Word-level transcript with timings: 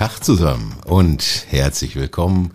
Tag 0.00 0.24
zusammen 0.24 0.74
und 0.86 1.44
herzlich 1.50 1.94
willkommen 1.94 2.52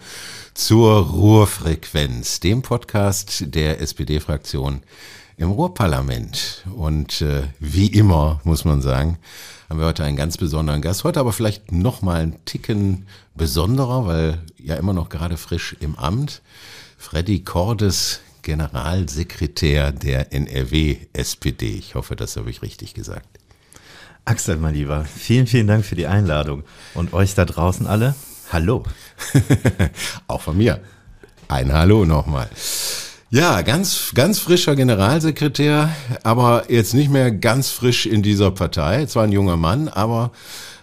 zur 0.55 1.11
Ruhrfrequenz, 1.11 2.39
dem 2.39 2.63
Podcast 2.63 3.53
der 3.53 3.81
SPD-Fraktion 3.81 4.81
im 5.37 5.51
Ruhrparlament. 5.51 6.65
Und 6.75 7.21
äh, 7.21 7.43
wie 7.59 7.85
immer, 7.85 8.41
muss 8.45 8.65
man 8.65 8.81
sagen, 8.81 9.19
haben 9.69 9.77
wir 9.77 9.85
heute 9.85 10.03
einen 10.03 10.17
ganz 10.17 10.37
besonderen 10.37 10.81
Gast. 10.81 11.03
Heute 11.03 11.19
aber 11.19 11.33
vielleicht 11.33 11.71
noch 11.71 12.01
mal 12.01 12.19
einen 12.19 12.43
Ticken 12.45 13.05
besonderer, 13.35 14.07
weil 14.07 14.41
ja 14.57 14.73
immer 14.73 14.93
noch 14.93 15.09
gerade 15.09 15.37
frisch 15.37 15.75
im 15.79 15.95
Amt. 15.97 16.41
Freddy 16.97 17.43
Cordes, 17.43 18.21
Generalsekretär 18.41 19.91
der 19.91 20.33
NRW-SPD. 20.33 21.75
Ich 21.75 21.93
hoffe, 21.93 22.15
das 22.15 22.37
habe 22.37 22.49
ich 22.49 22.63
richtig 22.63 22.95
gesagt. 22.95 23.37
Axel, 24.27 24.57
mein 24.57 24.73
Lieber, 24.73 25.05
vielen, 25.05 25.45
vielen 25.45 25.67
Dank 25.67 25.85
für 25.85 25.93
die 25.93 26.07
Einladung. 26.07 26.63
Und 26.95 27.13
euch 27.13 27.35
da 27.35 27.45
draußen 27.45 27.85
alle, 27.85 28.15
hallo. 28.51 28.83
Auch 30.27 30.41
von 30.41 30.57
mir. 30.57 30.81
Ein 31.47 31.71
Hallo 31.71 32.05
nochmal. 32.05 32.49
Ja, 33.29 33.61
ganz, 33.61 34.13
ganz 34.15 34.39
frischer 34.39 34.75
Generalsekretär, 34.75 35.95
aber 36.23 36.63
jetzt 36.69 36.95
nicht 36.95 37.11
mehr 37.11 37.31
ganz 37.31 37.69
frisch 37.69 38.07
in 38.07 38.23
dieser 38.23 38.49
Partei. 38.49 39.05
Zwar 39.05 39.25
ein 39.25 39.31
junger 39.31 39.57
Mann, 39.57 39.89
aber 39.89 40.31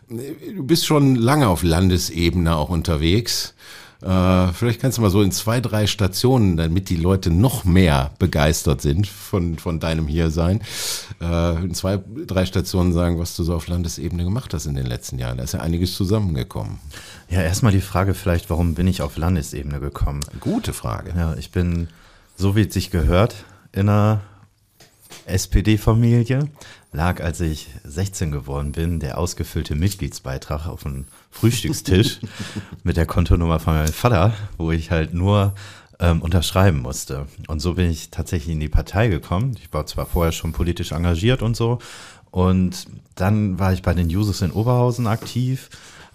du 0.09 0.63
bist 0.65 0.87
schon 0.87 1.17
lange 1.17 1.49
auf 1.49 1.65
Landesebene 1.65 2.55
auch 2.55 2.69
unterwegs. 2.69 3.55
Äh, 4.03 4.53
vielleicht 4.53 4.81
kannst 4.81 4.99
du 4.99 5.03
mal 5.03 5.11
so 5.11 5.23
in 5.23 5.31
zwei, 5.31 5.61
drei 5.61 5.87
Stationen, 5.87 6.57
damit 6.57 6.89
die 6.89 6.97
Leute 6.97 7.31
noch 7.31 7.65
mehr 7.65 8.11
begeistert 8.19 8.83
sind 8.83 9.07
von, 9.07 9.59
von 9.59 9.79
deinem 9.79 10.09
Hiersein, 10.09 10.61
äh, 11.21 11.63
in 11.63 11.75
zwei, 11.75 12.01
drei 12.27 12.45
Stationen 12.45 12.93
sagen, 12.93 13.19
was 13.19 13.37
du 13.37 13.45
so 13.45 13.55
auf 13.55 13.69
Landesebene 13.69 14.25
gemacht 14.25 14.53
hast 14.55 14.67
in 14.67 14.75
den 14.75 14.87
letzten 14.87 15.19
Jahren. 15.19 15.39
Da 15.39 15.45
ist 15.45 15.55
ja 15.55 15.61
einiges 15.61 15.95
zusammengekommen. 15.95 16.79
Ja, 17.31 17.43
erstmal 17.43 17.73
die 17.73 17.81
Frage 17.81 18.15
vielleicht, 18.15 18.51
warum 18.51 18.75
bin 18.75 18.89
ich 18.89 19.03
auf 19.03 19.17
Landesebene 19.17 19.79
gekommen? 19.79 20.21
Gute 20.41 20.73
Frage. 20.73 21.13
Ja, 21.17 21.35
ich 21.35 21.53
bin, 21.53 21.89
so 22.37 22.57
wie 22.57 22.63
es 22.63 22.75
sich 22.75 22.91
gehört, 22.91 23.37
in 23.73 23.89
einer 23.89 24.21
SPD-Familie 25.27 26.49
lag, 26.93 27.23
als 27.23 27.41
ich 27.41 27.69
16 27.85 28.31
geworden 28.31 28.73
bin, 28.73 29.01
der 29.01 29.19
ausgefüllte 29.19 29.75
Mitgliedsbeitrag 29.75 30.67
auf 30.67 30.83
dem 30.83 31.07
Frühstückstisch 31.31 32.21
mit 32.85 32.97
der 32.97 33.07
Kontonummer 33.07 33.59
von 33.59 33.75
meinem 33.75 33.93
Vater, 33.93 34.35
wo 34.59 34.71
ich 34.71 34.91
halt 34.91 35.15
nur 35.15 35.55
ähm, 35.99 36.21
unterschreiben 36.21 36.81
musste. 36.81 37.27
Und 37.49 37.61
so 37.61 37.75
bin 37.75 37.91
ich 37.91 38.11
tatsächlich 38.11 38.53
in 38.53 38.61
die 38.61 38.69
Partei 38.69 39.09
gekommen. 39.09 39.57
Ich 39.59 39.73
war 39.73 39.87
zwar 39.87 40.07
vorher 40.07 40.33
schon 40.33 40.53
politisch 40.53 40.93
engagiert 40.93 41.43
und 41.43 41.57
so. 41.57 41.79
Und 42.31 42.87
dann 43.15 43.59
war 43.59 43.73
ich 43.73 43.83
bei 43.83 43.95
den 43.95 44.11
Jusos 44.11 44.43
in 44.43 44.53
Oberhausen 44.53 45.07
aktiv. 45.07 45.71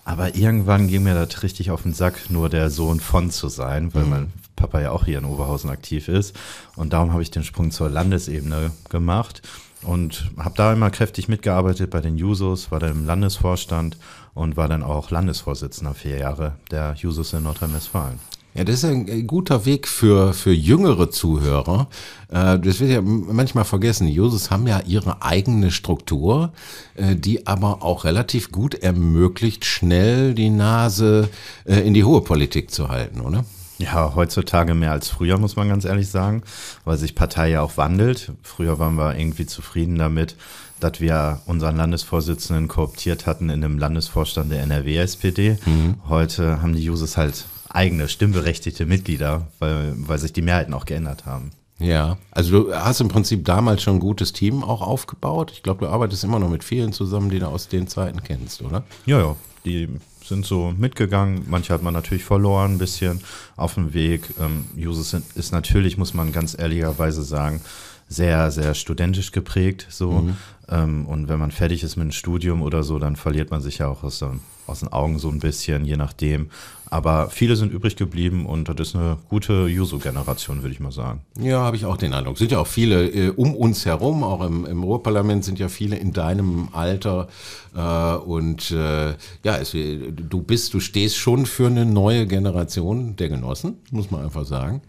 Aber 0.05 0.35
irgendwann 0.35 0.87
ging 0.87 1.03
mir 1.03 1.15
das 1.15 1.43
richtig 1.43 1.71
auf 1.71 1.83
den 1.83 1.93
Sack, 1.93 2.29
nur 2.29 2.49
der 2.49 2.69
Sohn 2.69 2.99
von 2.99 3.29
zu 3.29 3.49
sein, 3.49 3.93
weil 3.93 4.03
mhm. 4.03 4.09
mein 4.09 4.33
Papa 4.55 4.79
ja 4.79 4.91
auch 4.91 5.05
hier 5.05 5.17
in 5.17 5.25
Oberhausen 5.25 5.69
aktiv 5.69 6.07
ist. 6.07 6.35
Und 6.75 6.93
darum 6.93 7.11
habe 7.11 7.23
ich 7.23 7.31
den 7.31 7.43
Sprung 7.43 7.71
zur 7.71 7.89
Landesebene 7.89 8.71
gemacht 8.89 9.41
und 9.87 10.31
habe 10.37 10.55
da 10.55 10.73
immer 10.73 10.89
kräftig 10.89 11.27
mitgearbeitet 11.27 11.89
bei 11.89 12.01
den 12.01 12.17
Jusos, 12.17 12.71
war 12.71 12.79
dann 12.79 12.91
im 12.91 13.05
Landesvorstand 13.05 13.97
und 14.33 14.57
war 14.57 14.67
dann 14.67 14.83
auch 14.83 15.11
Landesvorsitzender 15.11 15.93
vier 15.93 16.17
Jahre 16.17 16.55
der 16.71 16.93
Jusos 16.97 17.33
in 17.33 17.43
Nordrhein-Westfalen. 17.43 18.19
Ja, 18.53 18.63
das 18.63 18.77
ist 18.77 18.85
ein 18.85 19.27
guter 19.27 19.65
Weg 19.65 19.87
für, 19.87 20.33
für 20.33 20.51
jüngere 20.51 21.11
Zuhörer. 21.11 21.87
Äh, 22.29 22.57
das 22.57 22.79
wird 22.79 22.89
ja 22.89 23.01
manchmal 23.01 23.65
vergessen. 23.65 24.07
Die 24.07 24.13
Jusos 24.13 24.49
haben 24.49 24.65
ja 24.65 24.81
ihre 24.85 25.21
eigene 25.21 25.69
Struktur, 25.69 26.51
äh, 26.95 27.15
die 27.15 27.45
aber 27.45 27.83
auch 27.83 28.03
relativ 28.03 28.51
gut 28.51 28.73
ermöglicht, 28.73 29.63
schnell 29.63 30.33
die 30.33 30.49
Nase 30.49 31.29
äh, 31.65 31.81
in 31.81 31.93
die 31.93 32.03
hohe 32.03 32.21
Politik 32.21 32.71
zu 32.71 32.89
halten, 32.89 33.21
oder? 33.21 33.45
Ja, 33.77 34.15
heutzutage 34.15 34.73
mehr 34.73 34.91
als 34.91 35.09
früher, 35.09 35.37
muss 35.37 35.55
man 35.55 35.69
ganz 35.69 35.85
ehrlich 35.85 36.09
sagen, 36.09 36.43
weil 36.83 36.97
sich 36.97 37.13
Partei 37.13 37.49
ja 37.49 37.61
auch 37.61 37.77
wandelt. 37.77 38.31
Früher 38.41 38.79
waren 38.79 38.95
wir 38.95 39.15
irgendwie 39.15 39.45
zufrieden 39.45 39.97
damit, 39.97 40.35
dass 40.79 40.99
wir 40.99 41.41
unseren 41.45 41.77
Landesvorsitzenden 41.77 42.67
kooptiert 42.67 43.25
hatten 43.25 43.49
in 43.49 43.61
dem 43.61 43.77
Landesvorstand 43.77 44.51
der 44.51 44.61
NRW-SPD. 44.63 45.57
Mhm. 45.65 45.95
Heute 46.09 46.61
haben 46.61 46.73
die 46.73 46.83
Jusos 46.83 47.17
halt 47.17 47.45
eigene 47.69 48.07
stimmberechtigte 48.07 48.85
Mitglieder, 48.85 49.47
weil, 49.59 49.93
weil 49.95 50.17
sich 50.17 50.33
die 50.33 50.41
Mehrheiten 50.41 50.73
auch 50.73 50.85
geändert 50.85 51.25
haben. 51.25 51.51
Ja, 51.79 52.17
also 52.31 52.63
du 52.63 52.73
hast 52.73 53.01
im 53.01 53.07
Prinzip 53.07 53.45
damals 53.45 53.83
schon 53.83 53.97
ein 53.97 53.99
gutes 53.99 54.33
Team 54.33 54.63
auch 54.63 54.81
aufgebaut. 54.81 55.51
Ich 55.53 55.61
glaube, 55.61 55.85
du 55.85 55.91
arbeitest 55.91 56.23
immer 56.23 56.39
noch 56.39 56.49
mit 56.49 56.63
vielen 56.63 56.91
zusammen, 56.91 57.29
die 57.29 57.37
du 57.37 57.47
aus 57.47 57.67
den 57.67 57.87
Zeiten 57.87 58.23
kennst, 58.23 58.63
oder? 58.63 58.83
Ja, 59.05 59.19
ja. 59.19 59.35
Die 59.63 59.87
sind 60.27 60.45
so 60.45 60.73
mitgegangen. 60.77 61.45
Manche 61.47 61.73
hat 61.73 61.83
man 61.83 61.93
natürlich 61.93 62.23
verloren, 62.23 62.73
ein 62.73 62.77
bisschen 62.77 63.21
auf 63.55 63.75
dem 63.75 63.93
Weg. 63.93 64.23
Ähm, 64.39 64.65
Jusos 64.75 65.13
ist 65.35 65.51
natürlich, 65.51 65.97
muss 65.97 66.13
man 66.13 66.31
ganz 66.31 66.57
ehrlicherweise 66.57 67.23
sagen, 67.23 67.61
sehr, 68.09 68.51
sehr 68.51 68.73
studentisch 68.73 69.31
geprägt. 69.31 69.87
So. 69.89 70.11
Mhm. 70.11 70.37
Ähm, 70.69 71.05
und 71.05 71.27
wenn 71.29 71.39
man 71.39 71.51
fertig 71.51 71.83
ist 71.83 71.95
mit 71.95 72.03
einem 72.03 72.11
Studium 72.11 72.61
oder 72.61 72.83
so, 72.83 72.99
dann 72.99 73.15
verliert 73.15 73.51
man 73.51 73.61
sich 73.61 73.79
ja 73.79 73.87
auch 73.87 74.03
aus, 74.03 74.23
aus 74.67 74.81
den 74.81 74.91
Augen 74.91 75.19
so 75.19 75.29
ein 75.29 75.39
bisschen, 75.39 75.85
je 75.85 75.97
nachdem. 75.97 76.49
Aber 76.89 77.29
viele 77.29 77.55
sind 77.57 77.73
übrig 77.73 77.97
geblieben 77.97 78.45
und 78.45 78.69
das 78.69 78.89
ist 78.89 78.95
eine 78.95 79.17
gute 79.29 79.67
Juso-Generation, 79.67 80.63
würde 80.63 80.73
ich 80.73 80.79
mal 80.79 80.91
sagen. 80.91 81.21
Ja, 81.37 81.59
habe 81.59 81.75
ich 81.75 81.85
auch 81.85 81.97
den 81.97 82.13
Eindruck. 82.13 82.37
Sind 82.37 82.51
ja 82.51 82.59
auch 82.59 82.67
viele 82.67 83.09
äh, 83.09 83.29
um 83.29 83.53
uns 83.55 83.85
herum, 83.85 84.23
auch 84.23 84.41
im, 84.41 84.65
im 84.65 84.83
Ruhrparlament 84.83 85.43
sind 85.43 85.59
ja 85.59 85.67
viele 85.67 85.97
in 85.97 86.13
deinem 86.13 86.69
Alter. 86.71 87.27
Äh, 87.75 88.15
und 88.15 88.71
äh, 88.71 89.09
ja, 89.43 89.57
es, 89.57 89.71
du 89.71 90.41
bist, 90.41 90.73
du 90.73 90.79
stehst 90.79 91.17
schon 91.17 91.45
für 91.45 91.67
eine 91.67 91.85
neue 91.85 92.25
Generation 92.25 93.17
der 93.17 93.29
Genossen, 93.29 93.77
muss 93.91 94.09
man 94.09 94.23
einfach 94.23 94.45
sagen. 94.45 94.81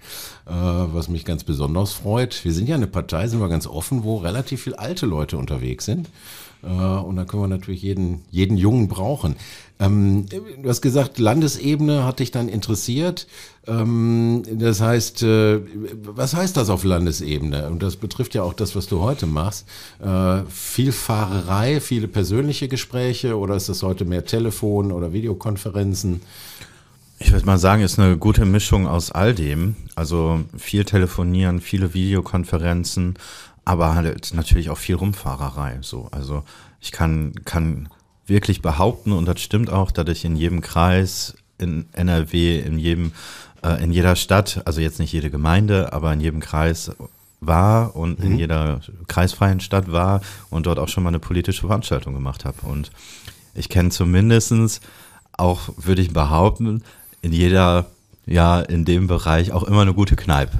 Äh, 0.46 0.52
was 0.52 1.08
mich 1.08 1.24
ganz 1.24 1.42
besonders 1.42 1.92
freut. 1.92 2.44
Wir 2.44 2.52
sind 2.52 2.68
ja 2.68 2.76
eine 2.76 2.86
Partei, 2.86 3.26
sind 3.26 3.40
wir 3.40 3.48
ganz 3.48 3.66
offen, 3.66 4.04
wo 4.04 4.18
relativ 4.18 4.62
viele 4.62 4.78
alte 4.78 5.06
Leute 5.06 5.36
unterwegs 5.36 5.84
sind. 5.84 6.08
Äh, 6.62 6.66
und 6.66 7.16
da 7.16 7.24
können 7.24 7.42
wir 7.42 7.48
natürlich 7.48 7.82
jeden, 7.82 8.22
jeden 8.30 8.56
Jungen 8.56 8.88
brauchen. 8.88 9.36
Ähm, 9.80 10.26
du 10.28 10.68
hast 10.68 10.80
gesagt, 10.80 11.18
Landesebene 11.18 12.04
hat 12.04 12.18
dich 12.18 12.30
dann 12.30 12.48
interessiert. 12.48 13.26
Ähm, 13.66 14.42
das 14.50 14.80
heißt, 14.80 15.22
äh, 15.22 15.60
was 16.02 16.34
heißt 16.34 16.56
das 16.56 16.68
auf 16.70 16.84
Landesebene? 16.84 17.68
Und 17.68 17.82
das 17.82 17.96
betrifft 17.96 18.34
ja 18.34 18.42
auch 18.42 18.54
das, 18.54 18.74
was 18.74 18.86
du 18.88 19.00
heute 19.00 19.26
machst. 19.26 19.66
Äh, 20.02 20.42
viel 20.48 20.92
Fahrerei, 20.92 21.80
viele 21.80 22.08
persönliche 22.08 22.68
Gespräche 22.68 23.38
oder 23.38 23.54
ist 23.54 23.68
das 23.68 23.82
heute 23.82 24.04
mehr 24.04 24.24
Telefon 24.24 24.90
oder 24.90 25.12
Videokonferenzen? 25.12 26.22
Ich 27.20 27.32
würde 27.32 27.46
mal 27.46 27.58
sagen, 27.58 27.82
ist 27.82 27.98
eine 27.98 28.16
gute 28.16 28.44
Mischung 28.44 28.86
aus 28.86 29.10
all 29.10 29.34
dem. 29.34 29.76
Also 29.96 30.40
viel 30.56 30.84
telefonieren, 30.84 31.60
viele 31.60 31.92
Videokonferenzen, 31.94 33.14
aber 33.64 33.94
halt 33.94 34.34
natürlich 34.34 34.70
auch 34.70 34.78
viel 34.78 34.94
Rumfahrerei. 34.94 35.78
So, 35.82 36.08
also 36.12 36.44
ich 36.80 36.92
kann 36.92 37.32
kann 37.44 37.88
wirklich 38.28 38.62
behaupten 38.62 39.12
und 39.12 39.26
das 39.26 39.40
stimmt 39.40 39.70
auch, 39.70 39.90
dass 39.90 40.08
ich 40.08 40.24
in 40.24 40.36
jedem 40.36 40.60
Kreis 40.60 41.36
in 41.58 41.86
NRW, 41.92 42.60
in 42.60 42.78
jedem 42.78 43.12
äh, 43.62 43.82
in 43.82 43.92
jeder 43.92 44.16
Stadt, 44.16 44.62
also 44.64 44.80
jetzt 44.80 44.98
nicht 44.98 45.12
jede 45.12 45.30
Gemeinde, 45.30 45.92
aber 45.92 46.12
in 46.12 46.20
jedem 46.20 46.40
Kreis 46.40 46.92
war 47.40 47.96
und 47.96 48.18
mhm. 48.18 48.26
in 48.26 48.38
jeder 48.38 48.80
kreisfreien 49.06 49.60
Stadt 49.60 49.90
war 49.90 50.20
und 50.50 50.66
dort 50.66 50.78
auch 50.78 50.88
schon 50.88 51.04
mal 51.04 51.10
eine 51.10 51.18
politische 51.18 51.62
Veranstaltung 51.62 52.14
gemacht 52.14 52.44
habe. 52.44 52.58
Und 52.62 52.90
ich 53.54 53.68
kenne 53.68 53.90
zumindestens 53.90 54.80
auch, 55.32 55.70
würde 55.76 56.02
ich 56.02 56.12
behaupten, 56.12 56.82
in 57.22 57.32
jeder 57.32 57.86
ja 58.28 58.60
in 58.60 58.84
dem 58.84 59.06
Bereich 59.06 59.52
auch 59.52 59.62
immer 59.64 59.82
eine 59.82 59.94
gute 59.94 60.16
Kneipe. 60.16 60.56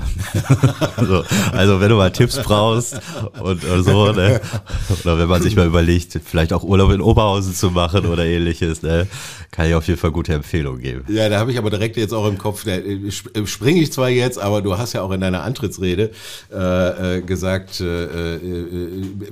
also, 0.96 1.24
also 1.52 1.80
wenn 1.80 1.90
du 1.90 1.96
mal 1.96 2.10
Tipps 2.10 2.40
brauchst 2.42 3.00
und, 3.40 3.64
und 3.64 3.84
so, 3.84 4.12
ne? 4.12 4.40
oder 4.88 5.18
wenn 5.18 5.28
man 5.28 5.42
sich 5.42 5.56
mal 5.56 5.66
überlegt, 5.66 6.18
vielleicht 6.24 6.52
auch 6.52 6.62
Urlaub 6.62 6.90
in 6.92 7.00
Oberhausen 7.00 7.54
zu 7.54 7.70
machen 7.70 8.06
oder 8.06 8.24
ähnliches, 8.24 8.82
ne? 8.82 9.06
kann 9.50 9.66
ich 9.66 9.74
auf 9.74 9.86
jeden 9.86 9.98
Fall 9.98 10.12
gute 10.12 10.34
Empfehlungen 10.34 10.80
geben. 10.80 11.04
Ja, 11.08 11.28
da 11.28 11.38
habe 11.38 11.50
ich 11.50 11.58
aber 11.58 11.70
direkt 11.70 11.96
jetzt 11.96 12.12
auch 12.12 12.26
im 12.26 12.38
Kopf, 12.38 12.66
äh, 12.66 13.10
springe 13.44 13.80
ich 13.80 13.92
zwar 13.92 14.08
jetzt, 14.08 14.38
aber 14.38 14.62
du 14.62 14.76
hast 14.76 14.92
ja 14.92 15.02
auch 15.02 15.10
in 15.10 15.20
deiner 15.20 15.42
Antrittsrede 15.42 16.10
äh, 16.52 17.16
äh 17.16 17.22
gesagt, 17.22 17.80
äh, 17.80 18.36
äh, 18.36 18.40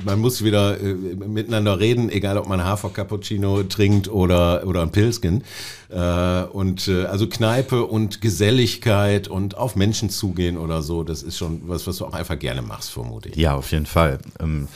man 0.04 0.18
muss 0.18 0.42
wieder 0.42 0.80
äh, 0.80 0.94
miteinander 0.94 1.78
reden, 1.78 2.10
egal 2.10 2.38
ob 2.38 2.48
man 2.48 2.64
Hafer 2.64 2.90
Cappuccino 2.90 3.62
trinkt 3.64 4.08
oder, 4.08 4.66
oder 4.66 4.82
ein 4.82 4.90
Pilsken. 4.90 5.44
Äh, 5.88 6.42
und 6.44 6.88
äh, 6.88 7.04
also 7.04 7.28
Kneipe 7.28 7.84
und 7.84 8.20
Geselligkeit 8.20 9.28
und 9.28 9.56
auf 9.56 9.76
Menschen 9.76 10.10
zugehen 10.10 10.58
oder 10.58 10.82
so, 10.82 11.04
das 11.04 11.22
ist 11.22 11.38
schon 11.38 11.62
was, 11.66 11.86
was 11.86 11.98
du 11.98 12.06
auch 12.06 12.14
einfach 12.14 12.38
gerne 12.38 12.62
machst, 12.62 12.90
vermute 12.90 13.28
ich. 13.28 13.36
Ja, 13.36 13.54
auf 13.54 13.70
jeden 13.72 13.86
Fall. 13.86 14.18
Ähm, 14.40 14.68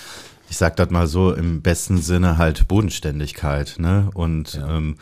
ich 0.48 0.56
sag 0.56 0.76
das 0.76 0.90
mal 0.90 1.06
so 1.06 1.32
im 1.32 1.62
besten 1.62 1.98
Sinne 1.98 2.36
halt 2.38 2.66
Bodenständigkeit, 2.68 3.76
ne? 3.78 4.10
Und 4.14 4.54
ja. 4.54 4.76
ähm, 4.76 4.96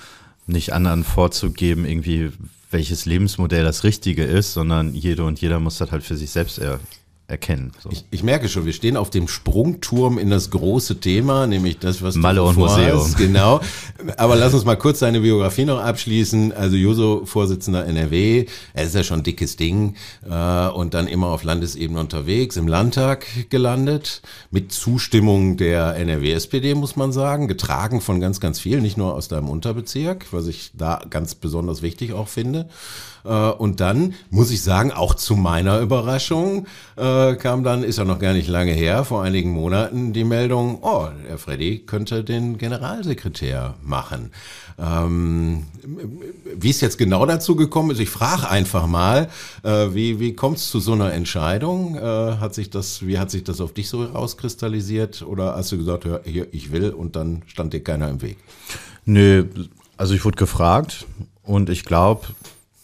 nicht 0.46 0.72
anderen 0.72 1.05
vorzugeben, 1.05 1.84
irgendwie 1.84 2.32
welches 2.70 3.06
Lebensmodell 3.06 3.64
das 3.64 3.84
Richtige 3.84 4.25
ist, 4.25 4.52
sondern 4.52 4.94
jede 4.94 5.25
und 5.25 5.40
jeder 5.40 5.58
muss 5.58 5.78
das 5.78 5.90
halt 5.90 6.02
für 6.02 6.16
sich 6.16 6.31
selbst 6.31 6.58
er 6.58 6.81
erkennen. 7.28 7.72
So. 7.82 7.90
Ich, 7.92 8.06
ich, 8.10 8.22
merke 8.22 8.48
schon, 8.48 8.64
wir 8.64 8.72
stehen 8.72 8.96
auf 8.96 9.10
dem 9.10 9.28
Sprungturm 9.28 10.16
in 10.19 10.30
das 10.30 10.50
große 10.50 10.98
Thema, 10.98 11.46
nämlich 11.46 11.78
das, 11.78 12.00
was 12.00 12.14
Malle 12.14 12.42
und 12.42 12.56
Museum. 12.56 13.00
Hast. 13.00 13.19
Genau. 13.28 13.60
Aber 14.16 14.36
lass 14.36 14.54
uns 14.54 14.64
mal 14.64 14.76
kurz 14.76 15.00
seine 15.00 15.20
Biografie 15.20 15.66
noch 15.66 15.78
abschließen. 15.78 16.52
Also 16.52 16.76
Juso, 16.76 17.26
Vorsitzender 17.26 17.84
NRW, 17.84 18.46
er 18.72 18.84
ist 18.84 18.94
ja 18.94 19.04
schon 19.04 19.22
dickes 19.22 19.56
Ding 19.56 19.96
äh, 20.28 20.69
und 20.69 20.94
dann 20.94 21.06
immer 21.06 21.26
auf 21.26 21.44
Landesebene 21.44 22.00
unterwegs, 22.00 22.56
im 22.56 22.66
Landtag 22.66 23.26
gelandet, 23.50 24.22
mit 24.50 24.72
Zustimmung 24.72 25.58
der 25.58 25.96
NRW-SPD, 25.96 26.75
muss 26.75 26.96
man 26.96 27.12
sagen, 27.12 27.46
getragen 27.46 28.00
von 28.00 28.20
ganz, 28.20 28.40
ganz 28.40 28.58
vielen, 28.58 28.82
nicht 28.82 28.96
nur 28.96 29.14
aus 29.14 29.28
deinem 29.28 29.50
Unterbezirk, 29.50 30.26
was 30.32 30.46
ich 30.46 30.70
da 30.75 31.02
ganz 31.10 31.34
besonders 31.34 31.82
wichtig 31.82 32.14
auch 32.14 32.28
finde. 32.28 32.70
Äh, 33.25 33.29
und 33.31 33.81
dann 33.81 34.15
muss 34.31 34.50
ich 34.50 34.62
sagen, 34.62 34.93
auch 34.93 35.15
zu 35.15 35.37
meiner 35.37 35.81
Überraschung 35.81 36.67
äh, 36.97 37.35
kam 37.35 37.65
dann, 37.65 37.82
ist 37.82 37.99
ja 37.99 38.05
noch 38.05 38.19
gar 38.19 38.32
nicht 38.32 38.49
lange 38.49 38.73
her, 38.73 39.05
vor 39.05 39.23
einigen 39.23 39.50
Monaten 39.50 40.12
die 40.12 40.25
Meldung, 40.25 40.79
oh, 40.82 41.09
der 41.29 41.38
Freddy 41.38 41.81
könnte 41.81 42.25
den 42.25 42.59
Generalsekretär 42.59 43.75
machen. 43.82 44.31
Ähm, 44.79 45.67
wie 46.56 46.70
es 46.70 46.81
jetzt 46.81 46.99
genau 46.99 47.26
dazu 47.26 47.56
gekommen 47.56 47.91
ist, 47.91 47.99
ich 47.99 48.11
frage 48.11 48.49
einfach 48.49 48.87
mal, 48.87 49.29
äh, 49.62 49.88
wie, 49.93 50.21
wie 50.21 50.35
kommt 50.35 50.59
es 50.59 50.71
zu 50.71 50.81
so 50.81 50.93
einer 50.93 51.12
Entscheidung? 51.12 51.99
Hat 51.99 52.55
sich 52.55 52.71
das, 52.71 53.06
wie 53.06 53.19
hat 53.19 53.31
sich 53.31 53.44
das 53.44 53.61
auf 53.61 53.73
dich 53.73 53.88
so 53.88 54.05
rauskristallisiert? 54.05 55.23
Oder 55.23 55.56
hast 55.56 55.73
du 55.73 55.79
gesagt, 55.79 56.05
hör, 56.05 56.21
hier, 56.25 56.47
ich 56.53 56.71
will 56.73 56.91
und 56.91 57.17
dann 57.17 57.43
stand 57.47 57.73
dir 57.73 57.82
keiner 57.82 58.09
im 58.09 58.23
Weg? 58.23 58.38
Nö, 59.05 59.47
also 59.97 60.14
ich 60.14 60.25
wurde 60.25 60.37
gefragt 60.37 61.06
und 61.43 61.71
ich 61.71 61.85
glaube, 61.85 62.26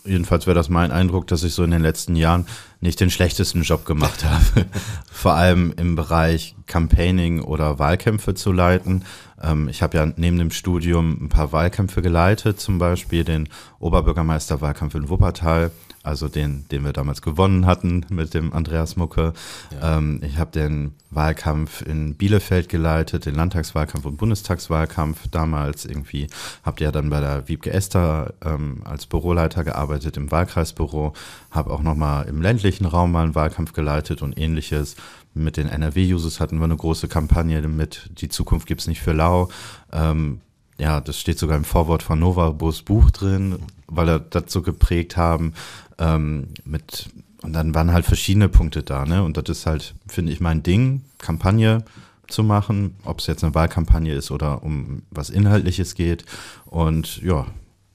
jedenfalls 0.05 0.47
wäre 0.47 0.55
das 0.55 0.69
mein 0.69 0.93
Eindruck, 0.93 1.27
dass 1.27 1.43
ich 1.43 1.55
so 1.55 1.65
in 1.65 1.71
den 1.71 1.83
letzten 1.83 2.17
Jahren 2.17 2.47
nicht 2.81 3.01
den 3.01 3.11
schlechtesten 3.11 3.63
Job 3.63 3.85
gemacht 3.85 4.25
habe. 4.29 4.67
Vor 5.11 5.35
allem 5.35 5.73
im 5.77 5.97
Bereich 5.97 6.55
Campaigning 6.67 7.41
oder 7.41 7.79
Wahlkämpfe 7.79 8.35
zu 8.35 8.53
leiten. 8.53 9.05
Ähm, 9.43 9.69
ich 9.69 9.83
habe 9.83 9.97
ja 9.97 10.07
neben 10.17 10.39
dem 10.39 10.51
Studium 10.51 11.25
ein 11.25 11.29
paar 11.29 11.53
Wahlkämpfe 11.53 12.03
geleitet, 12.03 12.61
zum 12.61 12.79
Beispiel 12.79 13.25
den 13.25 13.49
Oberbürgermeisterwahlkampf 13.79 14.95
in 14.95 15.09
Wuppertal 15.09 15.71
also 16.05 16.29
den, 16.29 16.69
den 16.69 16.85
wir 16.85 16.93
damals 16.93 17.23
gewonnen 17.23 17.67
hatten 17.67 18.05
mit 18.11 18.35
dem 18.35 18.53
Andreas 18.53 18.97
Mucke. 18.97 19.33
Ja. 19.73 19.97
Ähm, 19.97 20.21
ich 20.23 20.39
habe 20.39 20.53
den 20.53 20.93
Wahlkampf 21.11 21.81
in 21.81 22.15
Bielefeld 22.15 22.69
geleitet, 22.69 23.27
den 23.27 23.35
Landtagswahlkampf 23.35 24.05
und 24.05 24.19
Bundestagswahlkampf 24.19 25.29
damals 25.31 25.87
irgendwie. 25.87 26.29
Habt 26.63 26.81
ja 26.81 26.93
dann 26.93 27.09
bei 27.09 27.21
der 27.21 27.49
Wiebke 27.49 27.73
Esther 27.73 28.35
ähm, 28.45 28.83
als 28.85 29.07
Büroleiter 29.07 29.65
gearbeitet 29.65 30.17
im 30.19 30.31
Wahlkreisbüro, 30.31 31.15
habe 31.51 31.71
auch 31.71 31.83
nochmal 31.83 32.27
im 32.29 32.43
ländlichen 32.43 32.85
Raum 32.85 33.13
mal 33.13 33.25
einen 33.25 33.35
Wahlkampf 33.35 33.73
geleitet 33.73 34.21
und 34.21 34.39
ähnliches. 34.39 34.97
Mit 35.33 35.57
den 35.57 35.69
NRW-Users 35.69 36.39
hatten 36.39 36.59
wir 36.59 36.65
eine 36.65 36.77
große 36.77 37.09
Kampagne 37.09 37.61
mit 37.67 38.11
Die 38.21 38.29
Zukunft 38.29 38.67
gibt's 38.67 38.87
nicht 38.87 39.01
für 39.01 39.13
lau. 39.13 39.49
Ähm, 39.91 40.41
ja, 40.79 41.01
das 41.01 41.21
steht 41.21 41.39
sogar 41.39 41.57
im 41.57 41.65
Vorwort 41.65 42.03
von 42.03 42.19
Nova 42.19 42.51
Bus 42.51 42.83
Buch 42.83 43.11
drin, 43.11 43.61
weil 43.87 44.09
er 44.09 44.19
das 44.19 44.45
so 44.49 44.63
geprägt 44.63 45.17
haben. 45.17 45.55
Ähm, 45.99 46.49
mit, 46.65 47.09
und 47.43 47.53
dann 47.53 47.75
waren 47.75 47.93
halt 47.93 48.05
verschiedene 48.05 48.49
Punkte 48.49 48.83
da, 48.83 49.05
ne? 49.05 49.23
Und 49.23 49.37
das 49.37 49.59
ist 49.59 49.67
halt, 49.67 49.95
finde 50.07 50.33
ich, 50.33 50.41
mein 50.41 50.63
Ding, 50.63 51.03
Kampagne 51.19 51.85
zu 52.29 52.43
machen, 52.43 52.97
ob 53.05 53.21
es 53.21 53.27
jetzt 53.27 53.45
eine 53.45 53.55
Wahlkampagne 53.55 54.15
ist 54.15 54.31
oder 54.31 54.63
um 54.63 55.03
was 55.11 55.31
Inhaltliches 55.31 55.95
geht. 55.95 56.25
Und 56.65 57.23
ja, 57.23 57.47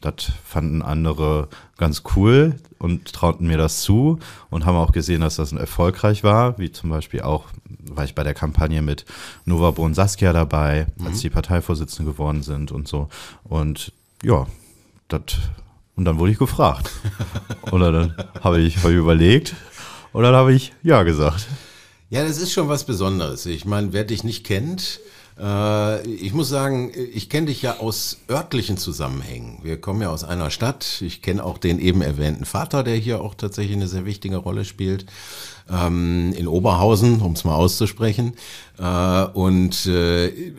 das 0.02 0.32
fanden 0.46 0.82
andere 0.82 1.50
ganz 1.78 2.04
cool 2.16 2.56
und 2.78 3.12
trauten 3.12 3.48
mir 3.48 3.58
das 3.58 3.82
zu 3.82 4.20
und 4.50 4.66
haben 4.66 4.78
auch 4.78 4.94
gesehen, 4.94 5.22
dass 5.22 5.36
das 5.36 5.52
erfolgreich 5.52 6.24
war, 6.24 6.58
wie 6.58 6.72
zum 6.72 6.90
Beispiel 6.90 7.22
auch, 7.22 7.48
war 7.82 8.06
ich 8.06 8.16
bei 8.16 8.24
der 8.24 8.34
Kampagne 8.34 8.82
mit 8.82 9.06
Nova 9.46 9.70
und 9.70 9.96
Saskia 9.96 10.32
dabei, 10.32 10.88
mhm. 10.98 11.08
als 11.08 11.20
die 11.20 11.30
Parteivorsitzende 11.30 12.12
geworden 12.12 12.44
sind 12.44 12.72
und 12.72 12.88
so. 12.88 13.10
Und 13.44 13.92
ja, 14.24 14.48
das 15.10 15.22
und 16.00 16.06
dann 16.06 16.18
wurde 16.18 16.32
ich 16.32 16.38
gefragt. 16.38 16.90
Oder 17.74 17.92
dann 17.92 18.16
habe 18.42 18.62
ich, 18.62 18.78
hab 18.78 18.86
ich 18.90 18.96
überlegt 18.96 19.54
und 20.14 20.24
dann 20.24 20.34
habe 20.34 20.54
ich 20.54 20.72
ja 20.82 21.04
gesagt. 21.04 21.46
Ja, 22.10 22.24
das 22.24 22.38
ist 22.38 22.54
schon 22.54 22.70
was 22.70 22.86
Besonderes. 22.86 23.46
Ich 23.46 23.66
meine, 23.66 23.92
wer 23.92 24.06
dich 24.06 24.24
nicht 24.24 24.46
kennt, 24.46 25.02
äh, 25.38 26.02
ich 26.08 26.34
muss 26.34 26.48
sagen, 26.48 26.92
ich 27.14 27.30
kenne 27.30 27.48
dich 27.48 27.62
ja 27.62 27.80
aus 27.80 28.22
örtlichen 28.30 28.78
Zusammenhängen. 28.78 29.60
Wir 29.62 29.80
kommen 29.80 30.02
ja 30.02 30.10
aus 30.10 30.24
einer 30.24 30.52
Stadt. 30.52 31.02
Ich 31.02 31.22
kenne 31.22 31.44
auch 31.44 31.58
den 31.58 31.80
eben 31.80 32.02
erwähnten 32.02 32.46
Vater, 32.46 32.84
der 32.84 32.96
hier 32.96 33.20
auch 33.20 33.36
tatsächlich 33.36 33.76
eine 33.76 33.90
sehr 33.90 34.06
wichtige 34.06 34.38
Rolle 34.38 34.64
spielt. 34.64 35.06
Ähm, 35.70 36.34
in 36.38 36.48
Oberhausen, 36.48 37.20
um 37.20 37.34
es 37.34 37.44
mal 37.44 37.56
auszusprechen. 37.56 38.36
Äh, 38.78 39.24
und 39.34 39.86
äh, 39.86 40.54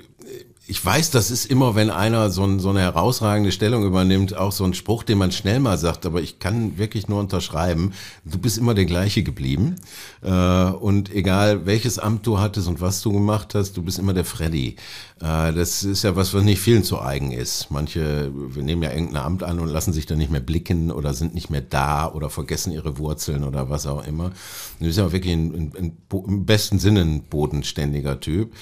ich 0.70 0.84
weiß, 0.84 1.10
das 1.10 1.32
ist 1.32 1.46
immer, 1.46 1.74
wenn 1.74 1.90
einer 1.90 2.30
so, 2.30 2.44
ein, 2.44 2.60
so, 2.60 2.70
eine 2.70 2.78
herausragende 2.78 3.50
Stellung 3.50 3.84
übernimmt, 3.84 4.36
auch 4.36 4.52
so 4.52 4.62
ein 4.62 4.72
Spruch, 4.72 5.02
den 5.02 5.18
man 5.18 5.32
schnell 5.32 5.58
mal 5.58 5.76
sagt, 5.76 6.06
aber 6.06 6.22
ich 6.22 6.38
kann 6.38 6.78
wirklich 6.78 7.08
nur 7.08 7.18
unterschreiben, 7.18 7.92
du 8.24 8.38
bist 8.38 8.56
immer 8.56 8.72
der 8.72 8.84
gleiche 8.84 9.24
geblieben. 9.24 9.74
Äh, 10.22 10.30
und 10.30 11.12
egal 11.12 11.66
welches 11.66 11.98
Amt 11.98 12.24
du 12.24 12.38
hattest 12.38 12.68
und 12.68 12.80
was 12.80 13.02
du 13.02 13.12
gemacht 13.12 13.56
hast, 13.56 13.76
du 13.76 13.82
bist 13.82 13.98
immer 13.98 14.14
der 14.14 14.24
Freddy. 14.24 14.76
Äh, 15.20 15.52
das 15.52 15.82
ist 15.82 16.04
ja 16.04 16.14
was, 16.14 16.34
was 16.34 16.44
nicht 16.44 16.60
vielen 16.60 16.84
zu 16.84 17.02
eigen 17.02 17.32
ist. 17.32 17.66
Manche 17.70 18.30
wir 18.32 18.62
nehmen 18.62 18.84
ja 18.84 18.92
irgendein 18.92 19.24
Amt 19.24 19.42
an 19.42 19.58
und 19.58 19.68
lassen 19.68 19.92
sich 19.92 20.06
dann 20.06 20.18
nicht 20.18 20.30
mehr 20.30 20.40
blicken 20.40 20.92
oder 20.92 21.14
sind 21.14 21.34
nicht 21.34 21.50
mehr 21.50 21.62
da 21.62 22.12
oder 22.12 22.30
vergessen 22.30 22.72
ihre 22.72 22.96
Wurzeln 22.96 23.42
oder 23.42 23.70
was 23.70 23.88
auch 23.88 24.06
immer. 24.06 24.30
Du 24.78 24.86
bist 24.86 24.98
ja 24.98 25.10
wirklich 25.10 25.32
ein, 25.32 25.52
ein, 25.52 25.72
ein, 25.76 25.96
im 26.28 26.46
besten 26.46 26.78
Sinne 26.78 27.00
ein 27.00 27.22
bodenständiger 27.24 28.20
Typ. 28.20 28.52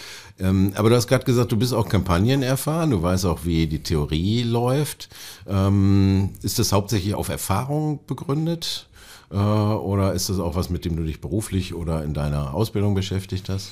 Ähm, 0.40 0.72
aber 0.76 0.90
du 0.90 0.96
hast 0.96 1.08
gerade 1.08 1.24
gesagt, 1.24 1.52
du 1.52 1.56
bist 1.56 1.74
auch 1.74 1.88
Kampagnen 1.88 2.42
erfahren, 2.42 2.90
du 2.90 3.02
weißt 3.02 3.26
auch, 3.26 3.44
wie 3.44 3.66
die 3.66 3.82
Theorie 3.82 4.42
läuft. 4.42 5.08
Ähm, 5.46 6.30
ist 6.42 6.58
das 6.58 6.72
hauptsächlich 6.72 7.14
auf 7.14 7.28
Erfahrung 7.28 8.00
begründet? 8.06 8.88
Äh, 9.30 9.36
oder 9.36 10.12
ist 10.12 10.28
das 10.28 10.38
auch 10.38 10.54
was, 10.54 10.70
mit 10.70 10.84
dem 10.84 10.96
du 10.96 11.04
dich 11.04 11.20
beruflich 11.20 11.74
oder 11.74 12.04
in 12.04 12.14
deiner 12.14 12.54
Ausbildung 12.54 12.94
beschäftigt 12.94 13.48
hast? 13.48 13.70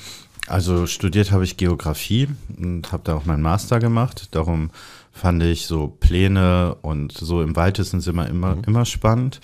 Also 0.49 0.87
studiert 0.87 1.33
habe 1.33 1.45
ich 1.45 1.57
Geografie 1.57 2.29
und 2.57 2.93
habe 2.93 3.03
da 3.05 3.17
auch 3.17 3.25
meinen 3.25 3.43
Master 3.43 3.81
gemacht. 3.81 4.29
Darum 4.31 4.71
fand 5.13 5.43
ich 5.43 5.67
so 5.67 5.89
Pläne 5.89 6.77
und 6.83 7.13
so 7.13 7.43
im 7.43 7.57
weitesten 7.57 8.01
Sinne 8.01 8.29
immer, 8.29 8.57
mhm. 8.57 8.65
immer 8.65 8.85
spannend. 8.85 9.41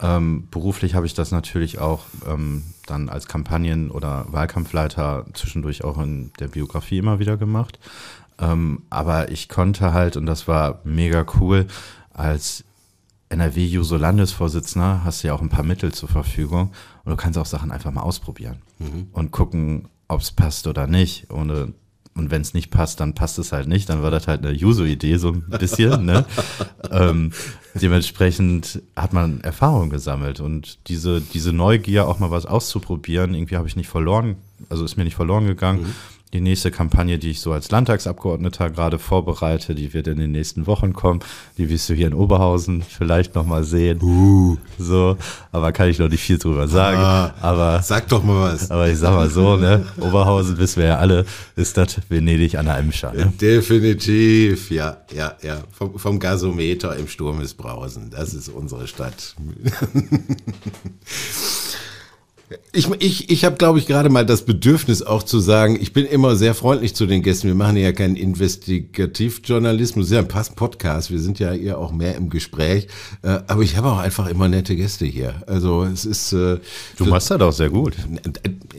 Ähm, 0.00 0.48
beruflich 0.50 0.94
habe 0.94 1.06
ich 1.06 1.14
das 1.14 1.30
natürlich 1.32 1.78
auch 1.78 2.04
ähm, 2.26 2.64
dann 2.86 3.08
als 3.08 3.28
Kampagnen- 3.28 3.90
oder 3.90 4.26
Wahlkampfleiter 4.30 5.24
zwischendurch 5.32 5.84
auch 5.84 5.98
in 5.98 6.32
der 6.38 6.48
Biografie 6.48 6.98
immer 6.98 7.18
wieder 7.18 7.36
gemacht. 7.36 7.78
Ähm, 8.38 8.82
aber 8.90 9.30
ich 9.30 9.48
konnte 9.48 9.94
halt, 9.94 10.16
und 10.16 10.26
das 10.26 10.46
war 10.46 10.80
mega 10.84 11.24
cool, 11.40 11.66
als 12.12 12.64
NRW-Juso-Landesvorsitzender 13.30 15.02
hast 15.04 15.22
du 15.22 15.28
ja 15.28 15.34
auch 15.34 15.42
ein 15.42 15.48
paar 15.48 15.64
Mittel 15.64 15.92
zur 15.92 16.08
Verfügung 16.08 16.72
und 17.04 17.10
du 17.10 17.16
kannst 17.16 17.38
auch 17.38 17.46
Sachen 17.46 17.72
einfach 17.72 17.90
mal 17.90 18.02
ausprobieren 18.02 18.58
mhm. 18.78 19.08
und 19.12 19.32
gucken, 19.32 19.88
ob 20.08 20.20
es 20.20 20.30
passt 20.30 20.66
oder 20.66 20.86
nicht, 20.86 21.32
ohne 21.32 21.72
und 22.16 22.30
wenn 22.30 22.42
es 22.42 22.54
nicht 22.54 22.70
passt, 22.70 23.00
dann 23.00 23.14
passt 23.14 23.38
es 23.38 23.52
halt 23.52 23.68
nicht. 23.68 23.88
Dann 23.88 24.02
war 24.02 24.10
das 24.10 24.26
halt 24.26 24.44
eine 24.44 24.56
User-Idee 24.56 25.16
so 25.18 25.28
ein 25.28 25.44
bisschen. 25.58 26.04
ne? 26.04 26.24
ähm, 26.90 27.32
dementsprechend 27.74 28.82
hat 28.96 29.12
man 29.12 29.40
Erfahrung 29.42 29.90
gesammelt 29.90 30.40
und 30.40 30.88
diese, 30.88 31.20
diese 31.20 31.52
Neugier, 31.52 32.08
auch 32.08 32.18
mal 32.18 32.30
was 32.30 32.46
auszuprobieren, 32.46 33.34
irgendwie 33.34 33.56
habe 33.56 33.68
ich 33.68 33.76
nicht 33.76 33.88
verloren, 33.88 34.36
also 34.68 34.84
ist 34.84 34.96
mir 34.96 35.04
nicht 35.04 35.16
verloren 35.16 35.46
gegangen. 35.46 35.82
Mhm. 35.82 35.94
Die 36.32 36.40
nächste 36.40 36.72
Kampagne, 36.72 37.18
die 37.18 37.30
ich 37.30 37.40
so 37.40 37.52
als 37.52 37.70
Landtagsabgeordneter 37.70 38.70
gerade 38.70 38.98
vorbereite, 38.98 39.76
die 39.76 39.94
wird 39.94 40.08
in 40.08 40.18
den 40.18 40.32
nächsten 40.32 40.66
Wochen 40.66 40.92
kommen. 40.92 41.20
Die 41.56 41.70
wirst 41.70 41.88
du 41.88 41.94
hier 41.94 42.08
in 42.08 42.14
Oberhausen 42.14 42.82
vielleicht 42.82 43.36
noch 43.36 43.46
mal 43.46 43.62
sehen. 43.62 44.02
Uh. 44.02 44.56
So, 44.76 45.16
aber 45.52 45.70
kann 45.70 45.88
ich 45.88 46.00
noch 46.00 46.08
nicht 46.08 46.22
viel 46.22 46.38
drüber 46.38 46.66
sagen. 46.66 46.98
Ah, 46.98 47.32
aber 47.40 47.80
sag 47.82 48.08
doch 48.08 48.24
mal 48.24 48.52
was. 48.52 48.70
Aber 48.70 48.88
ich 48.88 48.98
sag 48.98 49.14
mal 49.14 49.30
so, 49.30 49.56
ne, 49.56 49.86
Oberhausen 49.98 50.58
wissen 50.58 50.82
wir 50.82 50.88
ja 50.88 50.98
alle, 50.98 51.24
ist 51.54 51.76
das 51.76 52.00
Venedig 52.08 52.58
an 52.58 52.66
der 52.66 52.78
Emscher. 52.78 53.12
Ne? 53.12 53.32
Definitiv, 53.40 54.70
ja, 54.70 54.96
ja, 55.14 55.34
ja. 55.42 55.58
Vom, 55.70 55.96
vom 55.96 56.18
Gasometer 56.18 56.96
im 56.96 57.06
Sturm 57.06 57.40
ist 57.40 57.54
Brausen. 57.54 58.10
Das 58.10 58.34
ist 58.34 58.48
unsere 58.48 58.88
Stadt. 58.88 59.36
Ich, 62.72 62.88
ich, 63.00 63.28
ich 63.28 63.44
habe, 63.44 63.56
glaube 63.56 63.80
ich, 63.80 63.86
gerade 63.86 64.08
mal 64.08 64.24
das 64.24 64.42
Bedürfnis 64.42 65.02
auch 65.02 65.24
zu 65.24 65.40
sagen, 65.40 65.76
ich 65.80 65.92
bin 65.92 66.06
immer 66.06 66.36
sehr 66.36 66.54
freundlich 66.54 66.94
zu 66.94 67.06
den 67.06 67.22
Gästen. 67.22 67.48
Wir 67.48 67.56
machen 67.56 67.76
ja 67.76 67.90
keinen 67.90 68.14
Investigativjournalismus, 68.14 70.12
ja 70.12 70.20
ein 70.20 70.28
Podcast, 70.28 71.10
wir 71.10 71.18
sind 71.18 71.40
ja 71.40 71.52
eher 71.52 71.78
auch 71.78 71.90
mehr 71.90 72.14
im 72.14 72.30
Gespräch. 72.30 72.86
Äh, 73.22 73.40
aber 73.48 73.62
ich 73.62 73.76
habe 73.76 73.88
auch 73.88 73.98
einfach 73.98 74.28
immer 74.28 74.46
nette 74.46 74.76
Gäste 74.76 75.06
hier. 75.06 75.42
Also 75.48 75.82
es 75.82 76.04
ist... 76.04 76.32
Äh, 76.34 76.58
du 76.96 77.06
machst 77.06 77.32
das 77.32 77.40
auch 77.40 77.52
sehr 77.52 77.70
gut. 77.70 77.94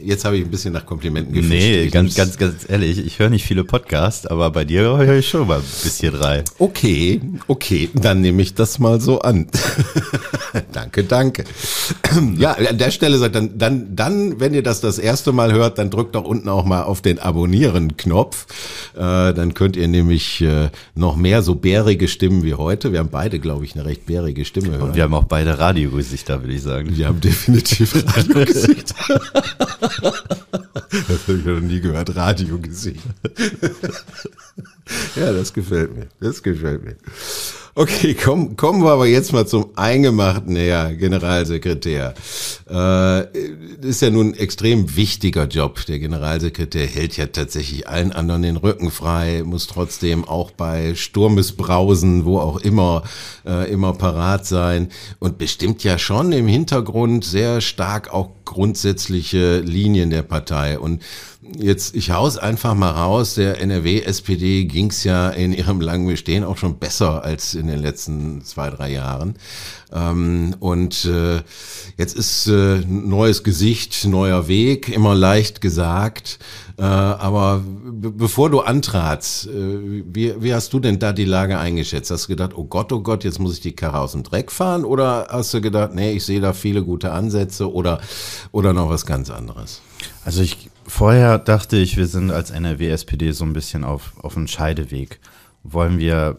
Jetzt 0.02 0.24
habe 0.24 0.38
ich 0.38 0.44
ein 0.44 0.50
bisschen 0.50 0.72
nach 0.72 0.86
Komplimenten 0.86 1.34
gefischt. 1.34 1.52
Nee, 1.52 1.88
ganz, 1.88 2.14
ganz, 2.14 2.38
ganz 2.38 2.64
ehrlich, 2.66 2.98
ich 2.98 3.18
höre 3.18 3.28
nicht 3.28 3.44
viele 3.44 3.64
Podcasts, 3.64 4.26
aber 4.26 4.50
bei 4.50 4.64
dir 4.64 4.80
höre 4.80 5.18
ich 5.18 5.28
schon 5.28 5.46
mal 5.46 5.58
ein 5.58 5.64
bisschen 5.82 6.14
rein. 6.14 6.44
Okay, 6.58 7.20
okay, 7.48 7.90
dann 7.92 8.22
nehme 8.22 8.40
ich 8.40 8.54
das 8.54 8.78
mal 8.78 8.98
so 8.98 9.20
an. 9.20 9.48
danke, 10.72 11.04
danke. 11.04 11.44
Ja, 12.38 12.52
an 12.52 12.78
der 12.78 12.90
Stelle 12.90 13.18
sagt 13.18 13.34
dann, 13.34 13.57
dann, 13.58 13.96
dann, 13.96 14.40
wenn 14.40 14.54
ihr 14.54 14.62
das 14.62 14.80
das 14.80 14.98
erste 14.98 15.32
Mal 15.32 15.52
hört, 15.52 15.78
dann 15.78 15.90
drückt 15.90 16.14
doch 16.14 16.24
unten 16.24 16.48
auch 16.48 16.64
mal 16.64 16.82
auf 16.82 17.02
den 17.02 17.18
Abonnieren-Knopf. 17.18 18.46
Äh, 18.94 19.34
dann 19.34 19.54
könnt 19.54 19.76
ihr 19.76 19.88
nämlich 19.88 20.40
äh, 20.40 20.70
noch 20.94 21.16
mehr 21.16 21.42
so 21.42 21.54
bärige 21.54 22.08
Stimmen 22.08 22.42
wie 22.42 22.54
heute. 22.54 22.92
Wir 22.92 23.00
haben 23.00 23.10
beide, 23.10 23.38
glaube 23.38 23.64
ich, 23.64 23.74
eine 23.74 23.84
recht 23.84 24.06
bärige 24.06 24.44
Stimme. 24.44 24.72
Hören. 24.72 24.82
Und 24.82 24.94
wir 24.94 25.02
haben 25.02 25.14
auch 25.14 25.24
beide 25.24 25.58
Radiogesichter, 25.58 26.42
würde 26.42 26.54
ich 26.54 26.62
sagen. 26.62 26.96
Wir 26.96 27.08
haben 27.08 27.20
definitiv 27.20 27.94
Radiogesichter. 28.16 28.94
das 30.90 31.28
habe 31.28 31.38
ich 31.38 31.44
noch 31.44 31.60
nie 31.60 31.80
gehört, 31.80 32.14
Radiogesicht. 32.14 33.02
ja, 35.16 35.32
das 35.32 35.52
gefällt 35.52 35.96
mir. 35.96 36.06
Das 36.20 36.42
gefällt 36.42 36.84
mir. 36.84 36.96
Okay, 37.78 38.16
komm, 38.20 38.56
kommen 38.56 38.82
wir 38.82 38.90
aber 38.90 39.06
jetzt 39.06 39.32
mal 39.32 39.46
zum 39.46 39.66
Eingemachten, 39.76 40.56
Herr 40.56 40.92
Generalsekretär. 40.94 42.12
Äh, 42.68 43.38
ist 43.86 44.02
ja 44.02 44.10
nun 44.10 44.30
ein 44.30 44.34
extrem 44.34 44.96
wichtiger 44.96 45.46
Job. 45.46 45.86
Der 45.86 46.00
Generalsekretär 46.00 46.88
hält 46.88 47.16
ja 47.16 47.26
tatsächlich 47.26 47.86
allen 47.86 48.10
anderen 48.10 48.42
den 48.42 48.56
Rücken 48.56 48.90
frei, 48.90 49.44
muss 49.44 49.68
trotzdem 49.68 50.24
auch 50.24 50.50
bei 50.50 50.96
Sturmesbrausen, 50.96 52.24
wo 52.24 52.40
auch 52.40 52.56
immer, 52.56 53.04
äh, 53.46 53.70
immer 53.70 53.92
parat 53.92 54.44
sein 54.44 54.88
und 55.20 55.38
bestimmt 55.38 55.84
ja 55.84 55.98
schon 55.98 56.32
im 56.32 56.48
Hintergrund 56.48 57.24
sehr 57.24 57.60
stark 57.60 58.12
auch 58.12 58.30
grundsätzliche 58.44 59.60
Linien 59.60 60.10
der 60.10 60.22
Partei. 60.22 60.80
Und 60.80 61.00
jetzt, 61.56 61.94
ich 61.94 62.10
haus 62.10 62.38
einfach 62.38 62.74
mal 62.74 62.90
raus, 62.90 63.34
der 63.34 63.60
NRW-SPD 63.60 64.64
ging's 64.64 65.04
ja 65.04 65.30
in 65.30 65.52
ihrem 65.52 65.80
langen 65.80 66.06
Bestehen 66.06 66.44
auch 66.44 66.56
schon 66.56 66.78
besser 66.78 67.24
als 67.24 67.54
in 67.54 67.66
den 67.66 67.80
letzten 67.80 68.42
zwei, 68.44 68.70
drei 68.70 68.90
Jahren. 68.90 69.34
Ähm, 69.92 70.54
und 70.60 71.04
äh, 71.06 71.40
jetzt 71.96 72.16
ist 72.16 72.46
äh, 72.46 72.80
neues 72.86 73.42
Gesicht, 73.42 74.04
neuer 74.06 74.48
Weg, 74.48 74.88
immer 74.88 75.14
leicht 75.14 75.60
gesagt. 75.60 76.38
Äh, 76.78 76.82
aber 76.82 77.62
bevor 77.64 78.50
du 78.50 78.60
antratst, 78.60 79.48
äh, 79.48 80.04
wie, 80.14 80.34
wie 80.40 80.54
hast 80.54 80.72
du 80.72 80.78
denn 80.78 80.98
da 80.98 81.12
die 81.12 81.24
Lage 81.24 81.58
eingeschätzt? 81.58 82.10
Hast 82.10 82.24
du 82.24 82.28
gedacht, 82.28 82.52
oh 82.54 82.64
Gott, 82.64 82.92
oh 82.92 83.00
Gott, 83.00 83.24
jetzt 83.24 83.40
muss 83.40 83.54
ich 83.54 83.60
die 83.60 83.74
Karre 83.74 83.98
aus 83.98 84.12
dem 84.12 84.22
Dreck 84.22 84.52
fahren? 84.52 84.84
Oder 84.84 85.26
hast 85.30 85.52
du 85.54 85.60
gedacht, 85.60 85.94
nee, 85.94 86.12
ich 86.12 86.24
sehe 86.24 86.40
da 86.40 86.52
viele 86.52 86.84
gute 86.84 87.10
Ansätze 87.10 87.72
oder, 87.72 88.00
oder 88.52 88.72
noch 88.72 88.90
was 88.90 89.06
ganz 89.06 89.30
anderes? 89.30 89.80
Also 90.24 90.42
ich 90.42 90.70
vorher 90.88 91.38
dachte 91.38 91.76
ich, 91.76 91.96
wir 91.96 92.06
sind 92.06 92.30
als 92.30 92.50
NRW-SPD 92.50 93.32
so 93.32 93.44
ein 93.44 93.52
bisschen 93.52 93.84
auf, 93.84 94.12
auf 94.22 94.36
einem 94.36 94.48
Scheideweg. 94.48 95.20
Wollen 95.62 95.98
wir 95.98 96.38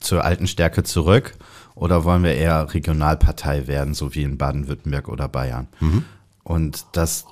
zur 0.00 0.24
alten 0.24 0.46
Stärke 0.46 0.82
zurück 0.82 1.34
oder 1.74 2.04
wollen 2.04 2.22
wir 2.22 2.34
eher 2.34 2.72
Regionalpartei 2.72 3.66
werden, 3.66 3.94
so 3.94 4.14
wie 4.14 4.22
in 4.22 4.38
Baden-Württemberg 4.38 5.08
oder 5.08 5.28
Bayern? 5.28 5.68
Mhm. 5.80 6.04
Und 6.44 6.86
das 6.92 7.24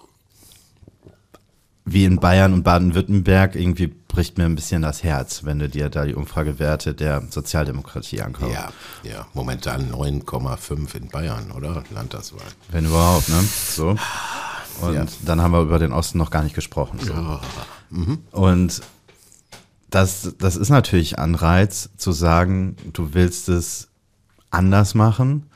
wie 1.85 2.05
in 2.05 2.21
Bayern 2.21 2.53
und 2.53 2.63
Baden-Württemberg 2.63 3.57
irgendwie 3.57 3.89
bricht 3.89 4.39
mir 4.39 4.45
ein 4.45 4.55
bisschen 4.55 4.83
das 4.83 5.03
Herz, 5.03 5.45
wenn 5.45 5.59
du 5.59 5.69
dir 5.69 5.89
da 5.89 6.05
die 6.05 6.15
Umfragewerte 6.15 6.95
der 6.95 7.23
Sozialdemokratie 7.31 8.23
anguckst. 8.23 8.55
Ja, 8.55 8.71
ja, 9.03 9.27
momentan 9.35 9.91
9,5 9.91 10.97
in 10.97 11.09
Bayern, 11.09 11.51
oder? 11.51 11.83
Landtagswahl. 11.91 12.43
Wenn 12.71 12.87
überhaupt, 12.87 13.29
ne? 13.29 13.43
So. 13.43 13.97
Und 14.83 14.95
ja. 14.95 15.07
dann 15.25 15.41
haben 15.41 15.53
wir 15.53 15.63
über 15.63 15.79
den 15.79 15.93
Osten 15.93 16.19
noch 16.19 16.31
gar 16.31 16.43
nicht 16.43 16.55
gesprochen. 16.55 16.99
So. 17.01 17.13
Ja. 17.13 17.41
Mhm. 17.91 18.19
Und 18.33 18.83
das, 19.91 20.35
das 20.39 20.57
ist 20.57 20.71
natürlich 20.71 21.19
Anreiz 21.19 21.91
zu 21.97 22.13
sagen, 22.13 22.77
du 22.93 23.13
willst 23.13 23.49
es 23.49 23.89
anders 24.51 24.95
machen, 24.95 25.47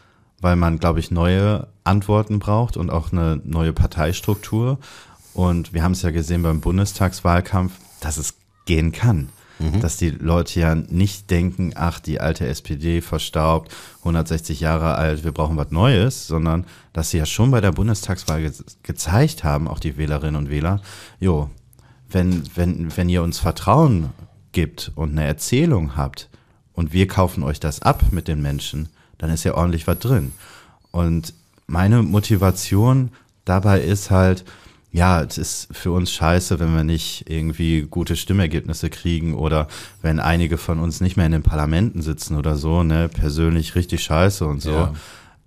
weil 0.40 0.56
man, 0.56 0.78
glaube 0.78 1.00
ich, 1.00 1.10
neue 1.10 1.68
Antworten 1.84 2.38
braucht 2.38 2.76
und 2.76 2.90
auch 2.90 3.12
eine 3.12 3.40
neue 3.44 3.72
Parteistruktur. 3.72 4.78
Und 5.32 5.72
wir 5.72 5.82
haben 5.82 5.92
es 5.92 6.02
ja 6.02 6.10
gesehen 6.10 6.42
beim 6.42 6.60
Bundestagswahlkampf, 6.60 7.72
dass 8.00 8.16
es 8.16 8.34
gehen 8.66 8.92
kann. 8.92 9.28
Mhm. 9.58 9.80
Dass 9.80 9.96
die 9.96 10.10
Leute 10.10 10.58
ja 10.60 10.74
nicht 10.74 11.30
denken, 11.30 11.72
ach, 11.76 12.00
die 12.00 12.20
alte 12.20 12.46
SPD 12.46 13.00
verstaubt, 13.00 13.72
160 14.00 14.60
Jahre 14.60 14.96
alt, 14.96 15.24
wir 15.24 15.32
brauchen 15.32 15.56
was 15.56 15.70
Neues, 15.70 16.26
sondern 16.26 16.66
dass 16.92 17.10
sie 17.10 17.18
ja 17.18 17.26
schon 17.26 17.50
bei 17.50 17.60
der 17.60 17.72
Bundestagswahl 17.72 18.40
ge 18.40 18.52
gezeigt 18.82 19.44
haben, 19.44 19.68
auch 19.68 19.78
die 19.78 19.96
Wählerinnen 19.96 20.36
und 20.36 20.50
Wähler, 20.50 20.80
jo, 21.20 21.50
wenn, 22.10 22.42
wenn, 22.54 22.96
wenn 22.96 23.08
ihr 23.08 23.22
uns 23.22 23.38
Vertrauen 23.38 24.10
gibt 24.52 24.92
und 24.94 25.12
eine 25.12 25.24
Erzählung 25.24 25.96
habt 25.96 26.28
und 26.72 26.92
wir 26.92 27.06
kaufen 27.06 27.42
euch 27.42 27.60
das 27.60 27.82
ab 27.82 28.04
mit 28.10 28.28
den 28.28 28.42
Menschen, 28.42 28.88
dann 29.18 29.30
ist 29.30 29.44
ja 29.44 29.54
ordentlich 29.54 29.86
was 29.86 29.98
drin. 29.98 30.32
Und 30.90 31.34
meine 31.66 32.02
Motivation 32.02 33.10
dabei 33.44 33.80
ist 33.80 34.10
halt, 34.10 34.44
ja, 34.94 35.22
es 35.22 35.38
ist 35.38 35.68
für 35.72 35.90
uns 35.90 36.12
scheiße, 36.12 36.60
wenn 36.60 36.72
wir 36.72 36.84
nicht 36.84 37.28
irgendwie 37.28 37.82
gute 37.82 38.14
Stimmergebnisse 38.14 38.90
kriegen 38.90 39.34
oder 39.34 39.66
wenn 40.02 40.20
einige 40.20 40.56
von 40.56 40.78
uns 40.78 41.00
nicht 41.00 41.16
mehr 41.16 41.26
in 41.26 41.32
den 41.32 41.42
Parlamenten 41.42 42.00
sitzen 42.00 42.36
oder 42.36 42.54
so, 42.54 42.84
ne, 42.84 43.08
persönlich 43.08 43.74
richtig 43.74 44.04
scheiße 44.04 44.46
und 44.46 44.62
so. 44.62 44.70
Ja. 44.70 44.94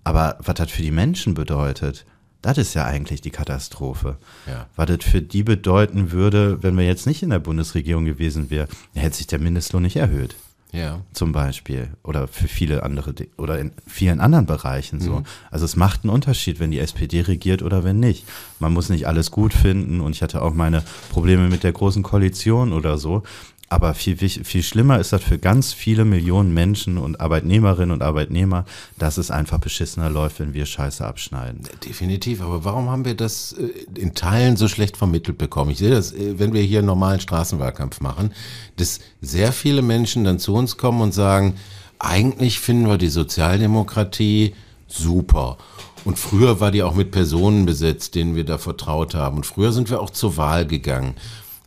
Aber 0.04 0.36
was 0.44 0.54
das 0.56 0.70
für 0.70 0.82
die 0.82 0.90
Menschen 0.90 1.32
bedeutet, 1.32 2.04
das 2.42 2.58
ist 2.58 2.74
ja 2.74 2.84
eigentlich 2.84 3.22
die 3.22 3.30
Katastrophe. 3.30 4.18
Ja. 4.46 4.66
Was 4.76 4.86
das 4.86 5.02
für 5.02 5.22
die 5.22 5.44
bedeuten 5.44 6.12
würde, 6.12 6.62
wenn 6.62 6.76
wir 6.76 6.84
jetzt 6.84 7.06
nicht 7.06 7.22
in 7.22 7.30
der 7.30 7.38
Bundesregierung 7.38 8.04
gewesen 8.04 8.50
wären, 8.50 8.68
hätte 8.94 9.16
sich 9.16 9.28
der 9.28 9.38
Mindestlohn 9.38 9.82
nicht 9.82 9.96
erhöht. 9.96 10.36
Ja. 10.72 11.00
Zum 11.12 11.32
Beispiel. 11.32 11.88
Oder 12.02 12.28
für 12.28 12.48
viele 12.48 12.82
andere, 12.82 13.14
oder 13.36 13.58
in 13.58 13.72
vielen 13.86 14.20
anderen 14.20 14.46
Bereichen 14.46 15.00
so. 15.00 15.20
Mhm. 15.20 15.24
Also 15.50 15.64
es 15.64 15.76
macht 15.76 16.04
einen 16.04 16.12
Unterschied, 16.12 16.60
wenn 16.60 16.70
die 16.70 16.78
SPD 16.78 17.22
regiert 17.22 17.62
oder 17.62 17.84
wenn 17.84 18.00
nicht. 18.00 18.24
Man 18.58 18.72
muss 18.72 18.88
nicht 18.88 19.06
alles 19.06 19.30
gut 19.30 19.54
finden 19.54 20.00
und 20.00 20.14
ich 20.14 20.22
hatte 20.22 20.42
auch 20.42 20.54
meine 20.54 20.82
Probleme 21.10 21.48
mit 21.48 21.62
der 21.62 21.72
großen 21.72 22.02
Koalition 22.02 22.72
oder 22.72 22.98
so. 22.98 23.22
Aber 23.70 23.92
viel, 23.94 24.16
viel 24.16 24.62
schlimmer 24.62 24.98
ist 24.98 25.12
das 25.12 25.22
für 25.22 25.38
ganz 25.38 25.74
viele 25.74 26.06
Millionen 26.06 26.54
Menschen 26.54 26.96
und 26.96 27.20
Arbeitnehmerinnen 27.20 27.90
und 27.90 28.02
Arbeitnehmer, 28.02 28.64
dass 28.98 29.18
es 29.18 29.30
einfach 29.30 29.58
beschissener 29.58 30.08
läuft, 30.08 30.40
wenn 30.40 30.54
wir 30.54 30.64
Scheiße 30.64 31.04
abschneiden. 31.04 31.64
Definitiv. 31.84 32.40
Aber 32.40 32.64
warum 32.64 32.88
haben 32.88 33.04
wir 33.04 33.14
das 33.14 33.52
äh, 33.52 33.70
in 34.00 34.14
Teilen 34.14 34.56
so 34.56 34.68
schlecht 34.68 34.96
vermittelt 34.96 35.36
bekommen? 35.36 35.70
Ich 35.70 35.78
sehe 35.78 35.90
das, 35.90 36.12
äh, 36.12 36.38
wenn 36.38 36.54
wir 36.54 36.62
hier 36.62 36.78
einen 36.78 36.86
normalen 36.86 37.20
Straßenwahlkampf 37.20 38.00
machen, 38.00 38.32
dass 38.76 39.00
sehr 39.20 39.52
viele 39.52 39.82
Menschen 39.82 40.24
dann 40.24 40.38
zu 40.38 40.54
uns 40.54 40.78
kommen 40.78 41.02
und 41.02 41.12
sagen, 41.12 41.54
eigentlich 41.98 42.60
finden 42.60 42.88
wir 42.88 42.96
die 42.96 43.08
Sozialdemokratie 43.08 44.54
super. 44.86 45.58
Und 46.04 46.18
früher 46.18 46.60
war 46.60 46.70
die 46.70 46.82
auch 46.82 46.94
mit 46.94 47.10
Personen 47.10 47.66
besetzt, 47.66 48.14
denen 48.14 48.34
wir 48.34 48.44
da 48.44 48.56
vertraut 48.56 49.14
haben. 49.14 49.36
Und 49.36 49.46
früher 49.46 49.72
sind 49.72 49.90
wir 49.90 50.00
auch 50.00 50.10
zur 50.10 50.38
Wahl 50.38 50.66
gegangen 50.66 51.14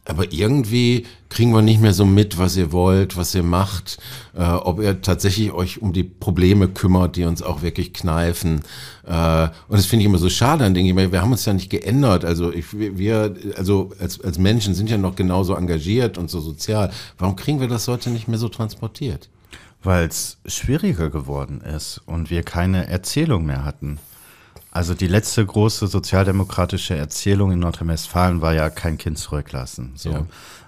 aber 0.05 0.33
irgendwie 0.33 1.05
kriegen 1.29 1.53
wir 1.53 1.61
nicht 1.61 1.79
mehr 1.79 1.93
so 1.93 2.05
mit, 2.05 2.37
was 2.37 2.57
ihr 2.57 2.71
wollt, 2.71 3.17
was 3.17 3.35
ihr 3.35 3.43
macht, 3.43 3.99
äh, 4.35 4.43
ob 4.43 4.81
ihr 4.81 5.01
tatsächlich 5.01 5.51
euch 5.51 5.81
um 5.81 5.93
die 5.93 6.03
Probleme 6.03 6.67
kümmert, 6.67 7.15
die 7.15 7.23
uns 7.23 7.43
auch 7.43 7.61
wirklich 7.61 7.93
kneifen. 7.93 8.63
Äh, 9.05 9.43
und 9.67 9.77
das 9.77 9.85
finde 9.85 10.01
ich 10.01 10.07
immer 10.07 10.17
so 10.17 10.29
schade, 10.29 10.63
dann 10.63 10.73
denke 10.73 10.89
ich 10.89 10.95
mir, 10.95 11.11
wir 11.11 11.21
haben 11.21 11.31
uns 11.31 11.45
ja 11.45 11.53
nicht 11.53 11.69
geändert. 11.69 12.25
Also 12.25 12.51
ich, 12.51 12.65
wir, 12.73 13.35
also 13.55 13.91
als, 13.99 14.19
als 14.21 14.39
Menschen 14.39 14.73
sind 14.73 14.89
ja 14.89 14.97
noch 14.97 15.15
genauso 15.15 15.53
engagiert 15.55 16.17
und 16.17 16.29
so 16.31 16.39
sozial. 16.39 16.91
Warum 17.19 17.35
kriegen 17.35 17.59
wir 17.59 17.67
das 17.67 17.87
heute 17.87 18.09
nicht 18.09 18.27
mehr 18.27 18.39
so 18.39 18.49
transportiert? 18.49 19.29
Weil 19.83 20.07
es 20.07 20.37
schwieriger 20.45 21.09
geworden 21.09 21.61
ist 21.61 22.01
und 22.05 22.29
wir 22.29 22.43
keine 22.43 22.87
Erzählung 22.87 23.45
mehr 23.45 23.65
hatten. 23.65 23.99
Also 24.71 24.93
die 24.93 25.07
letzte 25.07 25.45
große 25.45 25.87
sozialdemokratische 25.87 26.95
Erzählung 26.95 27.51
in 27.51 27.59
Nordrhein-Westfalen 27.59 28.41
war 28.41 28.53
ja 28.53 28.69
kein 28.69 28.97
Kind 28.97 29.17
zurücklassen. 29.17 29.91
So. 29.95 30.11
Ja. 30.11 30.25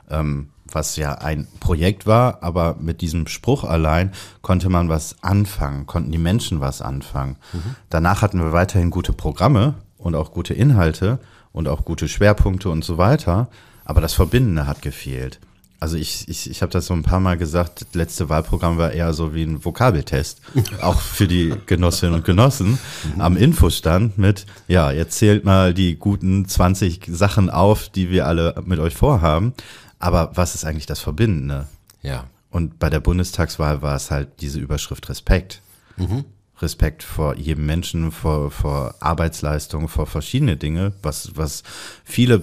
Ähm, 0.10 0.50
was 0.66 0.98
ja 0.98 1.16
ein 1.16 1.48
Projekt 1.60 2.06
war, 2.06 2.42
aber 2.42 2.76
mit 2.80 3.02
diesem 3.02 3.28
Spruch 3.28 3.64
allein 3.64 4.12
konnte 4.42 4.70
man 4.70 4.90
was 4.90 5.16
anfangen, 5.22 5.86
konnten 5.86 6.12
die 6.12 6.18
Menschen 6.18 6.62
was 6.62 6.82
anfangen. 6.82 7.38
Mhm. 7.54 7.76
Danach 7.90 8.22
hatten 8.22 8.40
wir 8.40 8.52
weiterhin 8.52 8.90
gute 8.90 9.14
Programme 9.14 9.76
und 9.98 10.16
auch 10.16 10.32
gute 10.32 10.54
Inhalte 10.54 11.20
und 11.52 11.68
auch 11.68 11.86
gute 11.86 12.08
Schwerpunkte 12.08 12.70
und 12.70 12.84
so 12.84 12.98
weiter, 12.98 13.50
aber 13.86 14.02
das 14.02 14.14
Verbindende 14.14 14.68
hat 14.68 14.82
gefehlt 14.82 15.40
also 15.84 15.98
ich, 15.98 16.30
ich, 16.30 16.50
ich 16.50 16.62
habe 16.62 16.72
das 16.72 16.86
so 16.86 16.94
ein 16.94 17.04
paar 17.04 17.20
Mal 17.20 17.38
gesagt, 17.38 17.82
das 17.82 17.94
letzte 17.94 18.30
Wahlprogramm 18.30 18.78
war 18.78 18.94
eher 18.94 19.12
so 19.12 19.36
wie 19.36 19.44
ein 19.44 19.66
Vokabeltest, 19.66 20.40
auch 20.82 21.02
für 21.02 21.28
die 21.28 21.54
Genossinnen 21.66 22.16
und 22.16 22.24
Genossen 22.24 22.80
mhm. 23.16 23.20
am 23.20 23.36
Infostand 23.36 24.18
mit, 24.18 24.46
ja, 24.70 24.94
jetzt 24.94 25.18
zählt 25.18 25.44
mal 25.44 25.74
die 25.74 25.98
guten 25.98 26.48
20 26.48 27.10
Sachen 27.10 27.50
auf, 27.50 27.90
die 27.90 28.10
wir 28.10 28.28
alle 28.28 28.56
mit 28.66 28.80
euch 28.80 28.96
vorhaben. 28.96 29.54
Aber 30.00 30.32
was 30.36 30.56
ist 30.56 30.64
eigentlich 30.64 30.86
das 30.86 31.02
Verbindende? 31.02 31.68
Ja. 32.02 32.28
Und 32.50 32.80
bei 32.80 32.90
der 32.90 33.02
Bundestagswahl 33.02 33.82
war 33.82 33.98
es 33.98 34.10
halt 34.10 34.30
diese 34.40 34.62
Überschrift 34.62 35.10
Respekt. 35.10 35.62
Mhm. 35.98 36.24
Respekt 36.62 37.04
vor 37.04 37.36
jedem 37.36 37.66
Menschen, 37.66 38.14
vor, 38.14 38.52
vor 38.52 38.96
Arbeitsleistung, 39.02 39.90
vor 39.90 40.06
verschiedene 40.06 40.56
Dinge, 40.56 40.94
was, 41.02 41.36
was 41.36 41.64
viele 42.06 42.42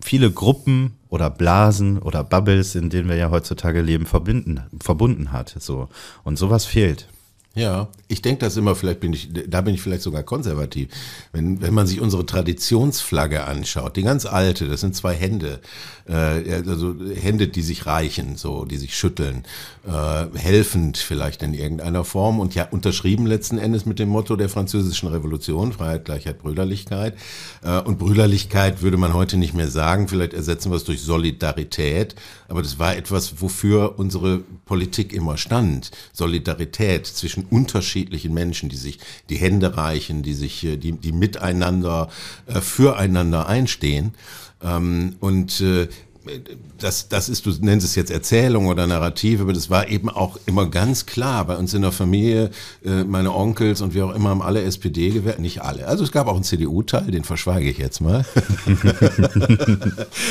viele 0.00 0.30
Gruppen 0.30 0.97
oder 1.08 1.30
Blasen 1.30 1.98
oder 1.98 2.24
Bubbles, 2.24 2.74
in 2.74 2.90
denen 2.90 3.08
wir 3.08 3.16
ja 3.16 3.30
heutzutage 3.30 3.80
leben, 3.80 4.06
verbinden, 4.06 4.62
verbunden 4.80 5.32
hat. 5.32 5.54
So. 5.58 5.88
Und 6.24 6.36
sowas 6.36 6.64
fehlt. 6.66 7.08
Ja, 7.54 7.88
ich 8.08 8.22
denke 8.22 8.40
das 8.40 8.56
immer, 8.56 8.74
vielleicht 8.74 9.00
bin 9.00 9.12
ich, 9.12 9.28
da 9.46 9.60
bin 9.60 9.74
ich 9.74 9.82
vielleicht 9.82 10.02
sogar 10.02 10.22
konservativ. 10.22 10.88
Wenn, 11.32 11.60
wenn 11.60 11.74
man 11.74 11.86
sich 11.86 12.00
unsere 12.00 12.24
Traditionsflagge 12.24 13.44
anschaut, 13.44 13.96
die 13.96 14.02
ganz 14.02 14.24
alte, 14.24 14.66
das 14.66 14.80
sind 14.80 14.96
zwei 14.96 15.14
Hände, 15.14 15.60
äh, 16.08 16.62
also 16.66 16.94
Hände, 17.14 17.48
die 17.48 17.60
sich 17.60 17.84
reichen, 17.84 18.36
so, 18.36 18.64
die 18.64 18.78
sich 18.78 18.96
schütteln, 18.96 19.44
äh, 19.86 20.38
helfend 20.38 20.96
vielleicht 20.96 21.42
in 21.42 21.52
irgendeiner 21.52 22.02
Form 22.02 22.40
und 22.40 22.54
ja 22.54 22.66
unterschrieben 22.70 23.26
letzten 23.26 23.58
Endes 23.58 23.84
mit 23.84 23.98
dem 23.98 24.08
Motto 24.08 24.36
der 24.36 24.48
französischen 24.48 25.08
Revolution, 25.10 25.74
Freiheit, 25.74 26.06
Gleichheit, 26.06 26.38
Brüderlichkeit. 26.38 27.14
Äh, 27.62 27.80
und 27.80 27.98
Brüderlichkeit 27.98 28.80
würde 28.80 28.96
man 28.96 29.12
heute 29.12 29.36
nicht 29.36 29.52
mehr 29.52 29.68
sagen, 29.68 30.08
vielleicht 30.08 30.32
ersetzen 30.32 30.70
wir 30.70 30.76
es 30.76 30.84
durch 30.84 31.02
Solidarität, 31.02 32.14
aber 32.48 32.62
das 32.62 32.78
war 32.78 32.96
etwas, 32.96 33.42
wofür 33.42 33.98
unsere 33.98 34.38
Politik 34.64 35.12
immer 35.12 35.36
stand. 35.36 35.90
Solidarität 36.14 37.06
zwischen 37.06 37.44
unterschiedlichen 37.98 38.34
Menschen, 38.34 38.68
die 38.68 38.76
sich 38.76 38.98
die 39.28 39.36
Hände 39.36 39.76
reichen, 39.76 40.22
die 40.22 40.34
sich, 40.34 40.64
äh, 40.64 40.76
die, 40.76 40.92
die 40.92 41.12
miteinander, 41.12 42.08
äh, 42.46 42.60
füreinander 42.60 43.48
einstehen. 43.48 44.14
Ähm, 44.62 45.16
und 45.20 45.60
äh, 45.60 45.88
das, 46.78 47.08
das 47.08 47.28
ist, 47.28 47.46
du 47.46 47.52
nennst 47.60 47.86
es 47.86 47.94
jetzt 47.94 48.10
Erzählung 48.10 48.66
oder 48.66 48.86
Narrative, 48.86 49.42
aber 49.42 49.52
das 49.52 49.70
war 49.70 49.88
eben 49.88 50.08
auch 50.08 50.38
immer 50.46 50.66
ganz 50.66 51.06
klar 51.06 51.44
bei 51.44 51.56
uns 51.56 51.74
in 51.74 51.82
der 51.82 51.92
Familie, 51.92 52.50
äh, 52.84 53.04
meine 53.04 53.34
Onkels 53.34 53.80
und 53.80 53.94
wir 53.94 54.06
auch 54.06 54.14
immer 54.14 54.30
haben 54.30 54.42
alle 54.42 54.62
SPD 54.62 55.10
gewählt, 55.10 55.38
nicht 55.38 55.62
alle. 55.62 55.86
Also 55.86 56.04
es 56.04 56.12
gab 56.12 56.26
auch 56.26 56.34
einen 56.34 56.44
CDU-Teil, 56.44 57.10
den 57.10 57.24
verschweige 57.24 57.70
ich 57.70 57.78
jetzt 57.78 58.00
mal. 58.00 58.24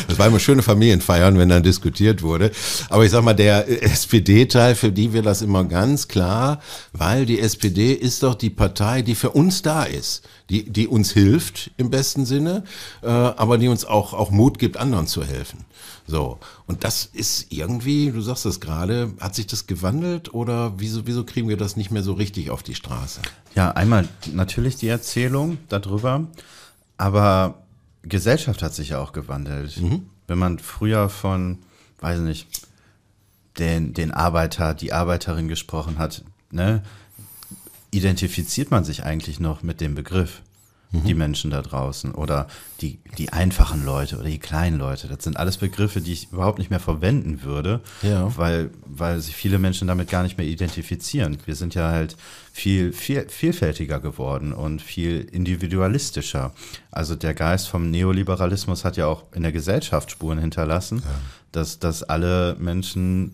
das 0.07 0.19
war 0.19 0.27
immer 0.27 0.39
schöne 0.39 0.61
Familienfeiern, 0.61 1.37
wenn 1.37 1.49
dann 1.49 1.63
diskutiert 1.63 2.21
wurde. 2.21 2.51
Aber 2.89 3.05
ich 3.05 3.11
sag 3.11 3.23
mal, 3.23 3.33
der 3.33 3.67
SPD-Teil, 3.83 4.75
für 4.75 4.91
die 4.91 5.13
wir 5.13 5.21
das 5.21 5.41
immer 5.41 5.63
ganz 5.63 6.07
klar, 6.07 6.61
weil 6.93 7.25
die 7.25 7.39
SPD 7.39 7.93
ist 7.93 8.23
doch 8.23 8.35
die 8.35 8.49
Partei, 8.49 9.01
die 9.01 9.15
für 9.15 9.31
uns 9.31 9.61
da 9.61 9.83
ist 9.83 10.23
die, 10.49 10.69
die 10.69 10.87
uns 10.87 11.11
hilft 11.11 11.71
im 11.77 11.89
besten 11.89 12.25
Sinne, 12.25 12.63
äh, 13.01 13.07
aber 13.07 13.57
die 13.57 13.67
uns 13.67 13.85
auch, 13.85 14.13
auch 14.13 14.31
Mut 14.31 14.59
gibt, 14.59 14.77
anderen 14.77 15.07
zu 15.07 15.23
helfen. 15.23 15.65
So. 16.07 16.39
Und 16.67 16.83
das 16.83 17.05
ist 17.05 17.51
irgendwie, 17.51 18.11
du 18.11 18.21
sagst 18.21 18.45
das 18.45 18.59
gerade, 18.59 19.13
hat 19.19 19.35
sich 19.35 19.47
das 19.47 19.67
gewandelt 19.67 20.33
oder 20.33 20.73
wieso, 20.77 21.05
wieso 21.05 21.25
kriegen 21.25 21.49
wir 21.49 21.57
das 21.57 21.75
nicht 21.75 21.91
mehr 21.91 22.03
so 22.03 22.13
richtig 22.13 22.49
auf 22.49 22.63
die 22.63 22.75
Straße? 22.75 23.21
Ja, 23.55 23.71
einmal 23.71 24.07
natürlich 24.33 24.77
die 24.77 24.87
Erzählung 24.87 25.57
darüber, 25.67 26.27
aber 26.97 27.63
Gesellschaft 28.03 28.63
hat 28.63 28.73
sich 28.73 28.89
ja 28.89 28.99
auch 28.99 29.11
gewandelt. 29.11 29.81
Mhm. 29.81 30.09
Wenn 30.27 30.37
man 30.37 30.59
früher 30.59 31.09
von, 31.09 31.59
weiß 31.99 32.19
nicht, 32.19 32.47
den, 33.59 33.93
den 33.93 34.11
Arbeiter, 34.11 34.73
die 34.73 34.93
Arbeiterin 34.93 35.47
gesprochen 35.47 35.97
hat, 35.97 36.23
ne, 36.51 36.83
identifiziert 37.91 38.71
man 38.71 38.83
sich 38.83 39.03
eigentlich 39.03 39.39
noch 39.39 39.63
mit 39.63 39.81
dem 39.81 39.95
Begriff? 39.95 40.41
die 40.91 41.13
Menschen 41.13 41.51
da 41.51 41.61
draußen 41.61 42.13
oder 42.13 42.47
die, 42.81 42.99
die 43.17 43.33
einfachen 43.33 43.83
Leute 43.83 44.15
oder 44.15 44.29
die 44.29 44.39
kleinen 44.39 44.77
Leute. 44.77 45.07
Das 45.07 45.23
sind 45.23 45.37
alles 45.37 45.57
Begriffe, 45.57 45.99
die 45.99 46.13
ich 46.13 46.31
überhaupt 46.31 46.59
nicht 46.59 46.69
mehr 46.69 46.79
verwenden 46.79 47.43
würde, 47.43 47.81
ja. 48.01 48.35
weil, 48.37 48.69
weil 48.85 49.19
sich 49.19 49.35
viele 49.35 49.59
Menschen 49.59 49.87
damit 49.87 50.09
gar 50.09 50.23
nicht 50.23 50.37
mehr 50.37 50.47
identifizieren. 50.47 51.37
Wir 51.45 51.55
sind 51.55 51.75
ja 51.75 51.91
halt 51.91 52.15
viel, 52.53 52.93
viel 52.93 53.27
vielfältiger 53.27 53.99
geworden 53.99 54.53
und 54.53 54.81
viel 54.81 55.21
individualistischer. 55.31 56.53
Also 56.89 57.15
der 57.15 57.33
Geist 57.33 57.67
vom 57.67 57.91
Neoliberalismus 57.91 58.85
hat 58.85 58.95
ja 58.95 59.07
auch 59.07 59.25
in 59.33 59.43
der 59.43 59.51
Gesellschaft 59.51 60.09
Spuren 60.09 60.39
hinterlassen, 60.39 61.01
ja. 61.03 61.11
dass, 61.51 61.79
dass 61.79 62.03
alle 62.03 62.55
Menschen 62.59 63.33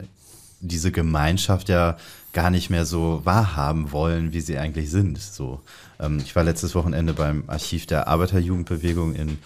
diese 0.60 0.92
Gemeinschaft 0.92 1.70
ja 1.70 1.98
gar 2.34 2.50
nicht 2.50 2.70
mehr 2.70 2.86
so 2.86 3.22
wahrhaben 3.24 3.92
wollen, 3.92 4.34
wie 4.34 4.42
sie 4.42 4.58
eigentlich 4.58 4.90
sind. 4.90 5.20
So, 5.20 5.62
ähm, 6.00 6.18
ich 6.18 6.36
war 6.36 6.44
letztes 6.44 6.76
Wochenende 6.76 7.14
beim 7.14 7.44
Archiv 7.48 7.86
der 7.86 8.08
Arbeiterjugendbewegung 8.08 9.14
in, 9.14 9.38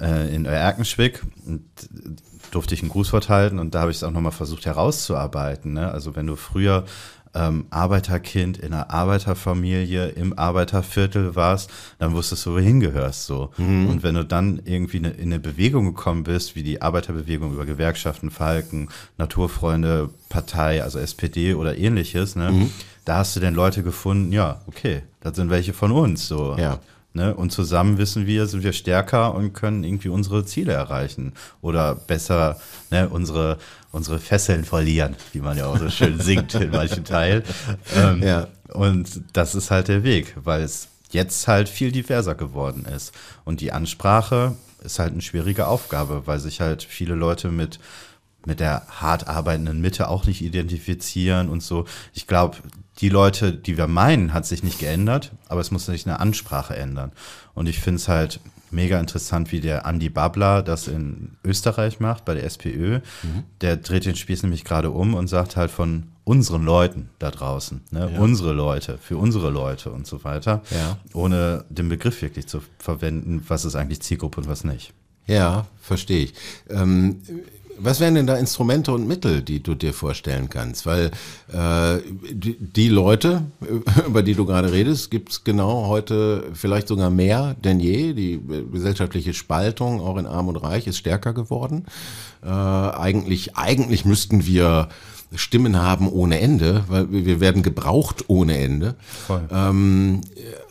äh, 0.00 0.34
in 0.34 0.44
Erkenschwick 0.44 1.22
und 1.46 1.64
durfte 2.50 2.74
ich 2.74 2.82
einen 2.82 2.90
Grußwort 2.90 3.28
halten 3.30 3.58
und 3.58 3.74
da 3.74 3.80
habe 3.80 3.90
ich 3.90 3.96
es 3.96 4.04
auch 4.04 4.10
nochmal 4.10 4.32
versucht 4.32 4.66
herauszuarbeiten. 4.66 5.72
Ne? 5.72 5.90
Also 5.90 6.14
wenn 6.14 6.26
du 6.26 6.36
früher 6.36 6.84
ähm, 7.34 7.66
Arbeiterkind 7.70 8.58
in 8.58 8.72
einer 8.72 8.90
Arbeiterfamilie 8.90 10.08
im 10.08 10.38
Arbeiterviertel 10.38 11.34
warst, 11.34 11.70
dann 11.98 12.12
wusstest 12.14 12.46
du, 12.46 12.54
wohin 12.54 12.80
gehörst 12.80 13.26
so. 13.26 13.50
Mhm. 13.56 13.88
Und 13.88 14.02
wenn 14.02 14.14
du 14.14 14.24
dann 14.24 14.60
irgendwie 14.64 14.98
in 14.98 15.06
eine 15.06 15.40
Bewegung 15.40 15.86
gekommen 15.86 16.24
bist, 16.24 16.54
wie 16.56 16.62
die 16.62 16.80
Arbeiterbewegung 16.82 17.52
über 17.52 17.66
Gewerkschaften, 17.66 18.30
Falken, 18.30 18.88
Naturfreunde, 19.18 20.10
Partei, 20.28 20.82
also 20.82 20.98
SPD 20.98 21.54
oder 21.54 21.76
ähnliches, 21.76 22.36
ne, 22.36 22.52
mhm. 22.52 22.70
da 23.04 23.18
hast 23.18 23.36
du 23.36 23.40
dann 23.40 23.54
Leute 23.54 23.82
gefunden, 23.82 24.32
ja, 24.32 24.60
okay, 24.66 25.02
das 25.20 25.36
sind 25.36 25.50
welche 25.50 25.72
von 25.72 25.92
uns 25.92 26.28
so. 26.28 26.56
Ja. 26.58 26.80
Ne? 27.16 27.32
Und 27.32 27.50
zusammen 27.50 27.96
wissen 27.96 28.26
wir, 28.26 28.46
sind 28.46 28.64
wir 28.64 28.72
stärker 28.72 29.34
und 29.34 29.52
können 29.52 29.84
irgendwie 29.84 30.08
unsere 30.08 30.44
Ziele 30.44 30.72
erreichen. 30.72 31.32
Oder 31.62 31.94
besser 31.94 32.60
ne, 32.90 33.08
unsere, 33.08 33.58
unsere 33.92 34.18
Fesseln 34.18 34.64
verlieren, 34.64 35.14
wie 35.32 35.38
man 35.40 35.56
ja 35.56 35.66
auch 35.66 35.78
so 35.78 35.88
schön 35.90 36.20
singt 36.20 36.54
in 36.54 36.72
manchen 36.72 37.04
Teilen. 37.04 37.44
Ähm, 37.94 38.20
ja. 38.20 38.48
Und 38.72 39.22
das 39.32 39.54
ist 39.54 39.70
halt 39.70 39.86
der 39.86 40.02
Weg, 40.02 40.34
weil 40.42 40.62
es 40.62 40.88
jetzt 41.10 41.46
halt 41.46 41.68
viel 41.68 41.92
diverser 41.92 42.34
geworden 42.34 42.84
ist. 42.84 43.12
Und 43.44 43.60
die 43.60 43.70
Ansprache 43.70 44.56
ist 44.82 44.98
halt 44.98 45.12
eine 45.12 45.22
schwierige 45.22 45.68
Aufgabe, 45.68 46.26
weil 46.26 46.40
sich 46.40 46.60
halt 46.60 46.82
viele 46.82 47.14
Leute 47.14 47.48
mit 47.48 47.78
mit 48.46 48.60
der 48.60 48.86
hart 48.88 49.26
arbeitenden 49.26 49.80
Mitte 49.80 50.08
auch 50.08 50.26
nicht 50.26 50.42
identifizieren 50.42 51.48
und 51.48 51.62
so. 51.62 51.86
Ich 52.12 52.26
glaube, 52.26 52.58
die 53.00 53.08
Leute, 53.08 53.52
die 53.52 53.76
wir 53.76 53.88
meinen, 53.88 54.32
hat 54.32 54.46
sich 54.46 54.62
nicht 54.62 54.78
geändert, 54.78 55.32
aber 55.48 55.60
es 55.60 55.70
muss 55.70 55.86
sich 55.86 56.06
eine 56.06 56.20
Ansprache 56.20 56.76
ändern. 56.76 57.12
Und 57.54 57.68
ich 57.68 57.80
finde 57.80 57.96
es 57.96 58.08
halt 58.08 58.40
mega 58.70 58.98
interessant, 59.00 59.52
wie 59.52 59.60
der 59.60 59.86
Andi 59.86 60.08
Babler 60.08 60.62
das 60.62 60.88
in 60.88 61.36
Österreich 61.44 62.00
macht, 62.00 62.24
bei 62.24 62.34
der 62.34 62.44
SPÖ. 62.44 63.00
Mhm. 63.22 63.44
Der 63.60 63.76
dreht 63.76 64.04
den 64.04 64.16
Spieß 64.16 64.42
nämlich 64.42 64.64
gerade 64.64 64.90
um 64.90 65.14
und 65.14 65.28
sagt 65.28 65.56
halt 65.56 65.70
von 65.70 66.08
unseren 66.24 66.64
Leuten 66.64 67.10
da 67.18 67.30
draußen, 67.30 67.82
ne? 67.90 68.10
Ja. 68.12 68.20
unsere 68.20 68.52
Leute, 68.52 68.98
für 68.98 69.16
unsere 69.18 69.50
Leute 69.50 69.90
und 69.90 70.06
so 70.06 70.24
weiter, 70.24 70.62
ja. 70.70 70.98
ohne 71.12 71.64
den 71.68 71.88
Begriff 71.88 72.22
wirklich 72.22 72.46
zu 72.46 72.62
verwenden, 72.78 73.44
was 73.46 73.64
ist 73.64 73.76
eigentlich 73.76 74.00
Zielgruppe 74.00 74.40
und 74.40 74.48
was 74.48 74.64
nicht. 74.64 74.92
Ja, 75.26 75.66
verstehe 75.80 76.24
ich. 76.24 76.34
Ähm, 76.70 77.20
was 77.78 78.00
wären 78.00 78.14
denn 78.14 78.26
da 78.26 78.36
Instrumente 78.36 78.92
und 78.92 79.06
Mittel, 79.06 79.42
die 79.42 79.62
du 79.62 79.74
dir 79.74 79.92
vorstellen 79.92 80.48
kannst? 80.48 80.86
Weil 80.86 81.10
äh, 81.52 82.00
die, 82.30 82.88
Leute, 82.88 83.42
über 84.06 84.22
die 84.22 84.34
du 84.34 84.46
gerade 84.46 84.72
redest, 84.72 85.10
gibt 85.10 85.30
es 85.30 85.44
genau 85.44 85.86
heute 85.86 86.44
vielleicht 86.54 86.88
sogar 86.88 87.10
mehr 87.10 87.54
denn 87.64 87.80
je. 87.80 88.12
Die 88.12 88.40
gesellschaftliche 88.72 89.34
Spaltung, 89.34 90.00
auch 90.00 90.16
in 90.16 90.26
Arm 90.26 90.48
und 90.48 90.56
Reich, 90.56 90.86
ist 90.86 90.98
stärker 90.98 91.32
geworden. 91.32 91.86
Äh, 92.42 92.48
eigentlich, 92.48 93.56
eigentlich 93.56 94.04
müssten 94.04 94.46
wir 94.46 94.88
Stimmen 95.36 95.80
haben 95.80 96.08
ohne 96.08 96.40
Ende, 96.40 96.84
weil 96.88 97.06
wir 97.10 97.40
werden 97.40 97.62
gebraucht 97.62 98.24
ohne 98.28 98.58
Ende. 98.58 98.94
Ähm, 99.50 100.20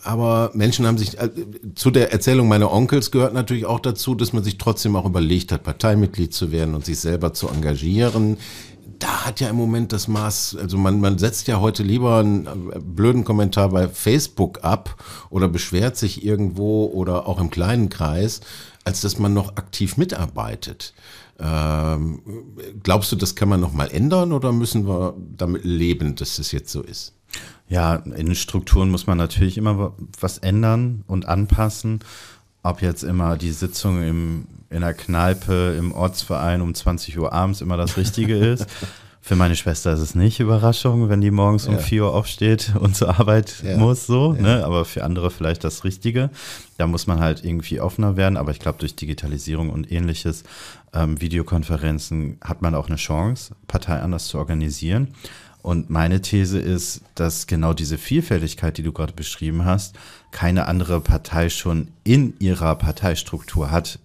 aber 0.04 0.52
Menschen 0.54 0.86
haben 0.86 0.97
sich, 0.97 1.17
äh, 1.19 1.30
zu 1.76 1.91
der 1.91 2.12
Erzählung 2.12 2.47
meiner 2.47 2.71
Onkels 2.71 3.12
gehört 3.12 3.34
natürlich 3.34 3.65
auch 3.65 3.80
dazu, 3.80 4.15
dass 4.15 4.34
man 4.34 4.43
sich 4.43 4.58
trotzdem 4.58 4.95
auch 4.95 5.06
überlegt 5.06 5.52
hat, 5.52 5.63
Parteimitglied 5.63 6.34
zu 6.34 6.52
werden 6.52 6.76
und 6.76 6.86
sich 6.86 6.99
selber 6.99 7.34
zu 7.34 7.47
engagieren. 7.47 8.38
Da 8.99 9.25
hat 9.25 9.39
ja 9.39 9.49
im 9.49 9.56
Moment 9.56 9.91
das 9.91 10.08
Maß, 10.08 10.58
also 10.60 10.77
man, 10.77 10.99
man 10.99 11.17
setzt 11.17 11.47
ja 11.47 11.60
heute 11.60 11.84
lieber 11.84 12.17
einen 12.17 12.45
äh, 12.47 12.79
blöden 12.79 13.23
Kommentar 13.23 13.69
bei 13.69 13.88
Facebook 13.88 14.63
ab 14.63 15.01
oder 15.29 15.47
beschwert 15.47 15.97
sich 15.97 16.23
irgendwo 16.25 16.86
oder 16.86 17.27
auch 17.27 17.39
im 17.39 17.49
kleinen 17.49 17.89
Kreis, 17.89 18.41
als 18.84 19.01
dass 19.01 19.19
man 19.19 19.34
noch 19.34 19.56
aktiv 19.58 19.97
mitarbeitet. 19.97 20.93
Ähm, 21.39 22.21
glaubst 22.84 23.12
du, 23.12 23.15
das 23.15 23.36
kann 23.36 23.49
man 23.49 23.60
noch 23.60 23.73
mal 23.73 23.89
ändern 23.89 24.32
oder 24.32 24.51
müssen 24.51 24.88
wir 24.88 25.15
damit 25.36 25.63
leben, 25.65 26.15
dass 26.15 26.38
das 26.38 26.51
jetzt 26.51 26.71
so 26.71 26.82
ist? 26.82 27.13
Ja, 27.67 27.95
in 27.95 28.36
Strukturen 28.36 28.91
muss 28.91 29.08
man 29.08 29.17
natürlich 29.17 29.58
immer 29.58 29.93
was 30.19 30.38
ändern 30.38 31.03
und 31.08 31.27
anpassen. 31.27 31.99
Ob 32.63 32.82
jetzt 32.82 33.04
immer 33.04 33.38
die 33.38 33.52
Sitzung 33.52 34.02
im, 34.02 34.47
in 34.69 34.82
der 34.82 34.93
Kneipe 34.93 35.76
im 35.78 35.91
Ortsverein 35.91 36.62
um 36.62 36.73
20 36.73 37.19
Uhr 37.19 37.32
abends 37.34 37.62
immer 37.62 37.78
das 37.78 37.97
Richtige 37.97 38.36
ist. 38.54 38.65
Für 39.26 39.38
meine 39.38 39.56
Schwester 39.56 39.93
ist 39.93 40.02
es 40.02 40.15
nicht 40.15 40.41
Überraschung, 40.41 41.08
wenn 41.08 41.21
die 41.21 41.32
morgens 41.32 41.65
um 41.67 41.76
ja. 41.76 41.80
4 41.80 42.04
Uhr 42.04 42.13
aufsteht 42.13 42.73
und 42.78 42.93
zur 42.93 43.17
Arbeit 43.19 43.63
ja. 43.63 43.78
muss, 43.78 44.06
so, 44.06 44.34
ja. 44.34 44.41
ne? 44.41 44.65
Aber 44.65 44.84
für 44.84 45.06
andere 45.06 45.32
vielleicht 45.32 45.63
das 45.63 45.86
Richtige. 45.86 46.30
Da 46.78 46.88
muss 46.88 47.08
man 47.08 47.21
halt 47.21 47.41
irgendwie 47.45 47.80
offener 47.80 48.17
werden. 48.17 48.36
Aber 48.36 48.52
ich 48.52 48.60
glaube, 48.60 48.80
durch 48.80 48.97
Digitalisierung 48.97 49.69
und 49.69 49.89
ähnliches, 49.89 50.43
ähm, 50.93 51.21
Videokonferenzen, 51.21 52.38
hat 52.43 52.62
man 52.62 52.76
auch 52.76 52.88
eine 52.88 52.97
Chance, 52.97 53.56
Partei 53.65 53.99
anders 53.99 54.28
zu 54.28 54.38
organisieren. 54.39 55.15
Und 55.63 55.89
meine 55.89 56.21
These 56.21 56.60
ist, 56.60 57.02
dass 57.15 57.47
genau 57.47 57.73
diese 57.73 57.97
Vielfältigkeit, 57.97 58.78
die 58.78 58.84
du 58.84 58.91
gerade 58.91 59.13
beschrieben 59.13 59.65
hast, 59.65 59.95
keine 60.32 60.67
andere 60.67 60.99
Partei 60.99 61.49
schon 61.49 61.88
in 62.04 62.36
ihrer 62.39 62.76
Parteistruktur 62.76 63.71
hat 63.71 63.97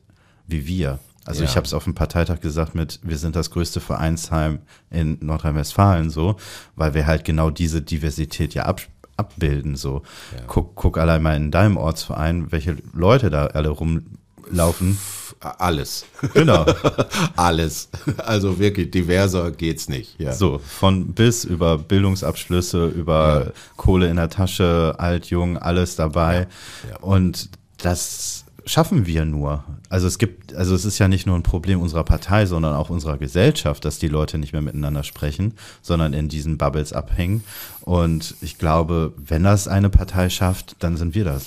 wie 0.49 0.67
wir. 0.67 0.99
Also 1.25 1.43
ja. 1.43 1.51
ich 1.51 1.57
habe 1.57 1.67
es 1.67 1.75
auf 1.75 1.85
dem 1.85 1.95
Parteitag 1.95 2.41
gesagt 2.41 2.75
mit, 2.75 3.01
wir 3.03 3.19
sind 3.19 3.37
das 3.37 3.51
größte 3.51 3.81
Vereinsheim 3.81 4.61
in 4.91 5.19
Nordrhein-Westfalen 5.21 6.09
so, 6.09 6.37
weil 6.75 6.95
wir 6.95 7.07
halt 7.07 7.25
genau 7.25 7.51
diese 7.51 7.83
Diversität 7.83 8.55
ja 8.55 8.63
ab, 8.63 8.81
abbilden. 9.19 9.77
So, 9.77 10.03
ja. 10.35 10.43
guck, 10.47 10.75
guck 10.75 10.97
allein 10.97 11.23
mal 11.23 11.37
in 11.37 11.51
deinem 11.51 11.77
Ortsverein, 11.77 12.51
welche 12.51 12.79
Leute 12.95 13.29
da 13.29 13.49
alle 13.49 13.69
rumlaufen. 13.69 14.99
Alles. 15.41 16.05
Genau. 16.35 16.67
Alles. 17.37 17.89
Also 18.19 18.59
wirklich 18.59 18.91
diverser 18.91 19.51
geht's 19.51 19.89
nicht. 19.89 20.19
Ja. 20.19 20.33
So, 20.33 20.59
von 20.59 21.15
bis 21.15 21.45
über 21.45 21.79
Bildungsabschlüsse, 21.79 22.87
über 22.87 23.45
ja. 23.47 23.53
Kohle 23.77 24.09
in 24.09 24.17
der 24.17 24.31
Tasche, 24.31 24.95
alt, 24.99 25.27
jung, 25.27 25.57
alles 25.57 25.97
dabei. 25.97 26.49
Ja. 26.91 26.99
Und 27.01 27.51
das 27.79 28.45
schaffen 28.69 29.07
wir 29.07 29.25
nur. 29.25 29.65
Also 29.89 30.07
es 30.07 30.19
gibt, 30.19 30.55
also 30.55 30.75
es 30.75 30.85
ist 30.85 30.99
ja 30.99 31.09
nicht 31.09 31.27
nur 31.27 31.37
ein 31.37 31.43
Problem 31.43 31.81
unserer 31.81 32.05
Partei, 32.05 32.47
sondern 32.47 32.75
auch 32.75 32.91
unserer 32.91 33.17
Gesellschaft, 33.17 33.85
dass 33.85 33.99
die 33.99 34.09
Leute 34.09 34.39
nicht 34.39 34.53
mehr 34.53 34.63
miteinander 34.63 35.03
sprechen, 35.03 35.55
sondern 35.83 36.13
in 36.13 36.29
diesen 36.29 36.59
Bubbles 36.59 36.93
abhängen. 36.93 37.43
Und 37.81 38.35
ich 38.41 38.59
glaube, 38.59 39.15
wenn 39.17 39.45
das 39.45 39.69
eine 39.69 39.89
Partei 39.89 40.29
schafft, 40.29 40.77
dann 40.81 40.97
sind 40.97 41.15
wir 41.15 41.25
das. 41.25 41.47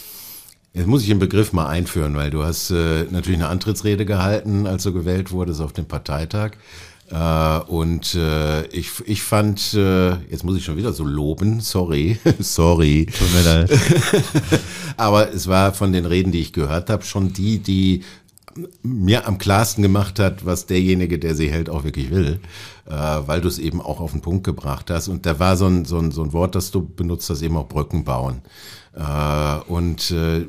Jetzt 0.73 0.87
muss 0.87 1.01
ich 1.01 1.09
den 1.09 1.19
Begriff 1.19 1.51
mal 1.51 1.67
einführen, 1.67 2.15
weil 2.15 2.31
du 2.31 2.43
hast 2.43 2.71
äh, 2.71 3.03
natürlich 3.11 3.39
eine 3.39 3.49
Antrittsrede 3.49 4.05
gehalten, 4.05 4.67
als 4.67 4.83
du 4.83 4.93
gewählt 4.93 5.31
wurdest 5.31 5.59
auf 5.59 5.73
dem 5.73 5.85
Parteitag. 5.85 6.51
Äh, 7.09 7.59
und 7.67 8.15
äh, 8.15 8.65
ich, 8.67 8.89
ich 9.05 9.21
fand, 9.21 9.73
äh, 9.73 10.11
jetzt 10.29 10.45
muss 10.45 10.55
ich 10.55 10.63
schon 10.63 10.77
wieder 10.77 10.93
so 10.93 11.03
loben, 11.03 11.59
sorry, 11.59 12.17
sorry. 12.39 13.05
Tut 13.05 13.33
mir 13.33 13.41
leid. 13.43 13.79
Aber 14.97 15.33
es 15.33 15.47
war 15.47 15.73
von 15.73 15.91
den 15.91 16.05
Reden, 16.05 16.31
die 16.31 16.39
ich 16.39 16.53
gehört 16.53 16.89
habe, 16.89 17.03
schon 17.03 17.33
die, 17.33 17.59
die 17.59 18.03
mir 18.81 19.27
am 19.27 19.37
klarsten 19.37 19.81
gemacht 19.81 20.19
hat, 20.19 20.45
was 20.45 20.67
derjenige, 20.67 21.19
der 21.19 21.35
sie 21.35 21.49
hält, 21.49 21.69
auch 21.69 21.83
wirklich 21.83 22.11
will, 22.11 22.39
äh, 22.85 22.93
weil 22.93 23.41
du 23.41 23.49
es 23.49 23.59
eben 23.59 23.81
auch 23.81 23.99
auf 23.99 24.11
den 24.11 24.21
Punkt 24.21 24.45
gebracht 24.45 24.89
hast. 24.89 25.09
Und 25.09 25.25
da 25.25 25.37
war 25.37 25.57
so 25.57 25.67
ein, 25.67 25.83
so 25.83 25.97
ein, 25.97 26.11
so 26.11 26.23
ein 26.23 26.31
Wort, 26.31 26.55
das 26.55 26.71
du 26.71 26.81
benutzt 26.81 27.29
hast, 27.29 27.41
eben 27.41 27.57
auch 27.57 27.67
Brücken 27.67 28.05
bauen. 28.05 28.41
Äh, 28.93 29.71
und 29.71 30.11
äh, 30.11 30.45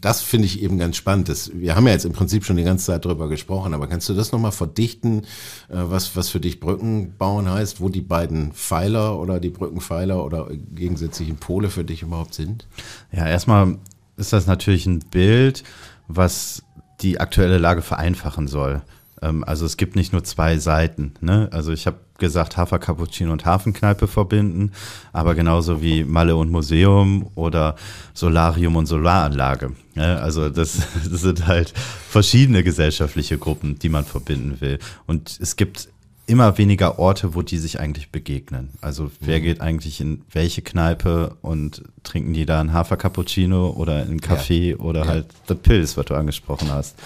das 0.00 0.20
finde 0.22 0.46
ich 0.46 0.62
eben 0.62 0.78
ganz 0.78 0.96
spannend. 0.96 1.28
Das, 1.28 1.50
wir 1.54 1.76
haben 1.76 1.86
ja 1.86 1.92
jetzt 1.92 2.04
im 2.04 2.12
Prinzip 2.12 2.44
schon 2.44 2.56
die 2.56 2.64
ganze 2.64 2.86
Zeit 2.86 3.04
drüber 3.04 3.28
gesprochen, 3.28 3.72
aber 3.72 3.86
kannst 3.86 4.08
du 4.08 4.14
das 4.14 4.32
nochmal 4.32 4.52
verdichten, 4.52 5.22
äh, 5.68 5.76
was, 5.76 6.16
was 6.16 6.28
für 6.28 6.40
dich 6.40 6.60
Brücken 6.60 7.14
bauen 7.16 7.48
heißt, 7.48 7.80
wo 7.80 7.88
die 7.88 8.00
beiden 8.00 8.52
Pfeiler 8.52 9.18
oder 9.18 9.38
die 9.38 9.50
Brückenpfeiler 9.50 10.24
oder 10.24 10.48
gegensätzlichen 10.74 11.36
Pole 11.36 11.70
für 11.70 11.84
dich 11.84 12.02
überhaupt 12.02 12.34
sind? 12.34 12.66
Ja, 13.12 13.26
erstmal 13.26 13.78
ist 14.16 14.32
das 14.32 14.46
natürlich 14.46 14.86
ein 14.86 15.00
Bild, 15.00 15.62
was 16.08 16.62
die 17.00 17.20
aktuelle 17.20 17.58
Lage 17.58 17.82
vereinfachen 17.82 18.48
soll. 18.48 18.82
Ähm, 19.22 19.44
also 19.44 19.66
es 19.66 19.76
gibt 19.76 19.96
nicht 19.96 20.12
nur 20.12 20.24
zwei 20.24 20.58
Seiten. 20.58 21.14
Ne? 21.20 21.48
Also 21.52 21.72
ich 21.72 21.86
habe 21.86 21.98
gesagt, 22.18 22.56
Hafer 22.56 22.78
Cappuccino 22.78 23.32
und 23.32 23.44
Hafenkneipe 23.44 24.06
verbinden, 24.06 24.72
aber 25.12 25.34
genauso 25.34 25.82
wie 25.82 26.04
Malle 26.04 26.36
und 26.36 26.50
Museum 26.50 27.28
oder 27.34 27.74
Solarium 28.12 28.76
und 28.76 28.86
Solaranlage. 28.86 29.72
Ne? 29.94 30.20
Also 30.20 30.48
das, 30.48 30.78
das 31.10 31.20
sind 31.20 31.46
halt 31.46 31.72
verschiedene 32.08 32.62
gesellschaftliche 32.62 33.38
Gruppen, 33.38 33.78
die 33.78 33.88
man 33.88 34.04
verbinden 34.04 34.60
will. 34.60 34.78
Und 35.06 35.38
es 35.40 35.56
gibt 35.56 35.88
immer 36.26 36.56
weniger 36.56 36.98
Orte, 36.98 37.34
wo 37.34 37.42
die 37.42 37.58
sich 37.58 37.80
eigentlich 37.80 38.10
begegnen. 38.10 38.70
Also 38.80 39.10
wer 39.20 39.38
mhm. 39.38 39.42
geht 39.42 39.60
eigentlich 39.60 40.00
in 40.00 40.22
welche 40.32 40.62
Kneipe 40.62 41.36
und 41.42 41.82
trinken 42.02 42.32
die 42.32 42.46
da 42.46 42.60
einen 42.60 42.72
Hafer-Cappuccino 42.72 43.70
oder 43.70 44.02
einen 44.02 44.20
Kaffee 44.20 44.70
ja. 44.70 44.76
oder 44.76 45.00
ja. 45.02 45.08
halt 45.08 45.26
The 45.48 45.54
Pills, 45.54 45.96
was 45.96 46.06
du 46.06 46.14
angesprochen 46.14 46.70
hast. 46.72 46.96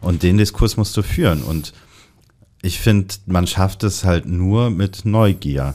Und 0.00 0.22
den 0.22 0.38
Diskurs 0.38 0.76
musst 0.76 0.96
du 0.96 1.02
führen. 1.02 1.42
Und 1.42 1.74
ich 2.62 2.80
finde, 2.80 3.14
man 3.26 3.46
schafft 3.46 3.84
es 3.84 4.04
halt 4.04 4.26
nur 4.26 4.70
mit 4.70 5.04
Neugier 5.04 5.74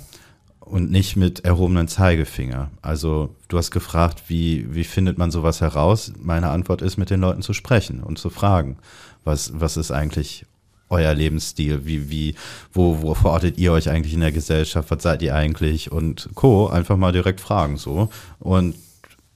und 0.60 0.92
nicht 0.92 1.16
mit 1.16 1.46
erhobenen 1.46 1.88
Zeigefinger. 1.88 2.72
Also 2.82 3.36
du 3.48 3.58
hast 3.58 3.72
gefragt, 3.72 4.24
wie, 4.28 4.74
wie 4.74 4.84
findet 4.84 5.18
man 5.18 5.32
sowas 5.32 5.62
heraus? 5.62 6.12
Meine 6.22 6.50
Antwort 6.50 6.82
ist, 6.82 6.98
mit 6.98 7.10
den 7.10 7.22
Leuten 7.22 7.42
zu 7.42 7.54
sprechen 7.54 8.04
und 8.04 8.20
zu 8.20 8.30
fragen, 8.30 8.78
was, 9.24 9.52
was 9.60 9.78
ist 9.78 9.92
eigentlich 9.92 10.46
euer 10.92 11.14
Lebensstil? 11.14 11.86
Wie, 11.86 12.10
wie, 12.10 12.36
wo, 12.74 13.02
wo 13.02 13.14
verortet 13.14 13.58
ihr 13.58 13.72
euch 13.72 13.90
eigentlich 13.90 14.14
in 14.14 14.22
der 14.22 14.32
Gesellschaft? 14.32 14.92
Was 14.92 15.04
seid 15.04 15.22
ihr 15.22 15.36
eigentlich? 15.36 15.92
Und 15.92 16.30
Co. 16.36 16.68
Einfach 16.68 16.98
mal 16.98 17.12
direkt 17.12 17.42
fragen 17.42 17.78
so. 17.78 18.10
Und 18.40 18.76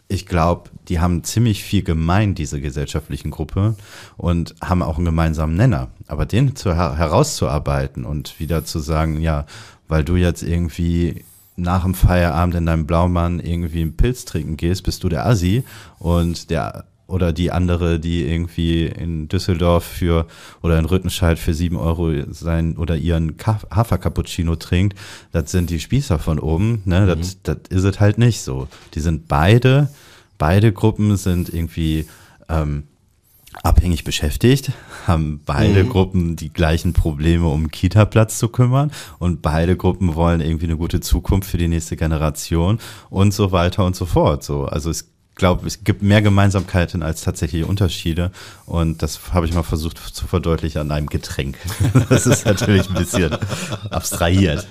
ich 0.08 0.26
glaube, 0.26 0.70
die 0.88 1.00
haben 1.00 1.24
ziemlich 1.24 1.64
viel 1.64 1.84
gemein, 1.84 2.36
diese 2.36 2.62
gesellschaftlichen 2.62 3.32
Gruppe, 3.32 3.76
und 4.18 4.54
haben 4.62 4.84
auch 4.84 4.98
einen 4.98 5.06
gemeinsamen 5.06 5.56
Nenner. 5.56 5.90
Aber 6.08 6.26
den 6.26 6.56
zu, 6.56 6.76
herauszuarbeiten 6.76 8.06
und 8.06 8.40
wieder 8.40 8.66
zu 8.66 8.80
sagen, 8.80 9.20
ja, 9.20 9.46
weil 9.88 10.04
du 10.04 10.16
jetzt 10.16 10.44
irgendwie 10.44 11.26
nach 11.56 11.84
dem 11.84 11.94
Feierabend 11.94 12.56
in 12.56 12.66
deinem 12.66 12.86
Blaumann 12.86 13.40
irgendwie 13.40 13.82
einen 13.82 13.98
Pilz 13.98 14.26
trinken 14.26 14.58
gehst, 14.58 14.84
bist 14.84 15.04
du 15.04 15.10
der 15.10 15.26
Assi 15.26 15.64
und 16.00 16.50
der 16.50 16.86
oder 17.16 17.32
die 17.32 17.50
andere, 17.50 17.98
die 17.98 18.28
irgendwie 18.28 18.88
in 18.88 19.30
Düsseldorf 19.30 19.86
für 19.86 20.28
oder 20.62 20.78
in 20.78 20.84
Rüttenscheid 20.84 21.40
für 21.40 21.54
sieben 21.54 21.78
Euro 21.78 22.12
sein 22.30 22.76
oder 22.76 22.98
ihren 22.98 23.38
Hafer-Cappuccino 23.40 24.58
trinkt, 24.58 25.00
das 25.32 25.50
sind 25.50 25.70
die 25.70 25.80
Spießer 25.80 26.20
von 26.20 26.40
oben. 26.40 26.82
Ne? 26.84 27.02
Mhm. 27.02 27.08
Das, 27.08 27.42
das 27.42 27.58
ist 27.70 27.84
es 27.86 28.02
halt 28.02 28.18
nicht 28.18 28.42
so. 28.42 28.68
Die 28.96 29.00
sind 29.00 29.30
beide, 29.30 29.88
beide 30.38 30.74
Gruppen 30.74 31.16
sind 31.16 31.48
irgendwie 31.48 32.06
ähm, 32.50 32.84
abhängig 33.64 34.04
beschäftigt, 34.04 34.74
haben 35.08 35.40
beide 35.46 35.86
mhm. 35.86 35.90
Gruppen 35.90 36.36
die 36.36 36.52
gleichen 36.52 36.92
Probleme, 36.92 37.48
um 37.48 37.72
Kita-Platz 37.72 38.40
zu 38.40 38.50
kümmern 38.50 38.92
und 39.20 39.42
beide 39.42 39.78
Gruppen 39.78 40.16
wollen 40.16 40.42
irgendwie 40.42 40.66
eine 40.66 40.76
gute 40.76 41.00
Zukunft 41.00 41.50
für 41.50 41.58
die 41.58 41.70
nächste 41.70 41.96
Generation 41.96 42.80
und 43.10 43.34
so 43.34 43.54
weiter 43.54 43.86
und 43.86 43.96
so 43.96 44.06
fort. 44.06 44.44
So, 44.44 44.66
also 44.66 44.90
es 44.90 45.15
glaube, 45.36 45.68
es 45.68 45.84
gibt 45.84 46.02
mehr 46.02 46.22
Gemeinsamkeiten 46.22 47.04
als 47.04 47.22
tatsächliche 47.22 47.66
Unterschiede. 47.66 48.32
Und 48.66 49.04
das 49.04 49.20
habe 49.34 49.46
ich 49.46 49.54
mal 49.54 49.64
versucht 49.64 49.98
zu 49.98 50.28
verdeutlichen 50.28 50.80
an 50.82 50.92
einem 50.92 51.08
Getränk. 51.08 51.58
Das 52.10 52.28
ist 52.28 52.46
natürlich 52.46 52.88
ein 52.90 52.96
bisschen 52.96 53.36
abstrahiert. 53.90 54.68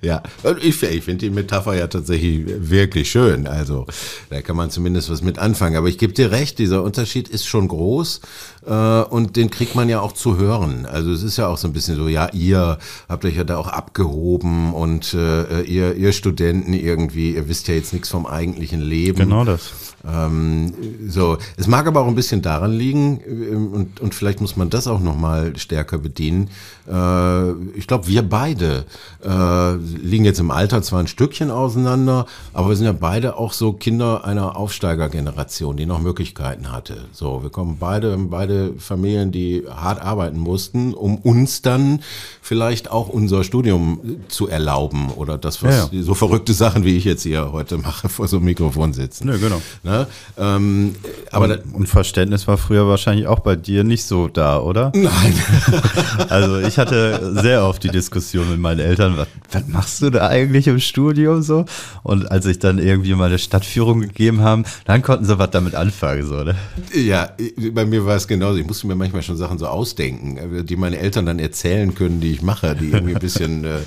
Ja, 0.00 0.22
ich, 0.60 0.82
ich 0.82 1.04
finde 1.04 1.26
die 1.26 1.30
Metapher 1.30 1.74
ja 1.74 1.86
tatsächlich 1.86 2.44
wirklich 2.46 3.10
schön. 3.10 3.46
Also 3.46 3.86
da 4.30 4.40
kann 4.42 4.56
man 4.56 4.70
zumindest 4.70 5.10
was 5.10 5.22
mit 5.22 5.38
anfangen. 5.38 5.76
Aber 5.76 5.88
ich 5.88 5.98
gebe 5.98 6.12
dir 6.12 6.30
recht, 6.30 6.58
dieser 6.58 6.82
Unterschied 6.82 7.28
ist 7.28 7.46
schon 7.46 7.68
groß. 7.68 8.20
Äh, 8.66 9.02
und 9.02 9.36
den 9.36 9.50
kriegt 9.50 9.74
man 9.74 9.88
ja 9.88 10.00
auch 10.00 10.12
zu 10.12 10.36
hören. 10.36 10.86
Also 10.86 11.10
es 11.10 11.22
ist 11.22 11.36
ja 11.36 11.48
auch 11.48 11.56
so 11.56 11.68
ein 11.68 11.72
bisschen 11.72 11.96
so, 11.96 12.08
ja, 12.08 12.28
ihr 12.32 12.78
habt 13.08 13.24
euch 13.24 13.36
ja 13.36 13.44
da 13.44 13.56
auch 13.56 13.68
abgehoben 13.68 14.72
und 14.72 15.14
äh, 15.14 15.62
ihr, 15.62 15.94
ihr 15.96 16.12
Studenten 16.12 16.72
irgendwie, 16.72 17.34
ihr 17.34 17.48
wisst 17.48 17.68
ja 17.68 17.74
jetzt 17.74 17.92
nichts 17.92 18.08
vom 18.08 18.26
eigentlichen 18.26 18.80
Leben. 18.80 19.18
Genau 19.18 19.44
das. 19.44 19.72
Ähm, 20.04 20.74
so, 21.08 21.38
es 21.56 21.66
mag 21.66 21.86
aber 21.86 22.00
auch 22.00 22.08
ein 22.08 22.14
bisschen 22.14 22.42
daran 22.42 22.72
liegen 22.72 23.20
ähm, 23.26 23.72
und, 23.72 24.00
und 24.00 24.14
vielleicht 24.14 24.40
muss 24.40 24.56
man 24.56 24.70
das 24.70 24.86
auch 24.86 25.00
noch 25.00 25.16
mal 25.16 25.56
stärker 25.56 25.98
bedienen. 25.98 26.50
Äh, 26.90 27.52
ich 27.76 27.86
glaube, 27.86 28.06
wir 28.06 28.22
beide 28.22 28.84
äh, 29.24 29.74
liegen 29.76 30.24
jetzt 30.24 30.40
im 30.40 30.50
Alter 30.50 30.82
zwar 30.82 31.00
ein 31.00 31.06
Stückchen 31.06 31.50
auseinander, 31.50 32.26
aber 32.52 32.70
wir 32.70 32.76
sind 32.76 32.86
ja 32.86 32.92
beide 32.92 33.36
auch 33.36 33.52
so 33.52 33.72
Kinder 33.72 34.24
einer 34.24 34.56
Aufsteigergeneration, 34.56 35.76
die 35.76 35.86
noch 35.86 36.00
Möglichkeiten 36.00 36.72
hatte. 36.72 37.04
So, 37.12 37.42
wir 37.42 37.50
kommen 37.50 37.76
beide, 37.78 38.16
beide 38.16 38.74
Familien, 38.78 39.32
die 39.32 39.64
hart 39.68 40.00
arbeiten 40.00 40.38
mussten, 40.38 40.94
um 40.94 41.16
uns 41.16 41.62
dann 41.62 42.00
vielleicht 42.40 42.90
auch 42.90 43.08
unser 43.08 43.44
Studium 43.44 44.20
zu 44.28 44.48
erlauben 44.48 45.10
oder 45.10 45.38
das, 45.38 45.62
was 45.62 45.90
ja, 45.92 45.98
ja. 45.98 46.02
so 46.02 46.14
verrückte 46.14 46.52
Sachen, 46.52 46.84
wie 46.84 46.96
ich 46.96 47.04
jetzt 47.04 47.22
hier 47.22 47.52
heute 47.52 47.78
mache, 47.78 48.08
vor 48.08 48.28
so 48.28 48.38
einem 48.38 48.46
Mikrofon 48.46 48.92
sitzen. 48.92 49.28
Ja, 49.28 49.36
genau. 49.36 49.60
Ne? 49.82 50.06
Ähm, 50.38 50.94
aber 51.30 51.44
und, 51.44 51.74
und, 51.74 51.86
Verständnis 51.86 52.48
war 52.48 52.58
früher 52.58 52.86
wahrscheinlich 52.88 53.26
auch 53.26 53.40
bei 53.40 53.56
dir 53.56 53.84
nicht 53.84 54.04
so 54.04 54.28
da, 54.28 54.58
oder? 54.58 54.92
Nein. 54.94 55.34
also 56.28 56.58
ich 56.58 56.71
hatte 56.78 57.40
sehr 57.40 57.64
oft 57.64 57.82
die 57.82 57.88
Diskussion 57.88 58.50
mit 58.50 58.58
meinen 58.58 58.80
Eltern, 58.80 59.16
was, 59.16 59.28
was 59.50 59.66
machst 59.66 60.02
du 60.02 60.10
da 60.10 60.28
eigentlich 60.28 60.66
im 60.66 60.80
Studium 60.80 61.42
so? 61.42 61.64
Und 62.02 62.30
als 62.30 62.46
ich 62.46 62.58
dann 62.58 62.78
irgendwie 62.78 63.14
mal 63.14 63.26
eine 63.26 63.38
Stadtführung 63.38 64.00
gegeben 64.00 64.40
haben, 64.40 64.64
dann 64.84 65.02
konnten 65.02 65.24
sie 65.24 65.38
was 65.38 65.50
damit 65.50 65.74
anfangen, 65.74 66.26
so, 66.26 66.42
ne? 66.44 66.54
Ja, 66.94 67.30
bei 67.72 67.84
mir 67.84 68.06
war 68.06 68.16
es 68.16 68.28
genauso. 68.28 68.58
Ich 68.58 68.66
musste 68.66 68.86
mir 68.86 68.94
manchmal 68.94 69.22
schon 69.22 69.36
Sachen 69.36 69.58
so 69.58 69.66
ausdenken, 69.66 70.66
die 70.66 70.76
meine 70.76 70.98
Eltern 70.98 71.26
dann 71.26 71.38
erzählen 71.38 71.94
können, 71.94 72.20
die 72.20 72.32
ich 72.32 72.42
mache, 72.42 72.74
die 72.74 72.90
irgendwie 72.90 73.14
ein 73.14 73.20
bisschen 73.20 73.64
äh, 73.64 73.78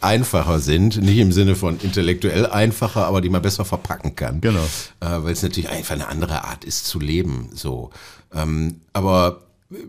einfacher 0.00 0.58
sind. 0.58 1.00
Nicht 1.00 1.18
im 1.18 1.32
Sinne 1.32 1.54
von 1.56 1.78
intellektuell 1.80 2.46
einfacher, 2.46 3.06
aber 3.06 3.20
die 3.20 3.30
man 3.30 3.42
besser 3.42 3.64
verpacken 3.64 4.16
kann. 4.16 4.40
Genau. 4.40 4.64
Äh, 5.00 5.22
Weil 5.22 5.32
es 5.32 5.42
natürlich 5.42 5.70
einfach 5.70 5.94
eine 5.94 6.08
andere 6.08 6.44
Art 6.44 6.64
ist 6.64 6.86
zu 6.86 7.00
leben. 7.00 7.50
So. 7.54 7.90
Ähm, 8.34 8.76
aber 8.92 9.40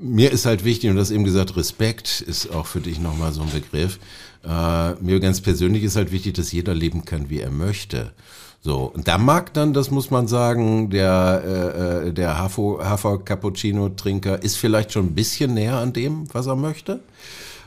mir 0.02 0.32
ist 0.32 0.46
halt 0.46 0.63
wichtig, 0.63 0.89
und 0.89 0.96
das 0.96 1.12
eben 1.12 1.24
gesagt, 1.24 1.56
Respekt 1.56 2.22
ist 2.22 2.52
auch 2.52 2.67
für 2.67 2.82
dich 2.82 3.00
nochmal 3.00 3.34
so 3.34 3.41
ein 3.41 3.52
Begriff. 3.52 4.00
Äh, 4.43 4.93
mir 4.96 5.19
ganz 5.19 5.41
persönlich 5.41 5.84
ist 5.84 5.96
halt 5.96 6.12
wichtig, 6.12 6.36
dass 6.36 6.52
jeder 6.52 6.74
leben 6.74 7.06
kann, 7.06 7.30
wie 7.30 7.39
er 7.39 7.52
möchte. 7.52 8.13
So, 8.62 8.86
und 8.86 9.08
da 9.08 9.17
mag 9.17 9.54
dann, 9.54 9.74
das 9.74 9.91
muss 9.91 10.10
man 10.10 10.28
sagen, 10.28 10.89
der, 10.89 11.43
äh, 11.46 12.10
äh 12.10 12.13
der 12.13 12.39
Hafer-Cappuccino-Trinker 12.39 14.41
ist 14.41 14.56
vielleicht 14.56 14.93
schon 14.93 15.08
ein 15.08 15.15
bisschen 15.15 15.54
näher 15.54 15.78
an 15.78 15.91
dem, 15.91 16.34
was 16.34 16.48
er 16.48 16.56
möchte. 16.56 17.02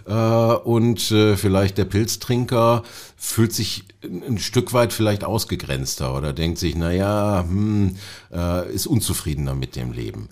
Äh, 0.07 0.13
und 0.13 1.11
äh, 1.11 1.37
vielleicht 1.37 1.79
der 1.79 1.85
Pilztrinker 1.85 2.83
fühlt 3.17 3.53
sich 3.53 3.85
ein 4.03 4.39
Stück 4.39 4.73
weit 4.73 4.93
vielleicht 4.93 5.25
ausgegrenzter 5.25 6.17
oder 6.17 6.33
denkt 6.33 6.59
sich, 6.59 6.77
naja, 6.77 7.45
hm, 7.47 7.97
äh, 8.33 8.73
ist 8.73 8.87
unzufriedener 8.87 9.55
mit 9.55 9.77
dem 9.77 9.93
Leben. 9.93 10.29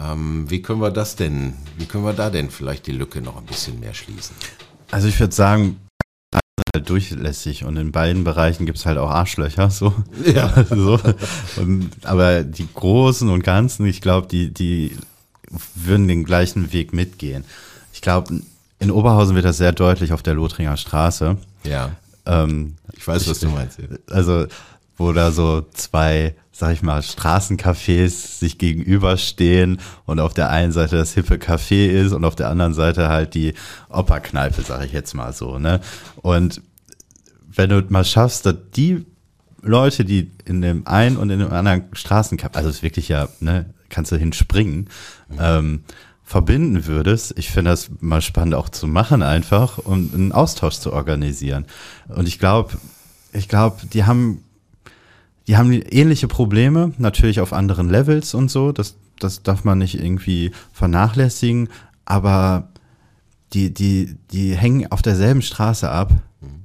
Ähm, 0.00 0.48
wie 0.48 0.62
können 0.62 0.80
wir 0.80 0.90
das 0.90 1.16
denn, 1.16 1.54
wie 1.76 1.86
können 1.86 2.04
wir 2.04 2.12
da 2.12 2.30
denn 2.30 2.50
vielleicht 2.50 2.86
die 2.86 2.92
Lücke 2.92 3.20
noch 3.20 3.36
ein 3.36 3.46
bisschen 3.46 3.80
mehr 3.80 3.94
schließen? 3.94 4.36
Also 4.90 5.08
ich 5.08 5.18
würde 5.18 5.34
sagen, 5.34 5.76
halt 6.74 6.88
durchlässig 6.88 7.64
und 7.64 7.76
in 7.76 7.92
beiden 7.92 8.24
Bereichen 8.24 8.66
gibt 8.66 8.78
es 8.78 8.86
halt 8.86 8.98
auch 8.98 9.10
Arschlöcher, 9.10 9.70
so. 9.70 9.94
Ja. 10.24 10.64
so. 10.70 11.00
Und, 11.56 11.90
aber 12.04 12.42
die 12.44 12.68
Großen 12.72 13.28
und 13.28 13.42
Ganzen, 13.42 13.86
ich 13.86 14.00
glaube, 14.00 14.28
die, 14.28 14.52
die 14.52 14.96
würden 15.74 16.08
den 16.08 16.24
gleichen 16.24 16.72
Weg 16.72 16.92
mitgehen. 16.92 17.44
Ich 17.92 18.00
glaube, 18.00 18.40
in 18.78 18.90
Oberhausen 18.90 19.34
wird 19.34 19.44
das 19.44 19.56
sehr 19.56 19.72
deutlich 19.72 20.12
auf 20.12 20.22
der 20.22 20.34
Lothringer 20.34 20.76
Straße. 20.76 21.36
Ja. 21.64 21.92
Ähm, 22.26 22.76
ich 22.96 23.06
weiß, 23.06 23.28
was 23.28 23.40
du 23.40 23.48
meinst. 23.48 23.78
Also, 24.10 24.46
wo 24.98 25.12
da 25.12 25.30
so 25.30 25.66
zwei, 25.72 26.34
sag 26.52 26.72
ich 26.74 26.82
mal, 26.82 27.00
Straßencafés 27.00 28.38
sich 28.38 28.58
gegenüberstehen 28.58 29.80
und 30.04 30.20
auf 30.20 30.34
der 30.34 30.50
einen 30.50 30.72
Seite 30.72 30.96
das 30.96 31.14
hippe 31.14 31.36
Café 31.36 31.86
ist 31.86 32.12
und 32.12 32.24
auf 32.24 32.36
der 32.36 32.50
anderen 32.50 32.74
Seite 32.74 33.08
halt 33.08 33.34
die 33.34 33.54
Operkneipe, 33.88 34.62
sag 34.62 34.84
ich 34.84 34.92
jetzt 34.92 35.14
mal 35.14 35.32
so, 35.32 35.58
ne? 35.58 35.80
Und 36.16 36.60
wenn 37.46 37.70
du 37.70 37.82
mal 37.88 38.04
schaffst, 38.04 38.44
dass 38.44 38.56
die 38.76 39.06
Leute, 39.62 40.04
die 40.04 40.30
in 40.44 40.60
dem 40.60 40.86
einen 40.86 41.16
und 41.16 41.30
in 41.30 41.38
dem 41.38 41.52
anderen 41.52 41.90
Straßencafé, 41.92 42.56
also 42.56 42.68
es 42.68 42.76
ist 42.76 42.82
wirklich 42.82 43.08
ja, 43.08 43.28
ne, 43.40 43.72
kannst 43.88 44.12
du 44.12 44.16
hinspringen, 44.16 44.88
mhm. 45.28 45.38
ähm, 45.40 45.84
verbinden 46.24 46.86
würdest. 46.86 47.34
Ich 47.38 47.50
finde 47.50 47.70
das 47.70 47.90
mal 48.00 48.20
spannend 48.20 48.54
auch 48.54 48.68
zu 48.68 48.86
machen 48.86 49.22
einfach 49.22 49.78
und 49.78 50.12
einen 50.12 50.32
Austausch 50.32 50.76
zu 50.76 50.92
organisieren. 50.92 51.64
Und 52.08 52.28
ich 52.28 52.38
glaube, 52.38 52.76
ich 53.32 53.48
glaube, 53.48 53.86
die 53.92 54.04
haben, 54.04 54.44
die 55.48 55.56
haben 55.56 55.72
ähnliche 55.72 56.28
Probleme, 56.28 56.92
natürlich 56.98 57.40
auf 57.40 57.54
anderen 57.54 57.88
Levels 57.88 58.34
und 58.34 58.50
so. 58.50 58.70
Das, 58.70 58.96
das 59.18 59.42
darf 59.42 59.64
man 59.64 59.78
nicht 59.78 59.98
irgendwie 59.98 60.52
vernachlässigen. 60.72 61.70
Aber 62.04 62.68
die, 63.54 63.72
die, 63.72 64.16
die 64.30 64.54
hängen 64.54 64.92
auf 64.92 65.00
derselben 65.00 65.40
Straße 65.40 65.90
ab 65.90 66.12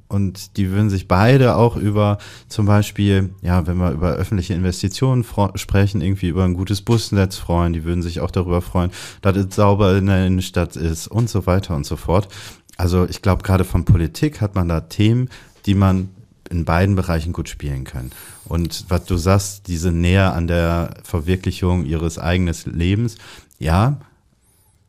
und 0.10 0.58
die 0.58 0.70
würden 0.70 0.90
sich 0.90 1.08
beide 1.08 1.56
auch 1.56 1.78
über 1.78 2.18
zum 2.50 2.66
Beispiel, 2.66 3.30
ja, 3.42 3.66
wenn 3.66 3.78
wir 3.78 3.92
über 3.92 4.12
öffentliche 4.12 4.54
Investitionen 4.54 5.26
sprechen, 5.56 6.02
irgendwie 6.02 6.28
über 6.28 6.44
ein 6.44 6.54
gutes 6.54 6.82
Busnetz 6.82 7.38
freuen. 7.38 7.72
Die 7.72 7.86
würden 7.86 8.04
sich 8.04 8.20
auch 8.20 8.32
darüber 8.32 8.62
freuen, 8.62 8.92
dass 9.22 9.38
es 9.38 9.56
sauber 9.56 9.98
in 9.98 10.08
der 10.08 10.28
Innenstadt 10.28 10.76
ist 10.76 11.08
und 11.08 11.30
so 11.30 11.48
weiter 11.48 11.76
und 11.76 11.86
so 11.86 11.96
fort. 11.96 12.28
Also 12.76 13.06
ich 13.06 13.22
glaube, 13.22 13.44
gerade 13.44 13.64
von 13.64 13.86
Politik 13.86 14.42
hat 14.42 14.56
man 14.56 14.68
da 14.68 14.82
Themen, 14.82 15.30
die 15.66 15.74
man 15.74 16.10
in 16.54 16.66
beiden 16.66 16.96
Bereichen 16.96 17.34
gut 17.34 17.50
spielen 17.50 17.84
kann. 17.84 18.12
Und 18.46 18.86
was 18.90 19.06
du 19.06 19.18
sagst, 19.18 19.68
diese 19.68 19.92
Nähe 19.92 20.32
an 20.32 20.48
der 20.48 20.96
Verwirklichung 21.04 21.86
ihres 21.86 22.20
eigenen 22.20 22.56
Lebens, 22.66 23.18
ja, 23.60 23.98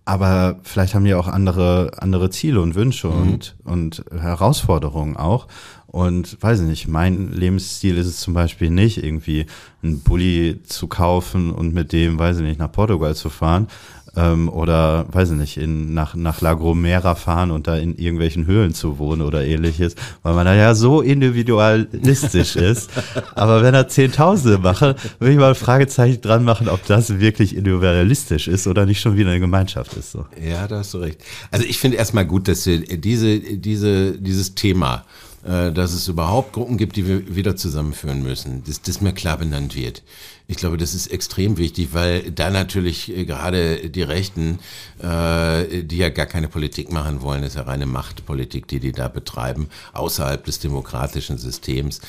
aber 0.05 0.61
vielleicht 0.63 0.95
haben 0.95 1.07
die 1.07 1.15
auch 1.15 1.29
andere, 1.29 1.93
andere 1.99 2.29
Ziele 2.29 2.61
und 2.61 2.75
Wünsche 2.75 3.09
mhm. 3.09 3.23
und, 3.23 3.57
und 3.65 4.05
Herausforderungen 4.13 5.17
auch. 5.17 5.49
Und 5.87 6.37
weiß 6.43 6.61
ich 6.61 6.67
nicht, 6.67 6.89
mein 6.89 7.33
Lebensstil 7.33 7.97
ist 7.97 8.09
es 8.09 8.21
zum 8.21 8.35
Beispiel 8.35 8.69
nicht, 8.69 9.03
irgendwie 9.03 9.47
einen 9.83 10.01
Bulli 10.01 10.61
zu 10.65 10.89
kaufen 10.89 11.53
und 11.53 11.73
mit 11.73 11.93
dem, 11.93 12.19
weiß 12.19 12.39
ich 12.39 12.43
nicht, 12.43 12.59
nach 12.59 12.73
Portugal 12.73 13.15
zu 13.15 13.31
fahren, 13.31 13.69
ähm, 14.17 14.49
oder 14.49 15.07
weiß 15.13 15.31
ich 15.31 15.37
nicht, 15.37 15.57
in, 15.57 15.95
nach, 15.95 16.15
nach 16.15 16.41
La 16.41 16.55
Gomera 16.55 17.15
fahren 17.15 17.51
und 17.51 17.67
da 17.67 17.77
in 17.77 17.97
irgendwelchen 17.97 18.47
Höhlen 18.47 18.75
zu 18.75 18.99
wohnen 18.99 19.23
oder 19.23 19.45
ähnliches, 19.45 19.95
weil 20.23 20.35
man 20.35 20.47
da 20.47 20.55
ja 20.55 20.75
so 20.75 21.01
individualistisch 21.01 22.57
ist. 22.57 22.91
Aber 23.35 23.63
wenn 23.63 23.75
er 23.75 23.89
Zehntausende 23.89 24.59
mache, 24.59 24.97
würde 25.19 25.33
ich 25.33 25.39
mal 25.39 25.51
ein 25.51 25.55
Fragezeichen 25.55 26.21
dran 26.21 26.45
machen, 26.45 26.69
ob 26.69 26.85
das 26.87 27.21
wirklich 27.21 27.57
individualistisch 27.57 28.49
ist 28.49 28.67
oder 28.67 28.87
nicht 28.87 29.01
schon 29.01 29.17
wieder 29.17 29.31
eine 29.31 29.41
Gemeinschaft 29.41 29.95
ist. 29.95 30.13
So. 30.13 30.27
Ja, 30.43 30.67
da 30.69 30.79
hast 30.79 30.95
du 30.95 30.99
recht. 30.99 31.21
Also 31.51 31.65
ich 31.67 31.79
finde 31.79 31.97
erstmal 31.97 32.27
gut, 32.27 32.49
dass 32.49 32.67
wir 32.67 32.81
diese, 32.81 33.39
diese, 33.41 34.19
dieses 34.19 34.55
Thema, 34.55 35.05
äh, 35.45 35.73
dass 35.73 35.93
es 35.93 36.09
überhaupt 36.09 36.53
Gruppen 36.55 36.79
gibt, 36.79 36.97
die 36.97 37.07
wir 37.07 37.37
wieder 37.37 37.55
zusammenführen 37.55 38.23
müssen, 38.23 38.65
dass 38.65 38.81
das 38.81 39.03
mir 39.03 39.13
klar 39.13 39.37
benannt 39.37 39.77
wird. 39.77 40.03
Ich 40.47 40.57
glaube, 40.57 40.77
das 40.77 40.95
ist 40.95 41.07
extrem 41.09 41.59
wichtig, 41.59 41.91
weil 41.93 42.31
da 42.31 42.49
natürlich 42.49 43.15
äh, 43.15 43.27
gerade 43.27 43.91
die 43.91 44.03
Rechten, 44.03 44.59
äh, 45.03 45.83
die 45.83 45.99
ja 45.99 46.09
gar 46.09 46.25
keine 46.25 46.49
Politik 46.49 46.91
machen 46.91 47.21
wollen, 47.21 47.43
ist 47.43 47.57
ja 47.57 47.63
reine 47.63 47.85
Machtpolitik, 47.85 48.69
die 48.69 48.81
die 48.81 48.93
da 48.93 49.09
betreiben, 49.09 49.69
außerhalb 49.93 50.43
des 50.45 50.61
demokratischen 50.61 51.37
Systems, 51.39 52.01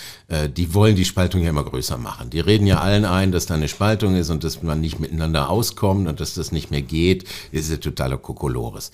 die 0.55 0.73
wollen 0.73 0.95
die 0.95 1.05
Spaltung 1.05 1.41
ja 1.43 1.49
immer 1.49 1.63
größer 1.63 1.97
machen. 1.97 2.29
Die 2.29 2.39
reden 2.39 2.65
ja 2.65 2.79
allen 2.79 3.05
ein, 3.05 3.31
dass 3.31 3.45
da 3.45 3.53
eine 3.53 3.67
Spaltung 3.67 4.15
ist 4.15 4.29
und 4.29 4.43
dass 4.43 4.63
man 4.63 4.81
nicht 4.81 4.99
miteinander 4.99 5.49
auskommt 5.49 6.07
und 6.07 6.19
dass 6.19 6.33
das 6.33 6.51
nicht 6.51 6.71
mehr 6.71 6.81
geht. 6.81 7.25
Das 7.51 7.61
ist 7.61 7.71
ja 7.71 7.77
totaler 7.77 8.17
Kokolores. 8.17 8.91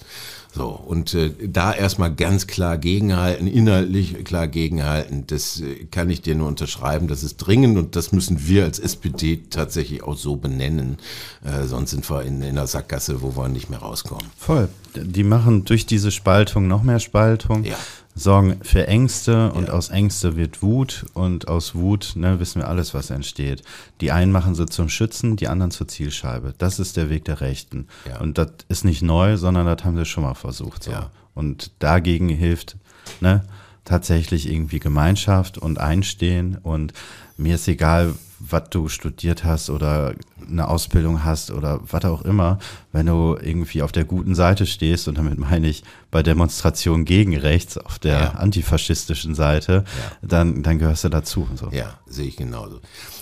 So, 0.54 0.68
und 0.68 1.14
äh, 1.14 1.32
da 1.42 1.74
erstmal 1.74 2.14
ganz 2.14 2.46
klar 2.46 2.78
gegenhalten, 2.78 3.48
inhaltlich 3.48 4.26
klar 4.32 4.48
gegenhalten, 4.48 5.28
das 5.28 5.60
äh, 5.60 5.88
kann 5.92 6.10
ich 6.10 6.22
dir 6.22 6.36
nur 6.36 6.48
unterschreiben, 6.48 7.10
das 7.10 7.22
ist 7.22 7.36
dringend 7.36 7.78
und 7.78 7.98
das 7.98 8.14
müssen 8.14 8.48
wir 8.48 8.64
als 8.64 8.80
SPD 8.80 9.44
tatsächlich 9.50 10.04
auch 10.04 10.16
so 10.16 10.38
benennen. 10.38 11.00
Äh, 11.44 11.68
sonst 11.68 11.92
sind 11.92 12.10
wir 12.10 12.22
in, 12.22 12.42
in 12.42 12.58
einer 12.58 12.66
Sackgasse, 12.66 13.22
wo 13.22 13.36
wir 13.36 13.50
nicht 13.50 13.70
mehr 13.70 13.80
rauskommen. 13.80 14.26
Voll. 14.38 14.70
Die 14.96 15.26
machen 15.26 15.66
durch 15.66 15.86
diese 15.86 16.12
Spaltung 16.12 16.68
noch 16.68 16.82
mehr 16.82 17.00
Spaltung. 17.00 17.66
Ja 17.66 17.78
sorgen 18.14 18.60
für 18.62 18.88
Ängste 18.88 19.54
und 19.54 19.70
ja. 19.70 19.74
aus 19.74 19.88
Ängste 19.88 20.36
wird 20.36 20.62
Wut 20.62 21.06
und 21.14 21.48
aus 21.48 21.76
Wut 21.76 22.12
ne, 22.16 22.42
wissen 22.42 22.62
wir 22.62 22.68
alles, 22.68 22.94
was 22.94 23.10
entsteht. 23.10 23.64
Die 24.02 24.12
einen 24.12 24.34
machen 24.34 24.54
sie 24.54 24.66
zum 24.66 24.90
Schützen, 24.90 25.38
die 25.38 25.48
anderen 25.48 25.72
zur 25.72 25.88
Zielscheibe. 25.88 26.54
Das 26.58 26.80
ist 26.80 26.98
der 26.98 27.10
Weg 27.10 27.24
der 27.24 27.40
Rechten. 27.40 27.88
Ja. 28.06 28.20
Und 28.20 28.38
das 28.38 28.52
ist 28.68 28.84
nicht 28.84 29.02
neu, 29.02 29.38
sondern 29.38 29.66
das 29.66 29.86
haben 29.86 29.96
sie 29.96 30.04
schon 30.04 30.24
mal 30.24 30.34
versucht. 30.34 30.84
So. 30.84 30.92
Ja. 30.92 31.10
Und 31.36 31.72
dagegen 31.80 32.28
hilft 32.28 32.76
ne, 33.22 33.44
tatsächlich 33.86 34.50
irgendwie 34.50 34.80
Gemeinschaft 34.80 35.58
und 35.58 35.80
Einstehen. 35.80 36.58
Und 36.62 36.94
mir 37.38 37.56
ist 37.56 37.68
egal, 37.68 38.14
was 38.50 38.70
du 38.70 38.88
studiert 38.88 39.44
hast 39.44 39.70
oder 39.70 40.16
eine 40.50 40.68
Ausbildung 40.68 41.24
hast 41.24 41.52
oder 41.52 41.80
was 41.90 42.06
auch 42.06 42.24
immer, 42.24 42.60
wenn 42.92 43.06
du 43.06 43.38
irgendwie 43.40 43.84
auf 43.84 43.92
der 43.92 44.04
guten 44.04 44.36
Seite 44.36 44.66
stehst, 44.66 45.08
und 45.08 45.18
damit 45.18 45.38
meine 45.38 45.68
ich 45.68 45.84
bei 46.10 46.24
Demonstrationen 46.24 47.06
gegen 47.06 47.38
rechts 47.38 47.78
auf 47.78 48.00
der 48.00 48.20
ja. 48.20 48.32
antifaschistischen 48.32 49.36
Seite, 49.36 49.84
ja. 49.86 50.28
dann, 50.28 50.64
dann 50.64 50.80
gehörst 50.80 51.04
du 51.04 51.10
dazu. 51.10 51.48
So. 51.56 51.70
Ja, 51.72 52.00
sehe 52.08 52.28
ich 52.28 52.38
genauso. 52.38 52.80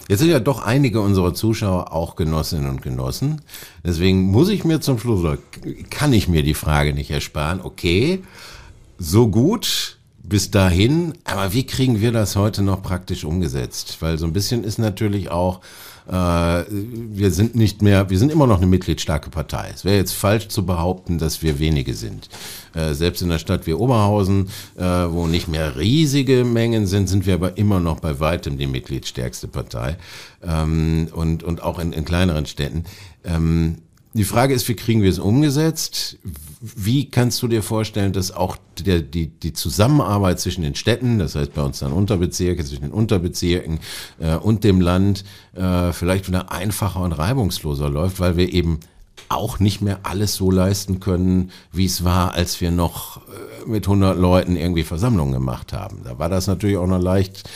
Jetzt 0.08 0.20
sind 0.20 0.30
ja 0.30 0.40
doch 0.40 0.64
einige 0.64 1.02
unserer 1.02 1.34
Zuschauer 1.34 1.92
auch 1.94 2.16
Genossinnen 2.16 2.70
und 2.70 2.82
Genossen. 2.82 3.42
Deswegen 3.84 4.24
muss 4.24 4.50
ich 4.50 4.64
mir 4.64 4.80
zum 4.80 4.98
Schluss, 5.00 5.20
oder 5.20 5.38
kann 5.90 6.14
ich 6.14 6.28
mir 6.28 6.44
die 6.44 6.54
Frage 6.54 6.94
nicht 6.94 7.12
ersparen, 7.12 7.62
okay, 7.62 8.24
so 8.98 9.28
gut, 9.28 9.99
bis 10.30 10.52
dahin, 10.52 11.14
aber 11.24 11.54
wie 11.54 11.66
kriegen 11.66 12.00
wir 12.00 12.12
das 12.12 12.36
heute 12.36 12.62
noch 12.62 12.84
praktisch 12.84 13.24
umgesetzt? 13.24 13.98
Weil 14.00 14.18
so 14.20 14.28
ein 14.28 14.34
bisschen 14.34 14.64
ist 14.64 14.78
natürlich 14.78 15.32
auch, 15.32 15.62
äh, 16.08 16.12
wir 16.70 17.32
sind 17.32 17.56
nicht 17.56 17.82
mehr, 17.82 18.10
wir 18.10 18.18
sind 18.20 18.32
immer 18.32 18.48
noch 18.48 18.58
eine 18.58 18.68
mitgliedsstarke 18.68 19.32
Partei. 19.32 19.72
Es 19.74 19.86
wäre 19.86 19.98
jetzt 19.98 20.14
falsch 20.14 20.48
zu 20.48 20.66
behaupten, 20.66 21.18
dass 21.18 21.42
wir 21.42 21.60
wenige 21.60 21.96
sind. 21.96 22.30
Äh, 22.76 22.94
selbst 22.94 23.22
in 23.22 23.30
einer 23.30 23.40
Stadt 23.40 23.66
wie 23.66 23.74
Oberhausen, 23.74 24.50
äh, 24.78 24.84
wo 24.84 25.28
nicht 25.28 25.48
mehr 25.48 25.78
riesige 25.78 26.46
Mengen 26.46 26.86
sind, 26.86 27.10
sind 27.10 27.26
wir 27.26 27.34
aber 27.34 27.58
immer 27.58 27.80
noch 27.80 28.00
bei 28.00 28.20
weitem 28.20 28.58
die 28.58 28.68
mitgliedstärkste 28.68 29.48
Partei. 29.48 29.98
Ähm, 30.44 31.10
und, 31.12 31.44
und 31.44 31.64
auch 31.64 31.80
in, 31.80 31.92
in 31.92 32.06
kleineren 32.06 32.46
Städten. 32.46 32.86
Ähm, 33.24 33.80
die 34.14 34.24
Frage 34.24 34.56
ist, 34.56 34.68
wie 34.68 34.76
kriegen 34.76 35.04
wir 35.04 35.10
es 35.10 35.20
umgesetzt? 35.20 36.18
Wie 36.62 37.10
kannst 37.10 37.42
du 37.44 37.48
dir 37.48 37.62
vorstellen, 37.62 38.12
dass 38.12 38.32
auch 38.32 38.58
der, 38.80 39.02
die, 39.02 39.28
die 39.28 39.54
Zusammenarbeit 39.54 40.40
zwischen 40.40 40.64
den 40.64 40.76
Städten, 40.76 41.20
das 41.20 41.36
heißt 41.36 41.54
bei 41.54 41.62
uns 41.62 41.80
dann 41.80 41.94
Unterbezirke, 41.94 42.66
zwischen 42.66 42.82
den 42.82 42.92
Unterbezirken 42.92 43.80
äh, 44.20 44.36
und 44.36 44.64
dem 44.64 44.82
Land 44.82 45.26
äh, 45.54 45.94
vielleicht 45.94 46.28
wieder 46.28 46.52
einfacher 46.52 47.02
und 47.02 47.12
reibungsloser 47.12 47.90
läuft, 47.90 48.20
weil 48.20 48.36
wir 48.36 48.52
eben 48.52 48.80
auch 49.28 49.60
nicht 49.60 49.82
mehr 49.82 50.00
alles 50.04 50.36
so 50.36 50.50
leisten 50.50 51.00
können, 51.00 51.52
wie 51.72 51.86
es 51.86 52.04
war, 52.04 52.34
als 52.34 52.62
wir 52.62 52.72
noch 52.72 53.18
äh, 53.18 53.70
mit 53.70 53.86
100 53.86 54.18
Leuten 54.18 54.56
irgendwie 54.56 54.84
Versammlungen 54.84 55.34
gemacht 55.34 55.72
haben. 55.72 56.02
Da 56.04 56.18
war 56.18 56.30
das 56.30 56.48
natürlich 56.48 56.78
auch 56.78 56.88
noch 56.88 57.02
leicht, 57.02 57.48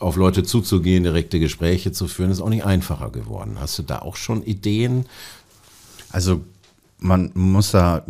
auf 0.00 0.16
Leute 0.16 0.42
zuzugehen, 0.42 1.04
direkte 1.04 1.38
Gespräche 1.38 1.92
zu 1.92 2.08
führen, 2.08 2.30
ist 2.30 2.40
auch 2.40 2.48
nicht 2.48 2.64
einfacher 2.64 3.10
geworden. 3.10 3.58
Hast 3.60 3.78
du 3.78 3.82
da 3.82 4.00
auch 4.00 4.16
schon 4.16 4.42
Ideen, 4.42 5.04
also 6.12 6.44
man 6.98 7.30
muss 7.34 7.70
da, 7.70 8.02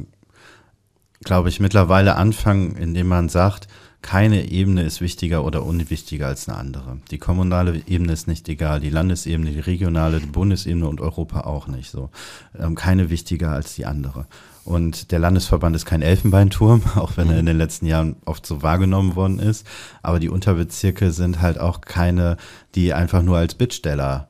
glaube 1.23 1.49
ich, 1.49 1.61
mittlerweile 1.61 2.17
anfangen, 2.17 2.77
indem 2.77 3.09
man 3.09 3.29
sagt, 3.29 3.69
keine 4.03 4.51
Ebene 4.51 4.83
ist 4.83 5.01
wichtiger 5.01 5.45
oder 5.45 5.65
unwichtiger 5.65 6.27
als 6.27 6.49
eine 6.49 6.57
andere. 6.57 6.99
Die 7.11 7.19
kommunale 7.19 7.83
Ebene 7.87 8.13
ist 8.13 8.29
nicht 8.29 8.49
egal, 8.49 8.81
die 8.81 8.91
Landesebene, 8.91 9.51
die 9.51 9.61
regionale, 9.61 10.21
die 10.21 10.27
Bundesebene 10.27 10.89
und 10.89 11.01
Europa 11.01 11.43
auch 11.43 11.67
nicht 11.67 11.91
so. 11.91 12.11
Ähm, 12.59 12.75
keine 12.75 13.11
wichtiger 13.11 13.51
als 13.51 13.75
die 13.75 13.85
andere. 13.85 14.27
Und 14.65 15.11
der 15.11 15.19
Landesverband 15.19 15.77
ist 15.77 15.85
kein 15.85 16.03
Elfenbeinturm, 16.03 16.83
auch 16.97 17.17
wenn 17.17 17.31
er 17.31 17.39
in 17.39 17.47
den 17.47 17.59
letzten 17.59 17.87
Jahren 17.87 18.17
oft 18.25 18.47
so 18.47 18.63
wahrgenommen 18.63 19.17
worden 19.17 19.39
ist. 19.39 19.67
Aber 20.03 20.19
die 20.19 20.31
Unterbezirke 20.31 21.13
sind 21.13 21.43
halt 21.43 21.59
auch 21.59 21.83
keine, 21.83 22.39
die 22.75 22.95
einfach 22.95 23.23
nur 23.23 23.37
als 23.37 23.55
Bittsteller 23.55 24.29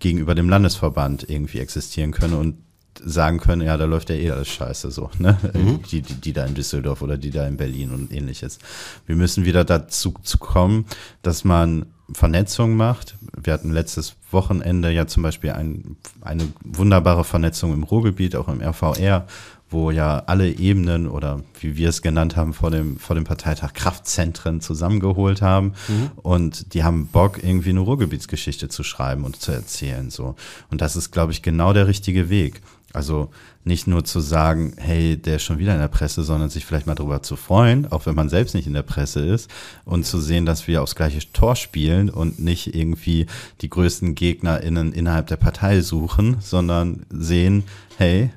gegenüber 0.00 0.34
dem 0.34 0.50
Landesverband 0.50 1.28
irgendwie 1.30 1.60
existieren 1.60 2.12
können 2.12 2.34
und 2.34 2.56
sagen 3.04 3.38
können, 3.38 3.62
ja, 3.62 3.76
da 3.76 3.84
läuft 3.84 4.10
ja 4.10 4.16
eh 4.16 4.30
alles 4.30 4.48
scheiße 4.48 4.90
so, 4.90 5.10
ne? 5.18 5.36
Mhm. 5.54 5.82
Die, 5.90 6.02
die, 6.02 6.14
die 6.14 6.32
da 6.32 6.44
in 6.44 6.54
Düsseldorf 6.54 7.02
oder 7.02 7.16
die 7.16 7.30
da 7.30 7.46
in 7.46 7.56
Berlin 7.56 7.90
und 7.90 8.12
ähnliches. 8.12 8.58
Wir 9.06 9.16
müssen 9.16 9.44
wieder 9.44 9.64
dazu 9.64 10.14
zu 10.22 10.38
kommen, 10.38 10.86
dass 11.22 11.44
man 11.44 11.86
Vernetzung 12.12 12.76
macht. 12.76 13.16
Wir 13.42 13.52
hatten 13.52 13.70
letztes 13.70 14.16
Wochenende 14.30 14.90
ja 14.90 15.06
zum 15.06 15.22
Beispiel 15.22 15.50
ein, 15.50 15.96
eine 16.22 16.48
wunderbare 16.64 17.24
Vernetzung 17.24 17.74
im 17.74 17.82
Ruhrgebiet, 17.82 18.34
auch 18.34 18.48
im 18.48 18.62
RVR, 18.62 19.26
wo 19.70 19.90
ja 19.90 20.22
alle 20.26 20.50
Ebenen 20.50 21.06
oder 21.06 21.42
wie 21.60 21.76
wir 21.76 21.90
es 21.90 22.00
genannt 22.00 22.36
haben 22.36 22.54
vor 22.54 22.70
dem, 22.70 22.98
vor 22.98 23.14
dem 23.14 23.24
Parteitag 23.24 23.74
Kraftzentren 23.74 24.60
zusammengeholt 24.62 25.42
haben 25.42 25.74
mhm. 25.88 26.10
und 26.16 26.72
die 26.72 26.84
haben 26.84 27.08
Bock, 27.08 27.42
irgendwie 27.42 27.70
eine 27.70 27.80
Ruhrgebietsgeschichte 27.80 28.68
zu 28.68 28.82
schreiben 28.82 29.24
und 29.24 29.36
zu 29.36 29.52
erzählen. 29.52 30.10
So. 30.10 30.36
Und 30.70 30.80
das 30.80 30.96
ist, 30.96 31.10
glaube 31.10 31.32
ich, 31.32 31.42
genau 31.42 31.74
der 31.74 31.86
richtige 31.86 32.30
Weg. 32.30 32.62
Also 32.98 33.30
nicht 33.62 33.86
nur 33.86 34.04
zu 34.04 34.18
sagen, 34.18 34.72
hey, 34.76 35.16
der 35.16 35.36
ist 35.36 35.44
schon 35.44 35.60
wieder 35.60 35.72
in 35.72 35.78
der 35.78 35.86
Presse, 35.86 36.24
sondern 36.24 36.50
sich 36.50 36.66
vielleicht 36.66 36.88
mal 36.88 36.96
darüber 36.96 37.22
zu 37.22 37.36
freuen, 37.36 37.86
auch 37.92 38.06
wenn 38.06 38.16
man 38.16 38.28
selbst 38.28 38.56
nicht 38.56 38.66
in 38.66 38.74
der 38.74 38.82
Presse 38.82 39.24
ist 39.24 39.48
und 39.84 40.04
zu 40.04 40.20
sehen, 40.20 40.46
dass 40.46 40.66
wir 40.66 40.82
aufs 40.82 40.96
gleiche 40.96 41.20
Tor 41.32 41.54
spielen 41.54 42.10
und 42.10 42.40
nicht 42.40 42.74
irgendwie 42.74 43.26
die 43.60 43.70
größten 43.70 44.16
GegnerInnen 44.16 44.92
innerhalb 44.92 45.28
der 45.28 45.36
Partei 45.36 45.80
suchen, 45.80 46.38
sondern 46.40 47.06
sehen, 47.08 47.62
hey, 47.98 48.30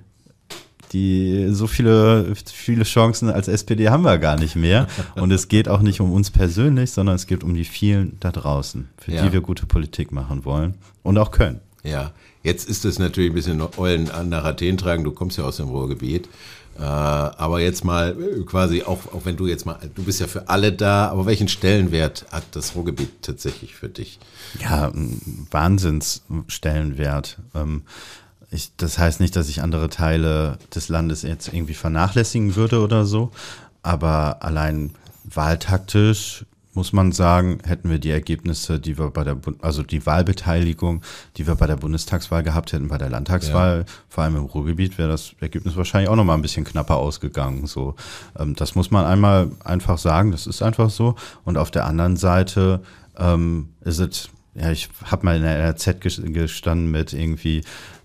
die 0.93 1.47
so 1.49 1.65
viele, 1.65 2.35
viele 2.45 2.83
Chancen 2.83 3.31
als 3.31 3.47
SPD 3.47 3.89
haben 3.89 4.03
wir 4.03 4.19
gar 4.19 4.37
nicht 4.37 4.55
mehr. 4.55 4.85
Und 5.15 5.31
es 5.31 5.47
geht 5.47 5.69
auch 5.69 5.81
nicht 5.81 6.01
um 6.01 6.11
uns 6.11 6.29
persönlich, 6.29 6.91
sondern 6.91 7.15
es 7.15 7.25
geht 7.25 7.43
um 7.43 7.55
die 7.55 7.63
vielen 7.63 8.19
da 8.19 8.31
draußen, 8.31 8.89
für 8.99 9.11
ja. 9.11 9.23
die 9.23 9.33
wir 9.33 9.41
gute 9.41 9.65
Politik 9.65 10.11
machen 10.11 10.45
wollen 10.45 10.75
und 11.01 11.17
auch 11.17 11.31
können. 11.31 11.61
Ja, 11.83 12.11
Jetzt 12.43 12.67
ist 12.67 12.85
es 12.85 12.99
natürlich 12.99 13.31
ein 13.31 13.35
bisschen 13.35 13.61
Eulen 13.77 14.09
nach 14.29 14.43
Athen 14.43 14.77
tragen, 14.77 15.03
du 15.03 15.11
kommst 15.11 15.37
ja 15.37 15.43
aus 15.43 15.57
dem 15.57 15.69
Ruhrgebiet. 15.69 16.27
Äh, 16.77 16.83
aber 16.83 17.59
jetzt 17.59 17.83
mal 17.83 18.17
äh, 18.19 18.43
quasi, 18.43 18.83
auch, 18.83 19.13
auch 19.13 19.25
wenn 19.25 19.35
du 19.35 19.45
jetzt 19.45 19.65
mal, 19.65 19.77
du 19.93 20.03
bist 20.03 20.19
ja 20.19 20.27
für 20.27 20.47
alle 20.49 20.71
da, 20.71 21.09
aber 21.09 21.25
welchen 21.25 21.47
Stellenwert 21.47 22.25
hat 22.31 22.43
das 22.53 22.75
Ruhrgebiet 22.75 23.09
tatsächlich 23.21 23.75
für 23.75 23.89
dich? 23.89 24.19
Ja, 24.59 24.91
Wahnsinnsstellenwert. 25.51 27.37
Ähm, 27.53 27.83
ich, 28.51 28.71
das 28.77 28.97
heißt 28.97 29.19
nicht, 29.19 29.35
dass 29.35 29.49
ich 29.49 29.61
andere 29.61 29.89
Teile 29.89 30.57
des 30.73 30.89
Landes 30.89 31.21
jetzt 31.23 31.53
irgendwie 31.53 31.73
vernachlässigen 31.73 32.55
würde 32.55 32.81
oder 32.81 33.05
so, 33.05 33.31
aber 33.83 34.41
allein 34.41 34.93
wahltaktisch 35.23 36.45
muss 36.73 36.93
man 36.93 37.11
sagen, 37.11 37.59
hätten 37.65 37.89
wir 37.89 37.99
die 37.99 38.11
Ergebnisse, 38.11 38.79
die 38.79 38.97
wir 38.97 39.09
bei 39.09 39.23
der, 39.23 39.37
also 39.61 39.83
die 39.83 40.05
Wahlbeteiligung, 40.05 41.01
die 41.37 41.47
wir 41.47 41.55
bei 41.55 41.67
der 41.67 41.75
Bundestagswahl 41.75 42.43
gehabt 42.43 42.71
hätten, 42.71 42.87
bei 42.87 42.97
der 42.97 43.09
Landtagswahl, 43.09 43.79
ja. 43.79 43.85
vor 44.07 44.23
allem 44.23 44.37
im 44.37 44.45
Ruhrgebiet, 44.45 44.97
wäre 44.97 45.09
das 45.09 45.35
Ergebnis 45.39 45.75
wahrscheinlich 45.75 46.09
auch 46.09 46.15
nochmal 46.15 46.37
ein 46.37 46.41
bisschen 46.41 46.63
knapper 46.63 46.97
ausgegangen. 46.97 47.67
So, 47.67 47.95
ähm, 48.39 48.55
das 48.55 48.75
muss 48.75 48.91
man 48.91 49.05
einmal 49.05 49.51
einfach 49.63 49.97
sagen, 49.97 50.31
das 50.31 50.47
ist 50.47 50.61
einfach 50.61 50.89
so. 50.89 51.15
Und 51.43 51.57
auf 51.57 51.71
der 51.71 51.85
anderen 51.85 52.15
Seite 52.15 52.81
ähm, 53.17 53.69
ist 53.81 53.99
es, 53.99 54.29
ja, 54.55 54.71
ich 54.71 54.89
habe 55.03 55.25
mal 55.25 55.35
in 55.35 55.43
der 55.43 55.69
RZ 55.71 55.99
gestanden 55.99 56.91
mit 56.91 57.13
irgendwie 57.13 57.63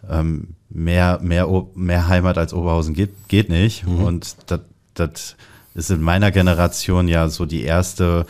ähm, 0.08 0.54
mehr, 0.68 1.20
mehr, 1.22 1.48
mehr 1.74 2.08
Heimat 2.08 2.38
als 2.38 2.52
Oberhausen 2.52 2.94
geht, 2.94 3.28
geht 3.28 3.48
nicht. 3.48 3.86
Mhm. 3.86 4.04
Und 4.04 4.36
das, 4.46 4.60
das 4.94 5.36
ist 5.74 5.90
in 5.90 6.00
meiner 6.00 6.30
Generation 6.30 7.06
ja 7.06 7.28
so 7.28 7.44
die 7.44 7.62
erste 7.62 8.26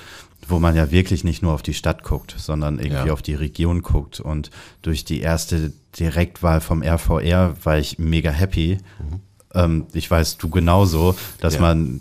wo 0.48 0.58
man 0.58 0.76
ja 0.76 0.90
wirklich 0.90 1.24
nicht 1.24 1.42
nur 1.42 1.52
auf 1.52 1.62
die 1.62 1.74
Stadt 1.74 2.02
guckt, 2.02 2.34
sondern 2.38 2.78
irgendwie 2.78 3.08
ja. 3.08 3.12
auf 3.12 3.22
die 3.22 3.34
Region 3.34 3.82
guckt. 3.82 4.20
Und 4.20 4.50
durch 4.82 5.04
die 5.04 5.20
erste 5.20 5.72
Direktwahl 5.98 6.60
vom 6.60 6.82
RVR 6.82 7.56
war 7.64 7.78
ich 7.78 7.98
mega 7.98 8.30
happy. 8.30 8.78
Mhm. 8.98 9.20
Ähm, 9.54 9.86
ich 9.92 10.10
weiß, 10.10 10.38
du 10.38 10.48
genauso, 10.48 11.16
dass 11.40 11.54
ja. 11.54 11.60
man 11.60 12.00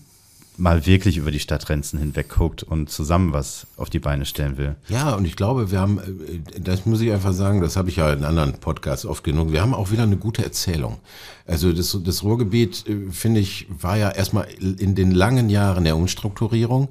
mal 0.58 0.86
wirklich 0.86 1.18
über 1.18 1.32
die 1.32 1.40
Stadtgrenzen 1.40 2.00
hinweg 2.00 2.30
guckt 2.30 2.64
und 2.64 2.90
zusammen 2.90 3.34
was 3.34 3.68
auf 3.78 3.90
die 3.90 4.00
Beine 4.00 4.26
stellen 4.26 4.58
will. 4.58 4.76
Ja, 4.88 5.16
und 5.16 5.26
ich 5.26 5.36
glaube, 5.36 5.72
wir 5.72 5.80
haben, 5.80 6.00
äh, 6.00 6.60
das 6.60 6.86
muss 6.86 7.02
ich 7.02 7.12
einfach 7.12 7.34
sagen, 7.34 7.62
das 7.62 7.76
habe 7.76 7.90
ich 7.90 7.98
ja 7.98 8.12
in 8.14 8.24
anderen 8.24 8.54
Podcasts 8.54 9.06
oft 9.06 9.24
genug, 9.24 9.52
wir 9.52 9.62
haben 9.62 9.74
auch 9.74 9.92
wieder 9.92 10.04
eine 10.04 10.18
gute 10.18 10.44
Erzählung. 10.44 11.00
Also 11.46 11.74
das, 11.74 11.98
das 12.04 12.24
Ruhrgebiet, 12.24 12.86
äh, 12.88 13.12
finde 13.12 13.40
ich, 13.40 13.68
war 13.70 13.98
ja 13.98 14.12
erstmal 14.12 14.48
in 14.60 14.96
den 14.96 15.12
langen 15.12 15.50
Jahren 15.50 15.84
der 15.84 15.98
Umstrukturierung 15.98 16.90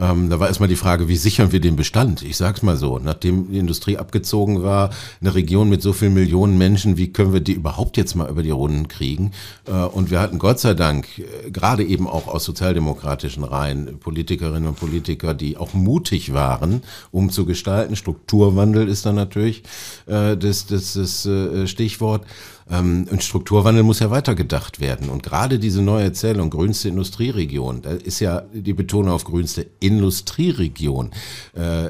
ähm, 0.00 0.30
da 0.30 0.40
war 0.40 0.48
erstmal 0.48 0.68
die 0.68 0.76
Frage, 0.76 1.08
wie 1.08 1.16
sichern 1.16 1.52
wir 1.52 1.60
den 1.60 1.76
Bestand? 1.76 2.22
Ich 2.22 2.38
sag's 2.38 2.62
mal 2.62 2.76
so, 2.76 2.98
nachdem 2.98 3.50
die 3.50 3.58
Industrie 3.58 3.98
abgezogen 3.98 4.62
war, 4.62 4.90
eine 5.20 5.34
Region 5.34 5.68
mit 5.68 5.82
so 5.82 5.92
vielen 5.92 6.14
Millionen 6.14 6.56
Menschen, 6.56 6.96
wie 6.96 7.12
können 7.12 7.34
wir 7.34 7.40
die 7.40 7.52
überhaupt 7.52 7.98
jetzt 7.98 8.14
mal 8.14 8.30
über 8.30 8.42
die 8.42 8.50
Runden 8.50 8.88
kriegen? 8.88 9.32
Äh, 9.66 9.72
und 9.72 10.10
wir 10.10 10.20
hatten 10.20 10.38
Gott 10.38 10.58
sei 10.58 10.72
Dank, 10.72 11.06
äh, 11.18 11.50
gerade 11.50 11.84
eben 11.84 12.08
auch 12.08 12.28
aus 12.28 12.44
sozialdemokratischen 12.44 13.44
Reihen, 13.44 13.98
Politikerinnen 13.98 14.68
und 14.68 14.80
Politiker, 14.80 15.34
die 15.34 15.58
auch 15.58 15.74
mutig 15.74 16.32
waren, 16.32 16.82
um 17.10 17.30
zu 17.30 17.44
gestalten. 17.44 17.94
Strukturwandel 17.94 18.88
ist 18.88 19.04
dann 19.04 19.16
natürlich 19.16 19.64
äh, 20.06 20.36
das, 20.36 20.66
das, 20.66 20.94
das 20.94 21.26
äh, 21.26 21.66
Stichwort. 21.66 22.24
Ähm, 22.70 23.06
und 23.10 23.22
Strukturwandel 23.22 23.82
muss 23.82 23.98
ja 23.98 24.10
weitergedacht 24.10 24.80
werden. 24.80 25.08
Und 25.10 25.22
gerade 25.22 25.58
diese 25.58 25.82
neue 25.82 26.04
Erzählung, 26.04 26.50
grünste 26.50 26.88
Industrieregion, 26.88 27.82
da 27.82 27.90
ist 27.90 28.20
ja 28.20 28.42
die 28.52 28.72
Betonung 28.72 29.12
auf 29.12 29.24
grünste 29.24 29.66
Industrieregion. 29.80 31.10
Äh, 31.54 31.88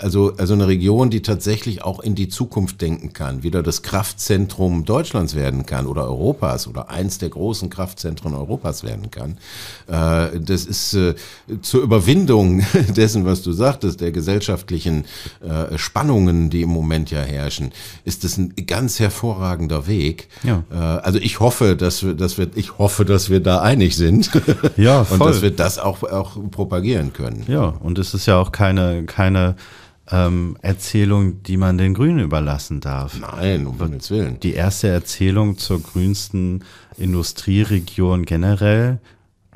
also, 0.00 0.34
also 0.36 0.54
eine 0.54 0.68
Region, 0.68 1.10
die 1.10 1.22
tatsächlich 1.22 1.82
auch 1.82 2.00
in 2.00 2.14
die 2.14 2.28
Zukunft 2.28 2.80
denken 2.80 3.12
kann, 3.12 3.42
wieder 3.42 3.62
das 3.62 3.82
Kraftzentrum 3.82 4.84
Deutschlands 4.84 5.34
werden 5.34 5.66
kann 5.66 5.86
oder 5.86 6.04
Europas 6.04 6.66
oder 6.66 6.88
eins 6.88 7.18
der 7.18 7.28
großen 7.28 7.68
Kraftzentren 7.68 8.34
Europas 8.34 8.84
werden 8.84 9.10
kann. 9.10 9.38
Äh, 9.86 10.40
das 10.40 10.64
ist 10.64 10.94
äh, 10.94 11.14
zur 11.60 11.82
Überwindung 11.82 12.64
dessen, 12.96 13.24
was 13.26 13.42
du 13.42 13.52
sagtest, 13.52 14.00
der 14.00 14.12
gesellschaftlichen 14.12 15.04
Spannungen, 15.76 16.50
die 16.50 16.62
im 16.62 16.70
Moment 16.70 17.10
ja 17.10 17.20
herrschen, 17.20 17.72
ist 18.04 18.24
das 18.24 18.38
ein 18.38 18.54
ganz 18.66 19.00
hervorragender 19.00 19.86
Weg. 19.86 20.21
Ja. 20.42 20.64
Äh, 20.70 20.74
also 20.74 21.18
ich 21.18 21.40
hoffe, 21.40 21.76
dass 21.76 22.04
wir, 22.04 22.14
dass 22.14 22.38
wir, 22.38 22.48
ich 22.54 22.78
hoffe, 22.78 23.04
dass 23.04 23.30
wir 23.30 23.40
da 23.40 23.60
einig 23.60 23.96
sind. 23.96 24.30
Ja, 24.76 25.04
voll. 25.04 25.20
Und 25.20 25.26
dass 25.26 25.42
wir 25.42 25.50
das 25.50 25.78
auch, 25.78 26.02
auch 26.02 26.36
propagieren 26.50 27.12
können. 27.12 27.44
Ja, 27.46 27.64
und 27.64 27.98
es 27.98 28.14
ist 28.14 28.26
ja 28.26 28.38
auch 28.38 28.52
keine, 28.52 29.04
keine 29.04 29.56
ähm, 30.10 30.56
Erzählung, 30.62 31.42
die 31.42 31.56
man 31.56 31.78
den 31.78 31.94
Grünen 31.94 32.20
überlassen 32.20 32.80
darf. 32.80 33.18
Nein, 33.18 33.66
um 33.66 33.78
Gottes 33.78 34.10
Willen. 34.10 34.40
Die 34.40 34.54
erste 34.54 34.88
Erzählung 34.88 35.58
zur 35.58 35.82
grünsten 35.82 36.64
Industrieregion 36.96 38.24
generell, 38.24 39.00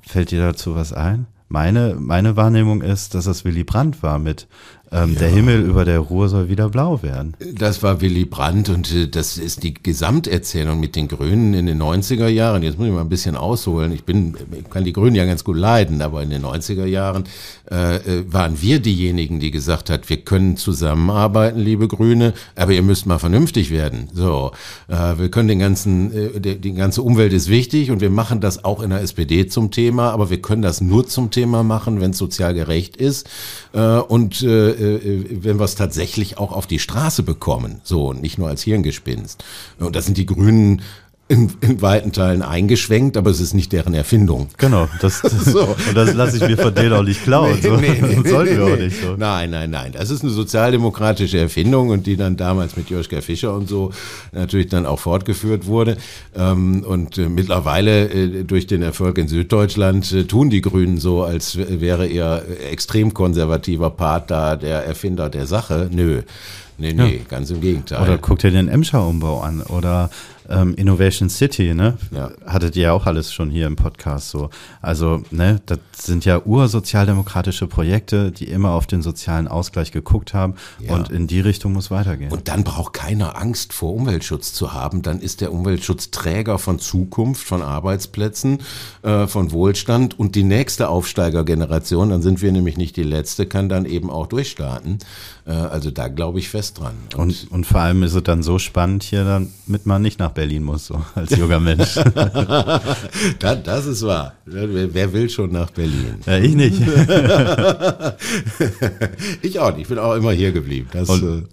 fällt 0.02 0.30
dir 0.30 0.40
dazu 0.40 0.74
was 0.74 0.92
ein? 0.92 1.26
Meine, 1.48 1.96
meine 1.98 2.36
Wahrnehmung 2.36 2.82
ist, 2.82 3.14
dass 3.14 3.24
das 3.26 3.44
Willy 3.44 3.64
Brandt 3.64 4.02
war 4.02 4.18
mit 4.18 4.48
ähm, 4.92 5.14
ja. 5.14 5.18
Der 5.20 5.28
Himmel 5.28 5.62
über 5.62 5.84
der 5.84 5.98
Ruhr 5.98 6.28
soll 6.28 6.48
wieder 6.48 6.68
blau 6.68 7.02
werden. 7.02 7.34
Das 7.54 7.82
war 7.82 8.00
Willy 8.00 8.24
Brandt 8.24 8.68
und 8.68 8.94
äh, 8.94 9.08
das 9.08 9.36
ist 9.36 9.62
die 9.62 9.74
Gesamterzählung 9.74 10.78
mit 10.78 10.94
den 10.94 11.08
Grünen 11.08 11.54
in 11.54 11.66
den 11.66 11.82
90er 11.82 12.28
Jahren. 12.28 12.62
Jetzt 12.62 12.78
muss 12.78 12.86
ich 12.86 12.92
mal 12.92 13.00
ein 13.00 13.08
bisschen 13.08 13.36
ausholen. 13.36 13.90
Ich 13.92 14.04
bin, 14.04 14.36
ich 14.52 14.70
kann 14.70 14.84
die 14.84 14.92
Grünen 14.92 15.16
ja 15.16 15.24
ganz 15.24 15.42
gut 15.42 15.56
leiden, 15.56 16.02
aber 16.02 16.22
in 16.22 16.30
den 16.30 16.44
90er 16.44 16.86
Jahren 16.86 17.24
äh, 17.70 17.96
äh, 17.96 18.32
waren 18.32 18.62
wir 18.62 18.78
diejenigen, 18.78 19.40
die 19.40 19.50
gesagt 19.50 19.90
hat, 19.90 20.08
wir 20.08 20.18
können 20.18 20.56
zusammenarbeiten, 20.56 21.58
liebe 21.58 21.88
Grüne, 21.88 22.32
aber 22.54 22.72
ihr 22.72 22.82
müsst 22.82 23.06
mal 23.06 23.18
vernünftig 23.18 23.72
werden. 23.72 24.08
So, 24.14 24.52
äh, 24.86 25.18
wir 25.18 25.30
können 25.30 25.48
den 25.48 25.58
ganzen, 25.58 26.12
äh, 26.12 26.40
die, 26.40 26.60
die 26.60 26.74
ganze 26.74 27.02
Umwelt 27.02 27.32
ist 27.32 27.48
wichtig 27.48 27.90
und 27.90 28.00
wir 28.00 28.10
machen 28.10 28.40
das 28.40 28.64
auch 28.64 28.80
in 28.80 28.90
der 28.90 29.00
SPD 29.00 29.48
zum 29.48 29.72
Thema, 29.72 30.12
aber 30.12 30.30
wir 30.30 30.40
können 30.40 30.62
das 30.62 30.80
nur 30.80 31.08
zum 31.08 31.32
Thema 31.32 31.64
machen, 31.64 32.00
wenn 32.00 32.12
es 32.12 32.18
sozial 32.18 32.54
gerecht 32.54 32.96
ist 32.96 33.28
und 34.08 34.42
äh, 34.42 34.76
äh, 34.86 35.44
wenn 35.44 35.58
wir 35.58 35.64
es 35.64 35.74
tatsächlich 35.74 36.38
auch 36.38 36.52
auf 36.52 36.66
die 36.66 36.78
Straße 36.78 37.22
bekommen, 37.22 37.80
so 37.84 38.12
nicht 38.12 38.38
nur 38.38 38.48
als 38.48 38.62
Hirngespinst. 38.62 39.44
Und 39.78 39.96
da 39.96 40.02
sind 40.02 40.16
die 40.16 40.26
Grünen 40.26 40.82
in, 41.28 41.50
in 41.60 41.82
weiten 41.82 42.12
Teilen 42.12 42.42
eingeschwenkt, 42.42 43.16
aber 43.16 43.30
es 43.30 43.40
ist 43.40 43.52
nicht 43.52 43.72
deren 43.72 43.94
Erfindung. 43.94 44.48
Genau, 44.58 44.88
das, 45.00 45.20
das 45.22 45.44
so. 45.44 45.62
und 45.62 45.94
das 45.94 46.14
lasse 46.14 46.36
ich 46.36 46.48
mir 46.48 46.56
von 46.56 46.72
denen 46.72 46.92
auch 46.92 47.02
nicht 47.02 47.24
klauen. 47.24 47.58
Nee, 47.60 47.68
so. 47.68 47.76
nee, 47.76 48.00
nee, 48.00 48.28
sollten 48.28 48.56
wir 48.56 48.64
auch 48.64 48.78
nicht 48.78 49.02
so. 49.02 49.16
Nein, 49.16 49.50
nein, 49.50 49.70
nein. 49.70 49.92
Das 49.92 50.10
ist 50.10 50.22
eine 50.22 50.30
sozialdemokratische 50.30 51.38
Erfindung 51.38 51.88
und 51.88 52.06
die 52.06 52.16
dann 52.16 52.36
damals 52.36 52.76
mit 52.76 52.90
Joschka 52.90 53.20
Fischer 53.22 53.54
und 53.54 53.68
so 53.68 53.90
natürlich 54.30 54.68
dann 54.68 54.86
auch 54.86 55.00
fortgeführt 55.00 55.66
wurde. 55.66 55.96
Ähm, 56.36 56.84
und 56.86 57.18
äh, 57.18 57.28
mittlerweile 57.28 58.08
äh, 58.08 58.44
durch 58.44 58.68
den 58.68 58.82
Erfolg 58.82 59.18
in 59.18 59.26
Süddeutschland 59.26 60.12
äh, 60.12 60.24
tun 60.24 60.48
die 60.48 60.60
Grünen 60.60 60.98
so, 60.98 61.24
als 61.24 61.58
wäre 61.58 62.06
ihr 62.06 62.44
extrem 62.70 63.14
konservativer 63.14 63.90
Part 63.90 64.30
da 64.30 64.54
der 64.54 64.84
Erfinder 64.84 65.28
der 65.28 65.46
Sache. 65.46 65.90
Nö. 65.92 66.22
Nee, 66.78 66.92
nee, 66.92 67.16
ja. 67.16 67.22
ganz 67.28 67.50
im 67.50 67.60
Gegenteil. 67.60 68.02
Oder 68.02 68.18
guck 68.18 68.38
dir 68.38 68.50
den 68.50 68.68
Emscher-Umbau 68.68 69.40
an 69.40 69.62
oder 69.62 70.10
ähm, 70.48 70.74
Innovation 70.74 71.28
City, 71.28 71.74
ne? 71.74 71.96
Ja. 72.10 72.30
Hattet 72.46 72.76
ihr 72.76 72.82
ja 72.82 72.92
auch 72.92 73.06
alles 73.06 73.32
schon 73.32 73.50
hier 73.50 73.66
im 73.66 73.76
Podcast 73.76 74.30
so. 74.30 74.50
Also, 74.80 75.22
ne, 75.30 75.60
das 75.66 75.78
sind 75.96 76.24
ja 76.24 76.40
ursozialdemokratische 76.44 77.66
Projekte, 77.66 78.32
die 78.32 78.48
immer 78.48 78.70
auf 78.70 78.86
den 78.86 79.02
sozialen 79.02 79.48
Ausgleich 79.48 79.92
geguckt 79.92 80.34
haben 80.34 80.54
ja. 80.80 80.94
und 80.94 81.10
in 81.10 81.26
die 81.26 81.40
Richtung 81.40 81.72
muss 81.72 81.90
weitergehen. 81.90 82.30
Und 82.30 82.48
dann 82.48 82.64
braucht 82.64 82.92
keiner 82.92 83.36
Angst 83.36 83.72
vor 83.72 83.94
Umweltschutz 83.94 84.52
zu 84.52 84.72
haben. 84.72 85.02
Dann 85.02 85.20
ist 85.20 85.40
der 85.40 85.52
Umweltschutz 85.52 86.10
Träger 86.10 86.58
von 86.58 86.78
Zukunft, 86.78 87.46
von 87.46 87.62
Arbeitsplätzen, 87.62 88.58
äh, 89.02 89.26
von 89.26 89.52
Wohlstand 89.52 90.18
und 90.18 90.34
die 90.34 90.44
nächste 90.44 90.88
Aufsteigergeneration, 90.88 92.10
dann 92.10 92.22
sind 92.22 92.42
wir 92.42 92.52
nämlich 92.52 92.76
nicht 92.76 92.96
die 92.96 93.02
letzte, 93.02 93.46
kann 93.46 93.68
dann 93.68 93.84
eben 93.86 94.10
auch 94.10 94.26
durchstarten. 94.26 94.98
Äh, 95.46 95.52
also 95.52 95.90
da 95.90 96.08
glaube 96.08 96.40
ich 96.40 96.48
fest 96.48 96.80
dran. 96.80 96.94
Und, 97.14 97.44
und, 97.44 97.50
und 97.52 97.66
vor 97.66 97.80
allem 97.80 98.02
ist 98.02 98.14
es 98.14 98.22
dann 98.24 98.42
so 98.42 98.58
spannend 98.58 99.04
hier, 99.04 99.24
damit 99.24 99.86
man 99.86 100.02
nicht 100.02 100.18
nach 100.18 100.32
Berlin 100.32 100.64
muss, 100.64 100.86
so 100.86 101.00
als 101.14 101.36
junger 101.36 101.60
Mensch. 101.60 101.94
das, 103.38 103.62
das, 103.62 103.86
ist 103.86 104.04
wahr. 104.04 104.34
Wer, 104.44 104.92
wer, 104.92 105.12
will 105.12 105.30
schon 105.30 105.52
nach 105.52 105.70
Berlin? 105.70 106.16
Ja, 106.26 106.38
ich 106.38 106.54
nicht. 106.54 106.80
ich 109.42 109.60
auch 109.60 109.70
nicht. 109.70 109.82
Ich 109.82 109.88
bin 109.88 109.98
auch 109.98 110.14
immer 110.14 110.32
hier 110.32 110.50
geblieben. 110.50 110.88
Das, 110.92 111.08
und, 111.08 111.22
äh, 111.22 111.44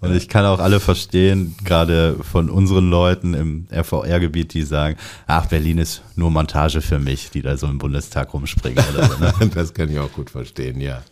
und 0.00 0.14
ich 0.14 0.28
kann 0.28 0.44
auch 0.44 0.60
alle 0.60 0.78
verstehen, 0.78 1.56
gerade 1.64 2.16
von 2.22 2.48
unseren 2.48 2.88
Leuten 2.88 3.34
im 3.34 3.66
RVR-Gebiet, 3.72 4.54
die 4.54 4.62
sagen, 4.62 4.96
ach, 5.26 5.46
Berlin 5.46 5.78
ist 5.78 6.02
nur 6.14 6.30
Montage 6.30 6.80
für 6.82 7.00
mich, 7.00 7.30
die 7.30 7.42
da 7.42 7.56
so 7.56 7.66
im 7.66 7.78
Bundestag 7.78 8.32
rumspringen. 8.32 8.84
Oder 8.94 9.08
so, 9.08 9.18
ne? 9.18 9.32
das 9.52 9.74
kann 9.74 9.90
ich 9.90 9.98
auch 9.98 10.12
gut 10.12 10.30
verstehen, 10.30 10.80
ja. 10.80 11.02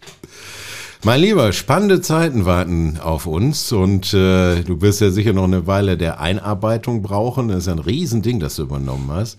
Mein 1.05 1.20
Lieber, 1.20 1.53
spannende 1.53 2.01
Zeiten 2.01 2.44
warten 2.44 2.99
auf 3.01 3.26
uns 3.26 3.70
und 3.70 4.12
äh, 4.12 4.62
du 4.62 4.80
wirst 4.80 5.01
ja 5.01 5.11
sicher 5.11 5.32
noch 5.32 5.44
eine 5.44 5.68
Weile 5.68 5.96
der 5.96 6.18
Einarbeitung 6.18 7.03
brauchen. 7.03 7.49
Das 7.49 7.59
ist 7.59 7.68
ein 7.68 7.78
Riesending, 7.78 8.40
das 8.40 8.57
du 8.57 8.62
übernommen 8.62 9.09
hast. 9.12 9.38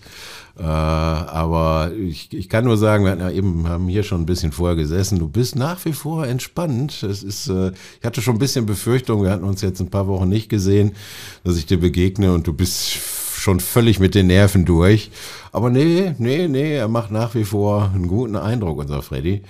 Äh, 0.58 0.62
aber 0.62 1.92
ich, 1.94 2.32
ich 2.32 2.48
kann 2.48 2.64
nur 2.64 2.78
sagen, 2.78 3.04
wir 3.04 3.10
hatten 3.10 3.20
ja 3.20 3.30
eben 3.30 3.68
haben 3.68 3.88
hier 3.88 4.04
schon 4.04 4.22
ein 4.22 4.26
bisschen 4.26 4.52
vorher 4.52 4.74
gesessen. 4.74 5.18
Du 5.18 5.28
bist 5.28 5.54
nach 5.54 5.84
wie 5.84 5.92
vor 5.92 6.26
entspannt. 6.26 7.02
Es 7.02 7.22
ist, 7.22 7.48
äh, 7.48 7.72
ich 8.00 8.06
hatte 8.06 8.22
schon 8.22 8.36
ein 8.36 8.40
bisschen 8.40 8.64
Befürchtung, 8.64 9.22
wir 9.22 9.30
hatten 9.30 9.44
uns 9.44 9.60
jetzt 9.60 9.80
ein 9.80 9.90
paar 9.90 10.06
Wochen 10.06 10.30
nicht 10.30 10.48
gesehen, 10.48 10.92
dass 11.44 11.58
ich 11.58 11.66
dir 11.66 11.78
begegne 11.78 12.32
und 12.32 12.46
du 12.46 12.54
bist 12.54 12.90
schon 12.90 13.60
völlig 13.60 14.00
mit 14.00 14.14
den 14.14 14.28
Nerven 14.28 14.64
durch. 14.64 15.10
Aber 15.52 15.68
nee, 15.68 16.14
nee, 16.16 16.48
nee, 16.48 16.74
er 16.74 16.88
macht 16.88 17.10
nach 17.10 17.34
wie 17.34 17.44
vor 17.44 17.90
einen 17.94 18.08
guten 18.08 18.36
Eindruck, 18.36 18.78
unser 18.78 19.02
Freddy. 19.02 19.42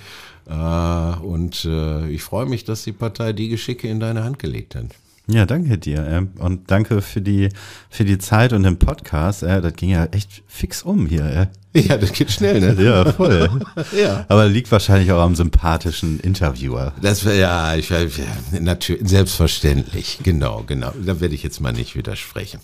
Äh, 0.49 1.24
und 1.24 1.64
äh, 1.64 2.09
ich 2.09 2.22
freue 2.22 2.47
mich, 2.47 2.64
dass 2.64 2.84
die 2.84 2.93
Partei 2.93 3.32
die 3.32 3.49
Geschicke 3.49 3.88
in 3.88 4.01
deine 4.01 4.24
Hand 4.24 4.38
gelegt 4.38 4.74
hat. 4.74 4.86
Ja, 5.32 5.47
danke 5.47 5.78
dir. 5.78 6.28
Und 6.38 6.70
danke 6.70 7.03
für 7.03 7.20
die, 7.20 7.51
für 7.88 8.05
die 8.05 8.18
Zeit 8.18 8.53
und 8.53 8.64
den 8.64 8.78
Podcast. 8.78 9.43
Das 9.43 9.72
ging 9.74 9.91
ja 9.91 10.07
echt 10.07 10.43
fix 10.47 10.82
um 10.82 11.07
hier. 11.07 11.49
Ja, 11.72 11.97
das 11.97 12.12
geht 12.12 12.32
schnell, 12.32 12.59
ne? 12.61 12.82
Ja, 12.82 13.12
voll. 13.12 13.49
ja. 13.97 14.24
Aber 14.26 14.49
liegt 14.49 14.72
wahrscheinlich 14.72 15.12
auch 15.12 15.20
am 15.20 15.36
sympathischen 15.36 16.18
Interviewer. 16.18 16.95
Das 17.01 17.22
ja, 17.22 17.76
ich, 17.76 17.93
natürlich, 18.61 19.09
selbstverständlich. 19.09 20.18
Genau, 20.24 20.64
genau. 20.66 20.93
Da 21.07 21.20
werde 21.20 21.32
ich 21.32 21.45
jetzt 21.45 21.61
mal 21.61 21.72
nicht 21.72 21.95
widersprechen. 21.95 22.59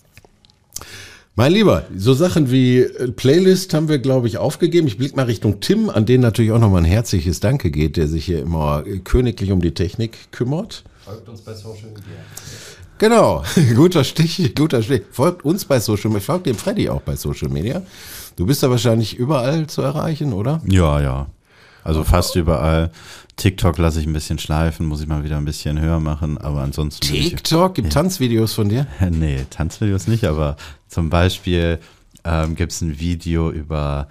Mein 1.38 1.52
Lieber, 1.52 1.84
so 1.94 2.14
Sachen 2.14 2.50
wie 2.50 2.78
äh, 2.78 3.12
Playlist 3.12 3.74
haben 3.74 3.90
wir, 3.90 3.98
glaube 3.98 4.26
ich, 4.26 4.38
aufgegeben. 4.38 4.86
Ich 4.86 4.96
blicke 4.96 5.16
mal 5.16 5.26
Richtung 5.26 5.60
Tim, 5.60 5.90
an 5.90 6.06
den 6.06 6.22
natürlich 6.22 6.50
auch 6.50 6.58
nochmal 6.58 6.80
ein 6.80 6.86
herzliches 6.86 7.40
Danke 7.40 7.70
geht, 7.70 7.98
der 7.98 8.08
sich 8.08 8.24
hier 8.24 8.40
immer 8.40 8.84
äh, 8.86 9.00
königlich 9.00 9.52
um 9.52 9.60
die 9.60 9.74
Technik 9.74 10.32
kümmert. 10.32 10.82
Folgt 11.04 11.28
uns 11.28 11.42
bei 11.42 11.52
Social 11.52 11.90
Media. 11.90 12.16
Genau, 12.96 13.44
guter 13.76 14.02
Stich, 14.02 14.54
guter 14.54 14.82
Stich. 14.82 15.02
Folgt 15.10 15.44
uns 15.44 15.66
bei 15.66 15.78
Social 15.78 16.08
Media, 16.08 16.24
folgt 16.24 16.46
dem 16.46 16.56
Freddy 16.56 16.88
auch 16.88 17.02
bei 17.02 17.16
Social 17.16 17.50
Media. 17.50 17.82
Du 18.36 18.46
bist 18.46 18.62
da 18.62 18.70
wahrscheinlich 18.70 19.18
überall 19.18 19.66
zu 19.66 19.82
erreichen, 19.82 20.32
oder? 20.32 20.62
Ja, 20.66 21.02
ja. 21.02 21.26
Also 21.86 22.02
fast 22.02 22.34
überall. 22.34 22.90
TikTok 23.36 23.78
lasse 23.78 24.00
ich 24.00 24.06
ein 24.06 24.12
bisschen 24.12 24.40
schleifen, 24.40 24.86
muss 24.86 25.00
ich 25.00 25.06
mal 25.06 25.22
wieder 25.22 25.36
ein 25.36 25.44
bisschen 25.44 25.80
höher 25.80 26.00
machen, 26.00 26.36
aber 26.36 26.62
ansonsten. 26.62 27.06
TikTok? 27.06 27.76
Gibt 27.76 27.94
ja. 27.94 28.02
Tanzvideos 28.02 28.54
von 28.54 28.68
dir? 28.68 28.88
nee, 29.10 29.46
Tanzvideos 29.50 30.08
nicht, 30.08 30.24
aber 30.24 30.56
zum 30.88 31.10
Beispiel 31.10 31.78
ähm, 32.24 32.56
gibt 32.56 32.72
es 32.72 32.80
ein 32.80 32.98
Video 32.98 33.52
über, 33.52 34.08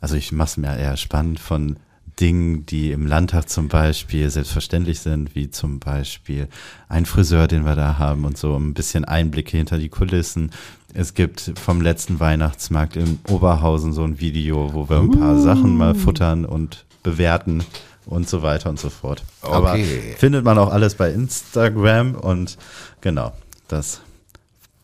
also 0.00 0.16
ich 0.16 0.32
mache 0.32 0.46
es 0.46 0.56
mir 0.56 0.74
eher 0.78 0.96
spannend 0.96 1.40
von 1.40 1.76
Dingen, 2.20 2.64
die 2.64 2.90
im 2.90 3.06
Landtag 3.06 3.50
zum 3.50 3.68
Beispiel 3.68 4.30
selbstverständlich 4.30 5.00
sind, 5.00 5.34
wie 5.34 5.50
zum 5.50 5.78
Beispiel 5.78 6.48
ein 6.88 7.04
Friseur, 7.04 7.48
den 7.48 7.66
wir 7.66 7.76
da 7.76 7.98
haben 7.98 8.24
und 8.24 8.38
so 8.38 8.56
ein 8.56 8.72
bisschen 8.72 9.04
Einblicke 9.04 9.58
hinter 9.58 9.76
die 9.76 9.90
Kulissen. 9.90 10.52
Es 10.94 11.12
gibt 11.12 11.52
vom 11.56 11.82
letzten 11.82 12.18
Weihnachtsmarkt 12.18 12.96
in 12.96 13.18
Oberhausen 13.28 13.92
so 13.92 14.04
ein 14.04 14.20
Video, 14.20 14.72
wo 14.72 14.88
wir 14.88 15.00
ein 15.00 15.10
paar 15.10 15.36
uh. 15.36 15.40
Sachen 15.40 15.76
mal 15.76 15.94
futtern 15.94 16.46
und 16.46 16.86
bewerten 17.02 17.64
und 18.06 18.28
so 18.28 18.42
weiter 18.42 18.70
und 18.70 18.78
so 18.78 18.90
fort. 18.90 19.22
Okay. 19.42 19.54
Aber 19.54 19.76
findet 20.18 20.44
man 20.44 20.58
auch 20.58 20.70
alles 20.70 20.94
bei 20.94 21.10
Instagram 21.10 22.14
und 22.14 22.58
genau, 23.00 23.32
das 23.68 24.00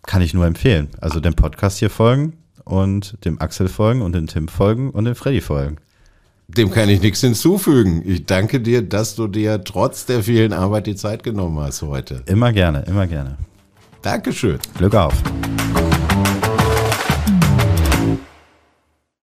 kann 0.06 0.22
ich 0.22 0.34
nur 0.34 0.46
empfehlen. 0.46 0.88
Also 1.00 1.20
dem 1.20 1.34
Podcast 1.34 1.78
hier 1.78 1.90
folgen 1.90 2.34
und 2.64 3.24
dem 3.24 3.40
Axel 3.40 3.68
folgen 3.68 4.02
und 4.02 4.14
dem 4.14 4.26
Tim 4.26 4.48
folgen 4.48 4.90
und 4.90 5.04
dem 5.04 5.14
Freddy 5.14 5.40
folgen. 5.40 5.76
Dem 6.48 6.70
kann 6.70 6.88
ich 6.88 7.00
nichts 7.00 7.20
hinzufügen. 7.20 8.02
Ich 8.04 8.24
danke 8.24 8.60
dir, 8.60 8.82
dass 8.82 9.16
du 9.16 9.26
dir 9.26 9.64
trotz 9.64 10.06
der 10.06 10.22
vielen 10.22 10.52
Arbeit 10.52 10.86
die 10.86 10.94
Zeit 10.94 11.24
genommen 11.24 11.58
hast 11.58 11.82
heute. 11.82 12.22
Immer 12.26 12.52
gerne, 12.52 12.84
immer 12.86 13.08
gerne. 13.08 13.36
Dankeschön. 14.02 14.58
Glück 14.78 14.94
auf. 14.94 15.14